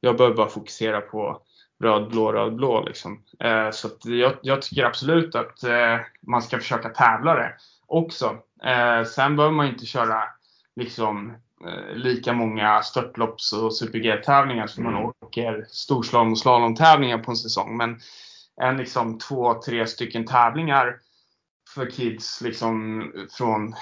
jag 0.00 0.16
behöver 0.16 0.36
bara 0.36 0.48
fokusera 0.48 1.00
på 1.00 1.42
röd, 1.82 2.08
blå, 2.08 2.32
röd, 2.32 2.56
blå. 2.56 2.84
Liksom. 2.84 3.22
Eh, 3.40 3.70
så 3.70 3.88
jag, 4.04 4.32
jag, 4.42 4.62
tycker 4.62 4.84
absolut 4.84 5.34
att 5.34 5.64
eh, 5.64 6.00
man 6.26 6.42
ska 6.42 6.58
försöka 6.58 6.88
tävla 6.88 7.34
det 7.34 7.54
också. 7.86 8.36
Eh, 8.64 9.04
sen 9.04 9.36
behöver 9.36 9.54
man 9.54 9.66
inte 9.66 9.86
köra 9.86 10.22
liksom, 10.76 11.30
eh, 11.66 11.94
lika 11.96 12.32
många 12.32 12.82
störtlopps 12.82 13.52
och 13.52 13.74
super-G-tävlingar 13.74 14.66
som 14.66 14.84
man 14.84 14.94
mm. 14.94 15.10
åker 15.20 15.66
storslalom 15.68 16.32
och 16.32 16.38
slalomtävlingar 16.38 17.18
på 17.18 17.30
en 17.30 17.36
säsong. 17.36 17.76
Men 17.76 18.00
en 18.62 18.76
liksom 18.76 19.18
två, 19.18 19.54
tre 19.54 19.86
stycken 19.86 20.26
tävlingar 20.26 20.96
för 21.74 21.90
kids 21.90 22.40
liksom 22.40 23.02
från 23.38 23.74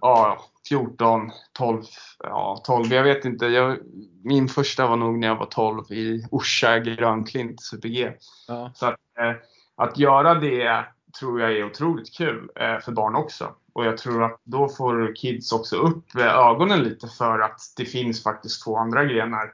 ja, 0.00 0.44
14, 0.68 1.30
12, 1.52 1.82
ja 2.18 2.62
12, 2.66 2.92
jag 2.92 3.04
vet 3.04 3.24
inte. 3.24 3.46
Jag, 3.46 3.78
min 4.24 4.48
första 4.48 4.86
var 4.86 4.96
nog 4.96 5.18
när 5.18 5.28
jag 5.28 5.36
var 5.36 5.46
12 5.46 5.92
i 5.92 6.26
Orsa 6.30 6.78
Grönklint 6.78 7.62
Super-G. 7.62 8.12
Ja. 8.48 8.72
Så 8.74 8.86
att, 8.86 9.00
eh, 9.18 9.34
att 9.76 9.98
göra 9.98 10.34
det 10.34 10.84
tror 11.18 11.40
jag 11.40 11.52
är 11.52 11.64
otroligt 11.64 12.16
kul 12.16 12.50
eh, 12.56 12.78
för 12.78 12.92
barn 12.92 13.14
också. 13.14 13.54
Och 13.72 13.84
jag 13.84 13.98
tror 13.98 14.24
att 14.24 14.40
då 14.44 14.68
får 14.68 15.14
kids 15.16 15.52
också 15.52 15.76
upp 15.76 16.14
eh, 16.16 16.38
ögonen 16.38 16.82
lite 16.82 17.08
för 17.08 17.38
att 17.38 17.60
det 17.76 17.84
finns 17.84 18.22
faktiskt 18.22 18.64
två 18.64 18.76
andra 18.76 19.04
grenar 19.04 19.52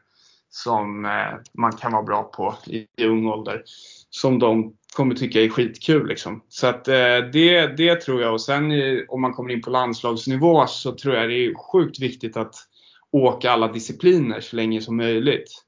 som 0.51 1.05
eh, 1.05 1.39
man 1.53 1.73
kan 1.73 1.93
vara 1.93 2.03
bra 2.03 2.23
på 2.23 2.55
i, 2.67 2.87
i 2.97 3.07
ung 3.07 3.27
ålder. 3.27 3.63
Som 4.11 4.39
de 4.39 4.75
kommer 4.97 5.15
tycka 5.15 5.43
är 5.43 5.49
skitkul. 5.49 6.09
Liksom. 6.09 6.43
Så 6.49 6.67
att, 6.67 6.89
eh, 6.89 7.19
det, 7.33 7.77
det 7.77 7.97
tror 7.97 8.23
jag. 8.23 8.33
Och 8.33 8.41
sen 8.41 8.73
om 9.09 9.21
man 9.21 9.33
kommer 9.33 9.53
in 9.53 9.63
på 9.63 9.71
landslagsnivå 9.71 10.67
så 10.67 10.93
tror 10.93 11.15
jag 11.15 11.29
det 11.29 11.47
är 11.47 11.55
sjukt 11.55 12.01
viktigt 12.01 12.37
att 12.37 12.55
åka 13.11 13.51
alla 13.51 13.73
discipliner 13.73 14.41
så 14.41 14.57
länge 14.57 14.81
som 14.81 14.97
möjligt. 14.97 15.65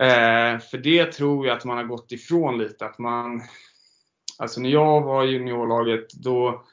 Eh, 0.00 0.58
för 0.58 0.78
det 0.78 1.12
tror 1.12 1.46
jag 1.46 1.56
att 1.56 1.64
man 1.64 1.76
har 1.76 1.84
gått 1.84 2.12
ifrån 2.12 2.58
lite. 2.58 2.86
Att 2.86 2.98
man, 2.98 3.42
alltså 4.38 4.60
när 4.60 4.70
jag 4.70 5.00
var 5.02 5.24
i 5.24 5.30
juniorlaget 5.30 6.12
då 6.12 6.64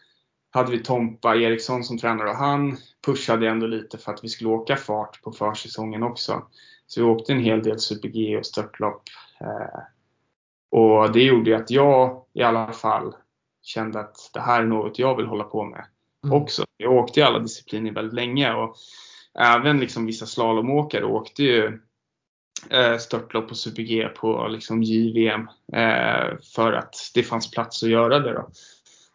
hade 0.51 0.71
vi 0.71 0.83
Tompa 0.83 1.35
Eriksson 1.35 1.83
som 1.83 1.97
tränare 1.97 2.29
och 2.29 2.35
han 2.35 2.77
pushade 3.05 3.49
ändå 3.49 3.67
lite 3.67 3.97
för 3.97 4.11
att 4.13 4.23
vi 4.23 4.29
skulle 4.29 4.49
åka 4.49 4.75
fart 4.75 5.21
på 5.21 5.31
försäsongen 5.31 6.03
också. 6.03 6.43
Så 6.87 7.01
vi 7.01 7.07
åkte 7.07 7.33
en 7.33 7.43
hel 7.43 7.63
del 7.63 7.79
Super-G 7.79 8.37
och 8.37 8.45
störtlopp. 8.45 9.03
Eh, 9.41 9.79
och 10.71 11.11
det 11.11 11.23
gjorde 11.23 11.57
att 11.57 11.71
jag 11.71 12.25
i 12.33 12.43
alla 12.43 12.71
fall 12.71 13.15
kände 13.61 13.99
att 13.99 14.29
det 14.33 14.39
här 14.39 14.61
är 14.61 14.65
något 14.65 14.99
jag 14.99 15.15
vill 15.15 15.25
hålla 15.25 15.43
på 15.43 15.63
med 15.63 15.85
mm. 16.23 16.41
också. 16.41 16.63
Jag 16.77 16.93
åkte 16.93 17.19
i 17.19 17.23
alla 17.23 17.39
discipliner 17.39 17.91
väldigt 17.91 18.13
länge 18.13 18.53
och 18.53 18.75
även 19.39 19.79
liksom 19.79 20.05
vissa 20.05 20.25
slalomåkare 20.25 21.05
åkte 21.05 21.43
ju 21.43 21.79
eh, 22.69 22.97
störtlopp 22.97 23.51
och 23.51 23.57
super-G 23.57 24.07
på 24.07 24.47
liksom 24.47 24.83
JVM 24.83 25.47
eh, 25.73 26.37
för 26.55 26.73
att 26.73 26.95
det 27.13 27.23
fanns 27.23 27.51
plats 27.51 27.83
att 27.83 27.89
göra 27.89 28.19
det. 28.19 28.33
Då. 28.33 28.49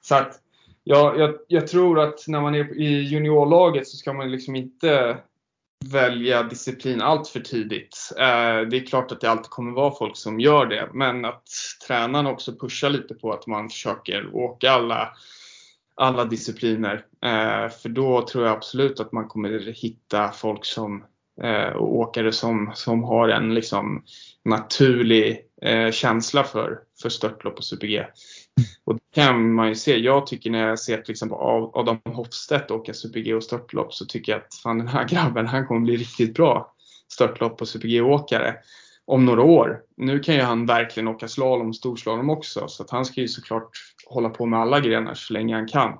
Så 0.00 0.14
att 0.14 0.40
ja, 0.84 1.14
jag, 1.16 1.34
jag 1.48 1.66
tror 1.66 2.00
att 2.00 2.28
när 2.28 2.40
man 2.40 2.54
är 2.54 2.80
i 2.80 3.02
juniorlaget 3.02 3.88
så 3.88 3.96
ska 3.96 4.12
man 4.12 4.30
liksom 4.30 4.56
inte 4.56 5.18
välja 5.88 6.42
disciplin 6.42 7.00
allt 7.00 7.28
för 7.28 7.40
tidigt. 7.40 8.12
Eh, 8.18 8.68
det 8.70 8.76
är 8.76 8.86
klart 8.86 9.12
att 9.12 9.20
det 9.20 9.30
alltid 9.30 9.50
kommer 9.50 9.72
vara 9.72 9.94
folk 9.94 10.16
som 10.16 10.40
gör 10.40 10.66
det, 10.66 10.88
men 10.92 11.24
att 11.24 11.42
tränaren 11.86 12.26
också 12.26 12.56
pushar 12.56 12.90
lite 12.90 13.14
på 13.14 13.32
att 13.32 13.46
man 13.46 13.68
försöker 13.68 14.34
åka 14.34 14.70
alla, 14.70 15.12
alla 15.94 16.24
discipliner. 16.24 16.94
Eh, 17.24 17.70
för 17.82 17.88
då 17.88 18.26
tror 18.26 18.46
jag 18.46 18.56
absolut 18.56 19.00
att 19.00 19.12
man 19.12 19.28
kommer 19.28 19.72
hitta 19.82 20.30
folk 20.30 20.64
som 20.64 21.04
eh, 21.42 21.76
och 21.76 21.94
åkare 21.94 22.32
som, 22.32 22.72
som 22.74 23.04
har 23.04 23.28
en 23.28 23.54
liksom 23.54 24.04
naturlig 24.44 25.40
eh, 25.62 25.90
känsla 25.90 26.44
för, 26.44 26.78
för 27.02 27.08
störtlopp 27.08 27.58
och 27.58 27.64
super-G. 27.64 28.04
Och 28.84 28.94
det 28.94 29.14
kan 29.14 29.52
man 29.52 29.68
ju 29.68 29.74
se. 29.74 29.96
Jag 29.96 30.26
tycker 30.26 30.50
när 30.50 30.68
jag 30.68 30.78
ser 30.78 30.98
till 30.98 31.12
exempel 31.12 31.38
Adam 31.72 31.98
Hofstedt 32.04 32.70
åka 32.70 32.94
super-G 32.94 33.34
och 33.34 33.42
störtlopp 33.42 33.94
så 33.94 34.04
tycker 34.04 34.32
jag 34.32 34.40
att 34.40 34.54
fan 34.54 34.78
den 34.78 34.88
här 34.88 35.08
grabben 35.08 35.46
han 35.46 35.66
kommer 35.66 35.80
bli 35.80 35.96
riktigt 35.96 36.34
bra 36.34 36.74
störtlopp 37.08 37.60
och 37.60 37.68
super-G-åkare 37.68 38.56
om 39.04 39.24
några 39.24 39.42
år. 39.42 39.80
Nu 39.96 40.20
kan 40.20 40.34
ju 40.34 40.40
han 40.40 40.66
verkligen 40.66 41.08
åka 41.08 41.28
slalom, 41.28 41.68
och 41.68 41.76
storslalom 41.76 42.30
också 42.30 42.68
så 42.68 42.82
att 42.82 42.90
han 42.90 43.04
ska 43.04 43.20
ju 43.20 43.28
såklart 43.28 43.70
hålla 44.06 44.28
på 44.28 44.46
med 44.46 44.60
alla 44.60 44.80
grenar 44.80 45.14
så 45.14 45.32
länge 45.32 45.54
han 45.54 45.68
kan. 45.68 45.98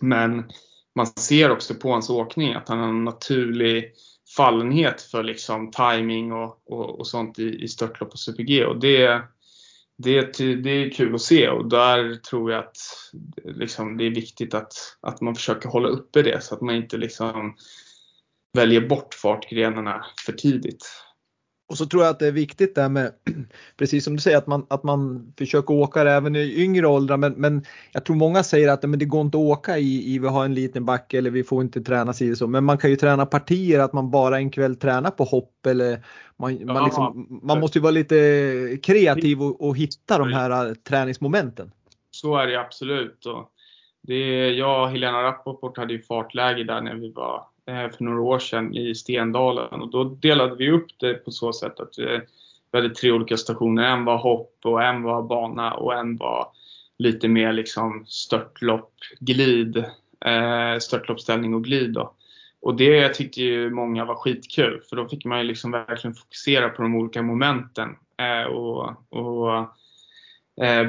Men 0.00 0.50
man 0.94 1.06
ser 1.06 1.50
också 1.50 1.74
på 1.74 1.92
hans 1.92 2.10
åkning 2.10 2.54
att 2.54 2.68
han 2.68 2.78
har 2.78 2.88
en 2.88 3.04
naturlig 3.04 3.92
fallenhet 4.36 5.02
för 5.02 5.22
liksom 5.22 5.70
timing 5.70 6.32
och, 6.32 6.62
och, 6.66 6.98
och 6.98 7.06
sånt 7.06 7.38
i, 7.38 7.62
i 7.62 7.68
störtlopp 7.68 8.12
och 8.12 8.18
super-G 8.18 8.64
och 8.64 8.80
det 8.80 9.22
det, 9.98 10.38
det 10.38 10.70
är 10.70 10.90
kul 10.90 11.14
att 11.14 11.22
se 11.22 11.48
och 11.48 11.68
där 11.68 12.14
tror 12.14 12.52
jag 12.52 12.64
att 12.64 12.76
liksom, 13.44 13.96
det 13.96 14.06
är 14.06 14.14
viktigt 14.14 14.54
att, 14.54 14.72
att 15.00 15.20
man 15.20 15.34
försöker 15.34 15.68
hålla 15.68 15.88
uppe 15.88 16.22
det 16.22 16.44
så 16.44 16.54
att 16.54 16.60
man 16.60 16.74
inte 16.74 16.96
liksom 16.96 17.56
väljer 18.52 18.88
bort 18.88 19.14
fartgrenarna 19.14 20.06
för 20.26 20.32
tidigt. 20.32 21.05
Och 21.68 21.78
så 21.78 21.86
tror 21.86 22.02
jag 22.02 22.10
att 22.10 22.18
det 22.18 22.26
är 22.26 22.32
viktigt 22.32 22.74
där 22.74 22.88
med, 22.88 23.12
precis 23.76 24.04
som 24.04 24.14
du 24.14 24.20
säger, 24.20 24.38
att 24.38 24.46
man, 24.46 24.66
att 24.70 24.82
man 24.82 25.32
försöker 25.38 25.74
åka 25.74 26.04
det 26.04 26.10
även 26.10 26.36
i 26.36 26.62
yngre 26.62 26.86
åldrar. 26.86 27.16
Men, 27.16 27.32
men 27.32 27.64
jag 27.92 28.04
tror 28.04 28.16
många 28.16 28.42
säger 28.42 28.68
att 28.68 28.82
men 28.82 28.98
det 28.98 29.04
går 29.04 29.20
inte 29.20 29.38
att 29.38 29.42
åka 29.44 29.78
i, 29.78 30.14
i 30.14 30.18
vi 30.18 30.28
har 30.28 30.44
en 30.44 30.54
liten 30.54 30.84
backe 30.84 31.18
eller 31.18 31.30
vi 31.30 31.44
får 31.44 31.62
inte 31.62 31.80
träna 31.80 32.12
sig 32.12 32.36
så. 32.36 32.46
Men 32.46 32.64
man 32.64 32.78
kan 32.78 32.90
ju 32.90 32.96
träna 32.96 33.26
partier, 33.26 33.80
att 33.80 33.92
man 33.92 34.10
bara 34.10 34.36
en 34.36 34.50
kväll 34.50 34.76
tränar 34.76 35.10
på 35.10 35.24
hopp 35.24 35.66
eller 35.66 36.04
man, 36.36 36.66
man, 36.66 36.84
liksom, 36.84 37.40
man 37.42 37.60
måste 37.60 37.78
ju 37.78 37.82
vara 37.82 37.90
lite 37.90 38.78
kreativ 38.82 39.42
och, 39.42 39.68
och 39.68 39.76
hitta 39.76 40.18
de 40.18 40.32
här 40.32 40.68
äh, 40.68 40.74
träningsmomenten. 40.74 41.70
Så 42.10 42.36
är 42.36 42.46
det 42.46 42.60
absolut. 42.60 43.26
Och 43.26 43.50
det, 44.02 44.50
jag 44.50 44.82
och 44.82 44.90
Helena 44.90 45.22
Rappaport 45.22 45.76
hade 45.78 45.92
ju 45.92 46.02
fartläge 46.02 46.64
där 46.64 46.80
när 46.80 46.94
vi 46.94 47.12
var 47.12 47.46
Eh, 47.68 47.90
för 47.90 48.04
några 48.04 48.20
år 48.20 48.38
sedan 48.38 48.74
i 48.74 48.94
Stendalen 48.94 49.82
och 49.82 49.90
då 49.90 50.04
delade 50.04 50.56
vi 50.56 50.70
upp 50.70 50.86
det 50.98 51.14
på 51.14 51.30
så 51.30 51.52
sätt 51.52 51.80
att 51.80 51.98
eh, 51.98 52.20
vi 52.72 52.78
hade 52.78 52.94
tre 52.94 53.12
olika 53.12 53.36
stationer. 53.36 53.82
En 53.82 54.04
var 54.04 54.16
hopp 54.16 54.54
och 54.64 54.82
en 54.82 55.02
var 55.02 55.22
bana 55.22 55.74
och 55.74 55.94
en 55.94 56.16
var 56.16 56.48
lite 56.98 57.28
mer 57.28 57.52
liksom 57.52 58.04
störtlopp, 58.06 58.92
glid, 59.20 59.76
eh, 60.26 60.78
störtloppsställning 60.80 61.54
och 61.54 61.64
glid. 61.64 61.92
Då. 61.92 62.12
Och 62.60 62.76
det 62.76 63.08
tyckte 63.08 63.42
ju 63.42 63.70
många 63.70 64.04
var 64.04 64.14
skitkul 64.14 64.80
för 64.88 64.96
då 64.96 65.08
fick 65.08 65.24
man 65.24 65.38
ju 65.38 65.44
liksom 65.44 65.70
verkligen 65.70 66.14
fokusera 66.14 66.68
på 66.68 66.82
de 66.82 66.94
olika 66.94 67.22
momenten 67.22 67.96
eh, 68.18 68.46
och, 68.46 68.88
och 69.10 69.68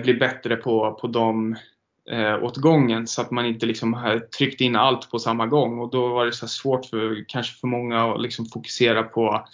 bli 0.04 0.14
bättre 0.14 0.56
på, 0.56 0.98
på 1.02 1.08
de 1.08 1.56
eh, 2.12 2.44
åt 2.44 2.58
gången 2.58 3.08
så 3.08 3.22
att 3.22 3.32
man 3.32 3.46
inte 3.46 3.66
liksom 3.66 4.20
tryckte 4.38 4.64
in 4.64 4.76
allt 4.76 5.12
på 5.12 5.20
samma 5.20 5.46
gång 5.48 5.80
och 5.80 5.92
då 5.92 6.08
var 6.08 6.26
det 6.26 6.32
så 6.32 6.48
svårt 6.48 6.86
för 6.86 7.26
kanske 7.28 7.60
för 7.60 7.68
många 7.68 8.14
att 8.14 8.22
liksom 8.22 8.46
fokusera 8.46 9.04
på, 9.04 9.48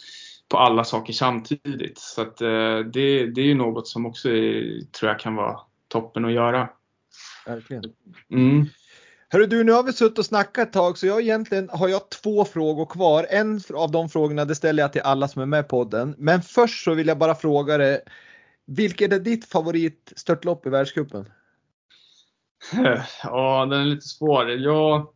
på 0.49 0.57
alla 0.57 0.83
saker 0.83 1.13
samtidigt. 1.13 1.99
Så 1.99 2.21
att, 2.21 2.41
eh, 2.41 2.79
det, 2.79 3.25
det 3.25 3.41
är 3.41 3.45
ju 3.45 3.55
något 3.55 3.87
som 3.87 4.05
också 4.05 4.29
är, 4.29 4.81
tror 4.91 5.11
jag 5.11 5.19
kan 5.19 5.35
vara 5.35 5.59
toppen 5.87 6.25
att 6.25 6.33
göra. 6.33 6.69
Verkligen. 7.45 7.83
Mm. 8.31 8.65
Hörru 9.29 9.45
du, 9.45 9.63
nu 9.63 9.71
har 9.71 9.83
vi 9.83 9.93
suttit 9.93 10.19
och 10.19 10.25
snackat 10.25 10.67
ett 10.67 10.73
tag 10.73 10.97
så 10.97 11.07
jag 11.07 11.21
egentligen 11.21 11.69
har 11.69 11.87
jag 11.87 12.09
två 12.09 12.45
frågor 12.45 12.85
kvar. 12.85 13.27
En 13.29 13.61
av 13.73 13.91
de 13.91 14.09
frågorna 14.09 14.45
det 14.45 14.55
ställer 14.55 14.83
jag 14.83 14.93
till 14.93 15.01
alla 15.01 15.27
som 15.27 15.41
är 15.41 15.45
med 15.45 15.65
i 15.65 15.67
podden. 15.67 16.15
Men 16.17 16.41
först 16.41 16.83
så 16.83 16.93
vill 16.93 17.07
jag 17.07 17.17
bara 17.17 17.35
fråga 17.35 17.77
dig 17.77 18.01
Vilket 18.65 19.13
är 19.13 19.19
ditt 19.19 19.45
favoritstörtlopp 19.45 20.65
i 20.65 20.69
världscupen? 20.69 21.25
Ja, 23.23 23.65
den 23.65 23.81
är 23.81 23.85
lite 23.85 24.07
svår. 24.07 24.49
Jag, 24.49 25.07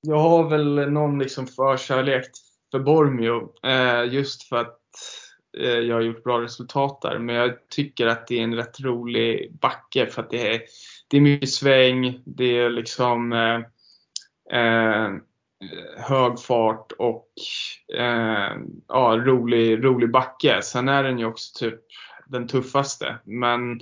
jag 0.00 0.18
har 0.18 0.48
väl 0.48 0.92
någon 0.92 1.18
liksom 1.18 1.46
förkärlek 1.46 2.26
för 2.70 2.78
Bormio 2.78 3.66
eh, 3.66 4.12
just 4.14 4.42
för 4.42 4.56
att 4.56 4.80
eh, 5.58 5.78
jag 5.78 5.94
har 5.94 6.02
gjort 6.02 6.24
bra 6.24 6.40
resultat 6.40 7.00
där. 7.02 7.18
Men 7.18 7.34
jag 7.34 7.68
tycker 7.68 8.06
att 8.06 8.26
det 8.26 8.38
är 8.38 8.42
en 8.42 8.54
rätt 8.54 8.80
rolig 8.80 9.58
backe 9.60 10.06
för 10.06 10.22
att 10.22 10.30
det 10.30 10.54
är, 10.54 10.62
det 11.08 11.16
är 11.16 11.20
mycket 11.20 11.50
sväng, 11.50 12.22
det 12.24 12.58
är 12.58 12.70
liksom 12.70 13.32
eh, 13.32 13.60
eh 14.60 15.10
hög 15.96 16.40
fart 16.40 16.92
och 16.92 17.28
eh, 17.98 18.56
ja, 18.88 19.22
rolig, 19.24 19.84
rolig 19.84 20.10
backe. 20.10 20.62
Sen 20.62 20.88
är 20.88 21.02
den 21.02 21.18
ju 21.18 21.24
också 21.24 21.58
typ 21.58 21.80
den 22.26 22.48
tuffaste. 22.48 23.18
Men 23.24 23.80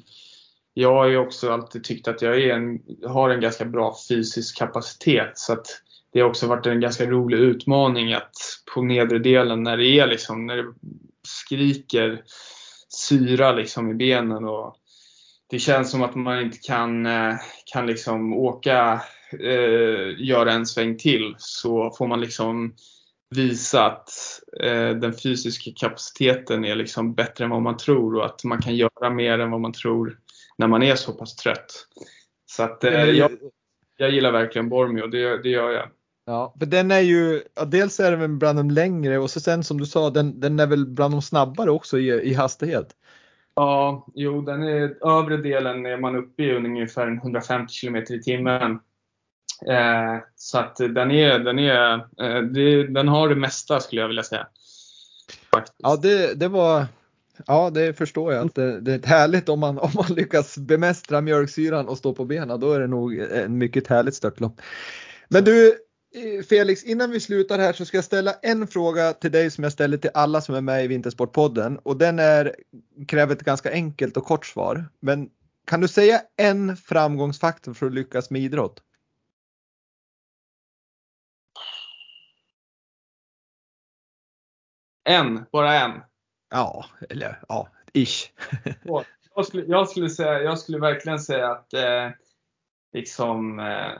jag 0.74 0.94
har 0.94 1.06
ju 1.06 1.18
också 1.18 1.52
alltid 1.52 1.84
tyckt 1.84 2.08
att 2.08 2.22
jag 2.22 2.50
en, 2.50 2.80
har 3.06 3.30
en 3.30 3.40
ganska 3.40 3.64
bra 3.64 3.96
fysisk 4.08 4.58
kapacitet. 4.58 5.32
Så 5.34 5.52
att 5.52 5.66
det 6.12 6.20
har 6.20 6.28
också 6.28 6.46
varit 6.46 6.66
en 6.66 6.80
ganska 6.80 7.06
rolig 7.06 7.38
utmaning 7.38 8.12
att 8.12 8.36
på 8.74 8.82
nedre 8.82 9.18
delen 9.18 9.62
när 9.62 9.76
det 9.76 9.86
är 9.86 10.06
liksom, 10.06 10.46
när 10.46 10.56
det 10.56 10.74
skriker 11.28 12.22
syra 12.88 13.52
liksom 13.52 13.90
i 13.90 13.94
benen 13.94 14.44
och 14.44 14.76
det 15.50 15.58
känns 15.58 15.90
som 15.90 16.02
att 16.02 16.14
man 16.14 16.40
inte 16.40 16.58
kan, 16.58 17.06
eh, 17.06 17.34
kan 17.72 17.86
liksom 17.86 18.32
åka, 18.32 19.02
eh, 19.40 20.14
göra 20.18 20.52
en 20.52 20.66
sväng 20.66 20.98
till 20.98 21.34
så 21.38 21.90
får 21.98 22.06
man 22.06 22.20
liksom 22.20 22.74
visa 23.30 23.84
att 23.84 24.10
eh, 24.60 24.90
den 24.90 25.12
fysiska 25.12 25.70
kapaciteten 25.76 26.64
är 26.64 26.76
liksom 26.76 27.14
bättre 27.14 27.44
än 27.44 27.50
vad 27.50 27.62
man 27.62 27.76
tror 27.76 28.16
och 28.16 28.26
att 28.26 28.44
man 28.44 28.62
kan 28.62 28.76
göra 28.76 29.10
mer 29.10 29.38
än 29.38 29.50
vad 29.50 29.60
man 29.60 29.72
tror 29.72 30.18
när 30.62 30.68
man 30.68 30.82
är 30.82 30.94
så 30.94 31.12
pass 31.12 31.36
trött. 31.36 31.86
Så 32.46 32.62
att 32.62 32.84
eh, 32.84 33.04
jag, 33.04 33.30
jag 33.96 34.10
gillar 34.10 34.32
verkligen 34.32 34.68
Bormio, 34.68 35.06
det, 35.06 35.42
det 35.42 35.48
gör 35.48 35.70
jag. 35.70 35.88
Ja, 36.24 36.54
för 36.58 36.66
den 36.66 36.90
är 36.90 37.00
ju, 37.00 37.42
ja, 37.54 37.64
dels 37.64 38.00
är 38.00 38.16
den 38.16 38.38
bland 38.38 38.58
de 38.58 38.70
längre 38.70 39.18
och 39.18 39.30
så 39.30 39.40
sen 39.40 39.64
som 39.64 39.78
du 39.78 39.86
sa, 39.86 40.10
den, 40.10 40.40
den 40.40 40.60
är 40.60 40.66
väl 40.66 40.86
bland 40.86 41.14
de 41.14 41.22
snabbare 41.22 41.70
också 41.70 41.98
i, 41.98 42.08
i 42.08 42.34
hastighet? 42.34 42.96
Ja, 43.54 44.06
jo, 44.14 44.42
den 44.42 44.62
är 44.62 45.06
övre 45.06 45.36
delen 45.36 45.86
är 45.86 45.96
man 45.96 46.16
uppe 46.16 46.42
i 46.42 46.56
ungefär 46.56 47.06
150 47.08 47.74
km 47.80 47.96
i 47.96 48.22
timmen. 48.22 48.70
Eh, 49.66 50.18
så 50.36 50.58
att 50.58 50.76
den 50.76 51.10
är, 51.10 51.38
den 51.38 51.58
är, 51.58 51.94
eh, 51.94 52.42
det, 52.42 52.86
den 52.86 53.08
har 53.08 53.28
det 53.28 53.36
mesta 53.36 53.80
skulle 53.80 54.00
jag 54.00 54.08
vilja 54.08 54.22
säga. 54.22 54.46
Faktiskt. 55.52 55.76
Ja, 55.78 55.96
det, 55.96 56.34
det 56.34 56.48
var, 56.48 56.86
ja 57.46 57.70
det 57.70 57.94
förstår 57.94 58.32
jag. 58.32 58.46
Att 58.46 58.54
det, 58.54 58.80
det 58.80 58.92
är 58.92 59.06
härligt 59.06 59.48
om 59.48 59.60
man, 59.60 59.78
om 59.78 59.90
man 59.94 60.14
lyckas 60.14 60.58
bemästra 60.58 61.20
mjölksyran 61.20 61.88
och 61.88 61.98
stå 61.98 62.14
på 62.14 62.24
benen. 62.24 62.60
Då 62.60 62.72
är 62.72 62.80
det 62.80 62.86
nog 62.86 63.18
en 63.18 63.58
mycket 63.58 63.86
härligt 63.86 64.14
störtlopp. 64.14 64.60
Men 65.28 65.44
du, 65.44 65.68
eh, 66.14 66.44
Felix, 66.48 66.84
innan 66.84 67.10
vi 67.10 67.20
slutar 67.20 67.58
här 67.58 67.72
så 67.72 67.84
ska 67.84 67.96
jag 67.96 68.04
ställa 68.04 68.32
en 68.42 68.66
fråga 68.66 69.12
till 69.12 69.32
dig 69.32 69.50
som 69.50 69.64
jag 69.64 69.72
ställer 69.72 69.96
till 69.96 70.10
alla 70.14 70.40
som 70.40 70.54
är 70.54 70.60
med 70.60 70.84
i 70.84 70.88
Vintersportpodden 70.88 71.78
och 71.78 71.96
den 71.96 72.18
är, 72.18 72.56
kräver 73.08 73.34
ett 73.34 73.44
ganska 73.44 73.72
enkelt 73.72 74.16
och 74.16 74.24
kort 74.24 74.46
svar. 74.46 74.88
Men 75.00 75.30
kan 75.66 75.80
du 75.80 75.88
säga 75.88 76.20
en 76.36 76.76
framgångsfaktor 76.76 77.74
för 77.74 77.86
att 77.86 77.94
lyckas 77.94 78.30
med 78.30 78.42
idrott? 78.42 78.82
En, 85.04 85.44
bara 85.52 85.74
en? 85.74 86.11
Ja, 86.52 86.84
eller 87.10 87.38
ja, 87.48 87.68
ish. 87.92 88.30
jag, 89.34 89.46
skulle, 89.46 89.64
jag, 89.66 89.88
skulle 89.88 90.10
säga, 90.10 90.42
jag 90.42 90.58
skulle 90.58 90.78
verkligen 90.78 91.18
säga 91.18 91.50
att 91.50 91.74
eh, 91.74 92.10
liksom 92.92 93.58
eh, 93.58 93.92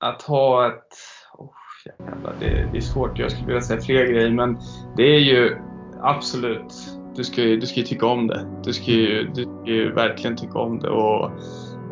att 0.00 0.22
ha 0.22 0.68
ett... 0.68 0.94
Oh, 1.32 1.52
jävlar, 1.84 2.34
det, 2.40 2.68
det, 2.72 2.78
är 2.78 2.80
svårt, 2.80 3.18
jag 3.18 3.30
skulle 3.30 3.46
vilja 3.46 3.60
säga 3.60 3.80
fler 3.80 4.06
grejer 4.06 4.30
men 4.30 4.58
det 4.96 5.02
är 5.02 5.18
ju 5.18 5.56
absolut, 6.00 6.74
du 7.16 7.24
ska 7.24 7.42
ju, 7.42 7.56
du 7.56 7.66
ska 7.66 7.80
ju 7.80 7.86
tycka 7.86 8.06
om 8.06 8.26
det. 8.26 8.46
Du 8.64 8.72
ska 8.72 8.90
ju, 8.90 9.30
du 9.34 9.42
ska 9.42 9.64
ju 9.64 9.92
verkligen 9.92 10.36
tycka 10.36 10.58
om 10.58 10.78
det 10.78 10.90
och, 10.90 11.30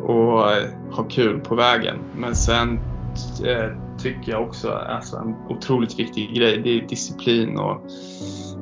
och 0.03 0.51
eh, 0.51 0.69
ha 0.91 1.03
kul 1.03 1.39
på 1.39 1.55
vägen. 1.55 1.97
Men 2.15 2.35
sen 2.35 2.79
eh, 3.45 3.69
tycker 3.97 4.31
jag 4.31 4.41
också, 4.41 4.71
alltså 4.71 5.17
en 5.17 5.35
otroligt 5.49 5.99
viktig 5.99 6.35
grej, 6.35 6.57
det 6.57 6.69
är 6.69 6.87
disciplin 6.87 7.59
och, 7.59 7.81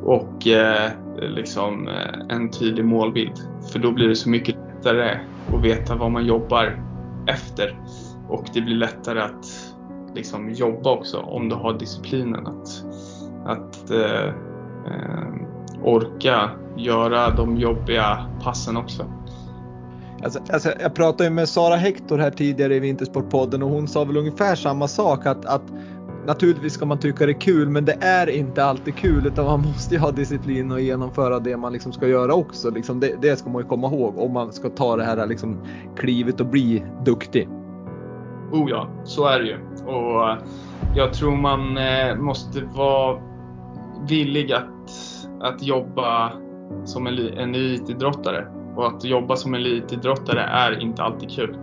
och 0.04 0.48
eh, 0.48 0.92
liksom 1.20 1.88
eh, 1.88 2.36
en 2.36 2.50
tydlig 2.50 2.86
målbild. 2.86 3.34
För 3.72 3.80
då 3.80 3.92
blir 3.92 4.08
det 4.08 4.16
så 4.16 4.30
mycket 4.30 4.56
lättare 4.56 5.20
att 5.54 5.62
veta 5.64 5.96
vad 5.96 6.12
man 6.12 6.26
jobbar 6.26 6.84
efter. 7.28 7.80
Och 8.30 8.46
det 8.54 8.62
blir 8.62 8.76
lättare 8.76 9.20
att 9.20 9.46
liksom 10.16 10.50
jobba 10.50 10.92
också 10.92 11.20
om 11.20 11.50
du 11.50 11.56
har 11.56 11.74
disciplinen 11.74 12.48
att, 12.48 12.86
att 13.46 13.92
eh, 13.92 14.28
eh, 14.86 15.34
orka 15.84 16.50
göra 16.78 17.30
de 17.30 17.58
jobbiga 17.58 18.26
passen 18.44 18.78
också. 18.78 19.06
Alltså, 20.24 20.40
alltså, 20.50 20.74
jag 20.80 20.96
pratade 20.96 21.24
ju 21.24 21.30
med 21.30 21.50
Sara 21.50 21.76
Hector 21.76 22.18
här 22.18 22.32
tidigare 22.32 22.76
i 22.76 22.80
Vintersportpodden 22.80 23.64
och 23.64 23.70
hon 23.70 23.88
sa 23.88 24.04
väl 24.04 24.18
ungefär 24.18 24.56
samma 24.56 24.88
sak 24.88 25.26
att, 25.26 25.46
att 25.46 25.64
naturligtvis 26.28 26.74
ska 26.74 26.86
man 26.86 27.00
tycka 27.00 27.26
det 27.26 27.32
är 27.32 27.42
kul 27.42 27.70
men 27.70 27.86
det 27.86 27.98
är 28.02 28.30
inte 28.30 28.66
alltid 28.66 28.96
kul 28.96 29.28
utan 29.28 29.46
man 29.46 29.62
måste 29.68 29.96
ju 29.96 30.02
ha 30.02 30.12
disciplin 30.12 30.72
och 30.72 30.82
genomföra 30.82 31.40
det 31.40 31.58
man 31.58 31.74
liksom 31.74 31.94
ska 31.94 32.08
göra 32.08 32.34
också. 32.34 32.72
Liksom 32.72 33.00
det, 33.00 33.22
det 33.22 33.36
ska 33.36 33.50
man 33.50 33.62
ju 33.62 33.68
komma 33.68 33.88
ihåg 33.88 34.18
om 34.18 34.34
man 34.34 34.54
ska 34.54 34.70
ta 34.70 34.96
det 34.96 35.04
här 35.04 35.28
liksom 35.28 35.58
klivet 35.98 36.40
och 36.40 36.48
bli 36.48 36.84
duktig. 37.06 37.50
Oh 38.52 38.70
ja, 38.70 38.90
så 39.04 39.26
är 39.26 39.40
det 39.40 39.46
ju. 39.46 39.58
Och 39.86 40.30
eh, 40.30 40.38
jag 40.96 41.14
tror 41.14 41.36
man 41.36 41.78
eh, 41.78 42.16
måste 42.16 42.62
vara 42.62 43.22
villig 44.10 44.52
att, 44.52 44.92
att 45.40 45.64
jobba 45.64 46.32
som 46.86 47.08
en, 47.08 47.20
en 47.38 47.56
elitidrottare. 47.56 48.48
Och 48.76 48.88
att 48.88 49.04
jobba 49.04 49.36
som 49.36 49.54
en 49.54 49.62
elitidrottare 49.62 50.42
är 50.42 50.82
inte 50.82 51.04
alltid 51.04 51.30
kul. 51.30 51.58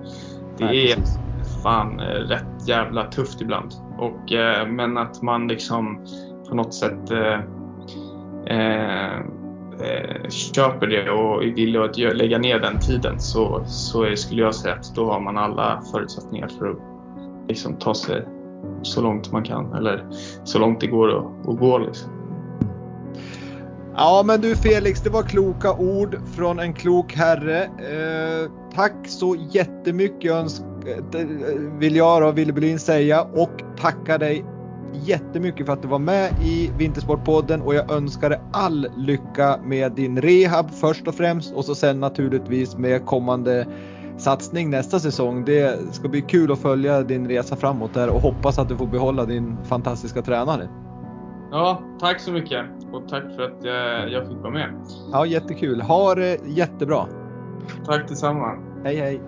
Det 0.58 0.64
Nej, 0.64 0.92
är 0.92 0.96
precis 0.96 1.23
fan 1.64 2.00
eh, 2.00 2.04
rätt 2.04 2.68
jävla 2.68 3.04
tufft 3.04 3.40
ibland. 3.40 3.74
Och, 3.98 4.32
eh, 4.32 4.68
men 4.68 4.98
att 4.98 5.22
man 5.22 5.48
liksom 5.48 6.06
på 6.48 6.54
något 6.54 6.74
sätt 6.74 7.10
eh, 7.10 7.40
eh, 8.46 9.18
eh 9.80 10.28
köper 10.28 10.86
det 10.86 11.10
och 11.10 11.44
är 11.44 11.54
villig 11.54 11.78
att 11.78 11.98
lägga 12.16 12.38
ner 12.38 12.60
den 12.60 12.78
tiden 12.78 13.20
så, 13.20 13.64
så 13.66 14.16
skulle 14.16 14.42
jag 14.42 14.54
säga 14.54 14.74
att 14.74 14.94
då 14.94 15.12
har 15.12 15.20
man 15.20 15.38
alla 15.38 15.82
förutsättningar 15.92 16.48
för 16.48 16.70
att 16.70 16.78
liksom, 17.48 17.76
ta 17.76 17.94
sig 17.94 18.24
så 18.82 19.02
långt 19.02 19.32
man 19.32 19.42
kan 19.42 19.72
eller 19.74 20.04
så 20.44 20.58
långt 20.58 20.80
det 20.80 20.86
går 20.86 21.08
att, 21.18 21.48
att 21.48 21.58
gå. 21.58 21.78
Liksom. 21.78 22.13
Ja 23.96 24.22
men 24.26 24.40
du 24.40 24.56
Felix, 24.56 25.00
det 25.00 25.10
var 25.10 25.22
kloka 25.22 25.72
ord 25.72 26.16
från 26.36 26.58
en 26.58 26.74
klok 26.74 27.14
herre. 27.14 27.62
Eh, 27.64 28.50
tack 28.74 28.94
så 29.06 29.36
jättemycket 29.50 30.32
eh, 30.32 30.46
vill 31.78 31.96
jag 31.96 32.28
och 32.28 32.38
Wille 32.38 32.52
Bylin 32.52 32.78
säga 32.78 33.22
och 33.22 33.50
tacka 33.76 34.18
dig 34.18 34.44
jättemycket 34.92 35.66
för 35.66 35.72
att 35.72 35.82
du 35.82 35.88
var 35.88 35.98
med 35.98 36.32
i 36.42 36.70
Vintersportpodden 36.78 37.62
och 37.62 37.74
jag 37.74 37.92
önskar 37.92 38.30
dig 38.30 38.40
all 38.52 38.88
lycka 38.96 39.60
med 39.64 39.92
din 39.92 40.22
rehab 40.22 40.70
först 40.70 41.08
och 41.08 41.14
främst 41.14 41.54
och 41.54 41.64
så 41.64 41.74
sen 41.74 42.00
naturligtvis 42.00 42.76
med 42.76 43.06
kommande 43.06 43.66
satsning 44.18 44.70
nästa 44.70 45.00
säsong. 45.00 45.44
Det 45.44 45.94
ska 45.94 46.08
bli 46.08 46.20
kul 46.20 46.52
att 46.52 46.58
följa 46.58 47.02
din 47.02 47.28
resa 47.28 47.56
framåt 47.56 47.94
där 47.94 48.08
och 48.08 48.20
hoppas 48.20 48.58
att 48.58 48.68
du 48.68 48.76
får 48.76 48.86
behålla 48.86 49.24
din 49.24 49.56
fantastiska 49.64 50.22
tränare. 50.22 50.68
Ja, 51.50 51.82
tack 52.00 52.20
så 52.20 52.32
mycket 52.32 52.66
och 52.92 53.08
tack 53.08 53.22
för 53.36 53.42
att 53.42 53.64
jag, 53.64 54.10
jag 54.12 54.28
fick 54.28 54.36
vara 54.36 54.52
med. 54.52 54.74
Ja, 55.12 55.26
jättekul. 55.26 55.80
Ha 55.80 56.14
det 56.14 56.38
jättebra. 56.46 57.06
Tack 57.86 58.08
detsamma. 58.08 58.58
Hej 58.84 58.96
hej. 58.96 59.20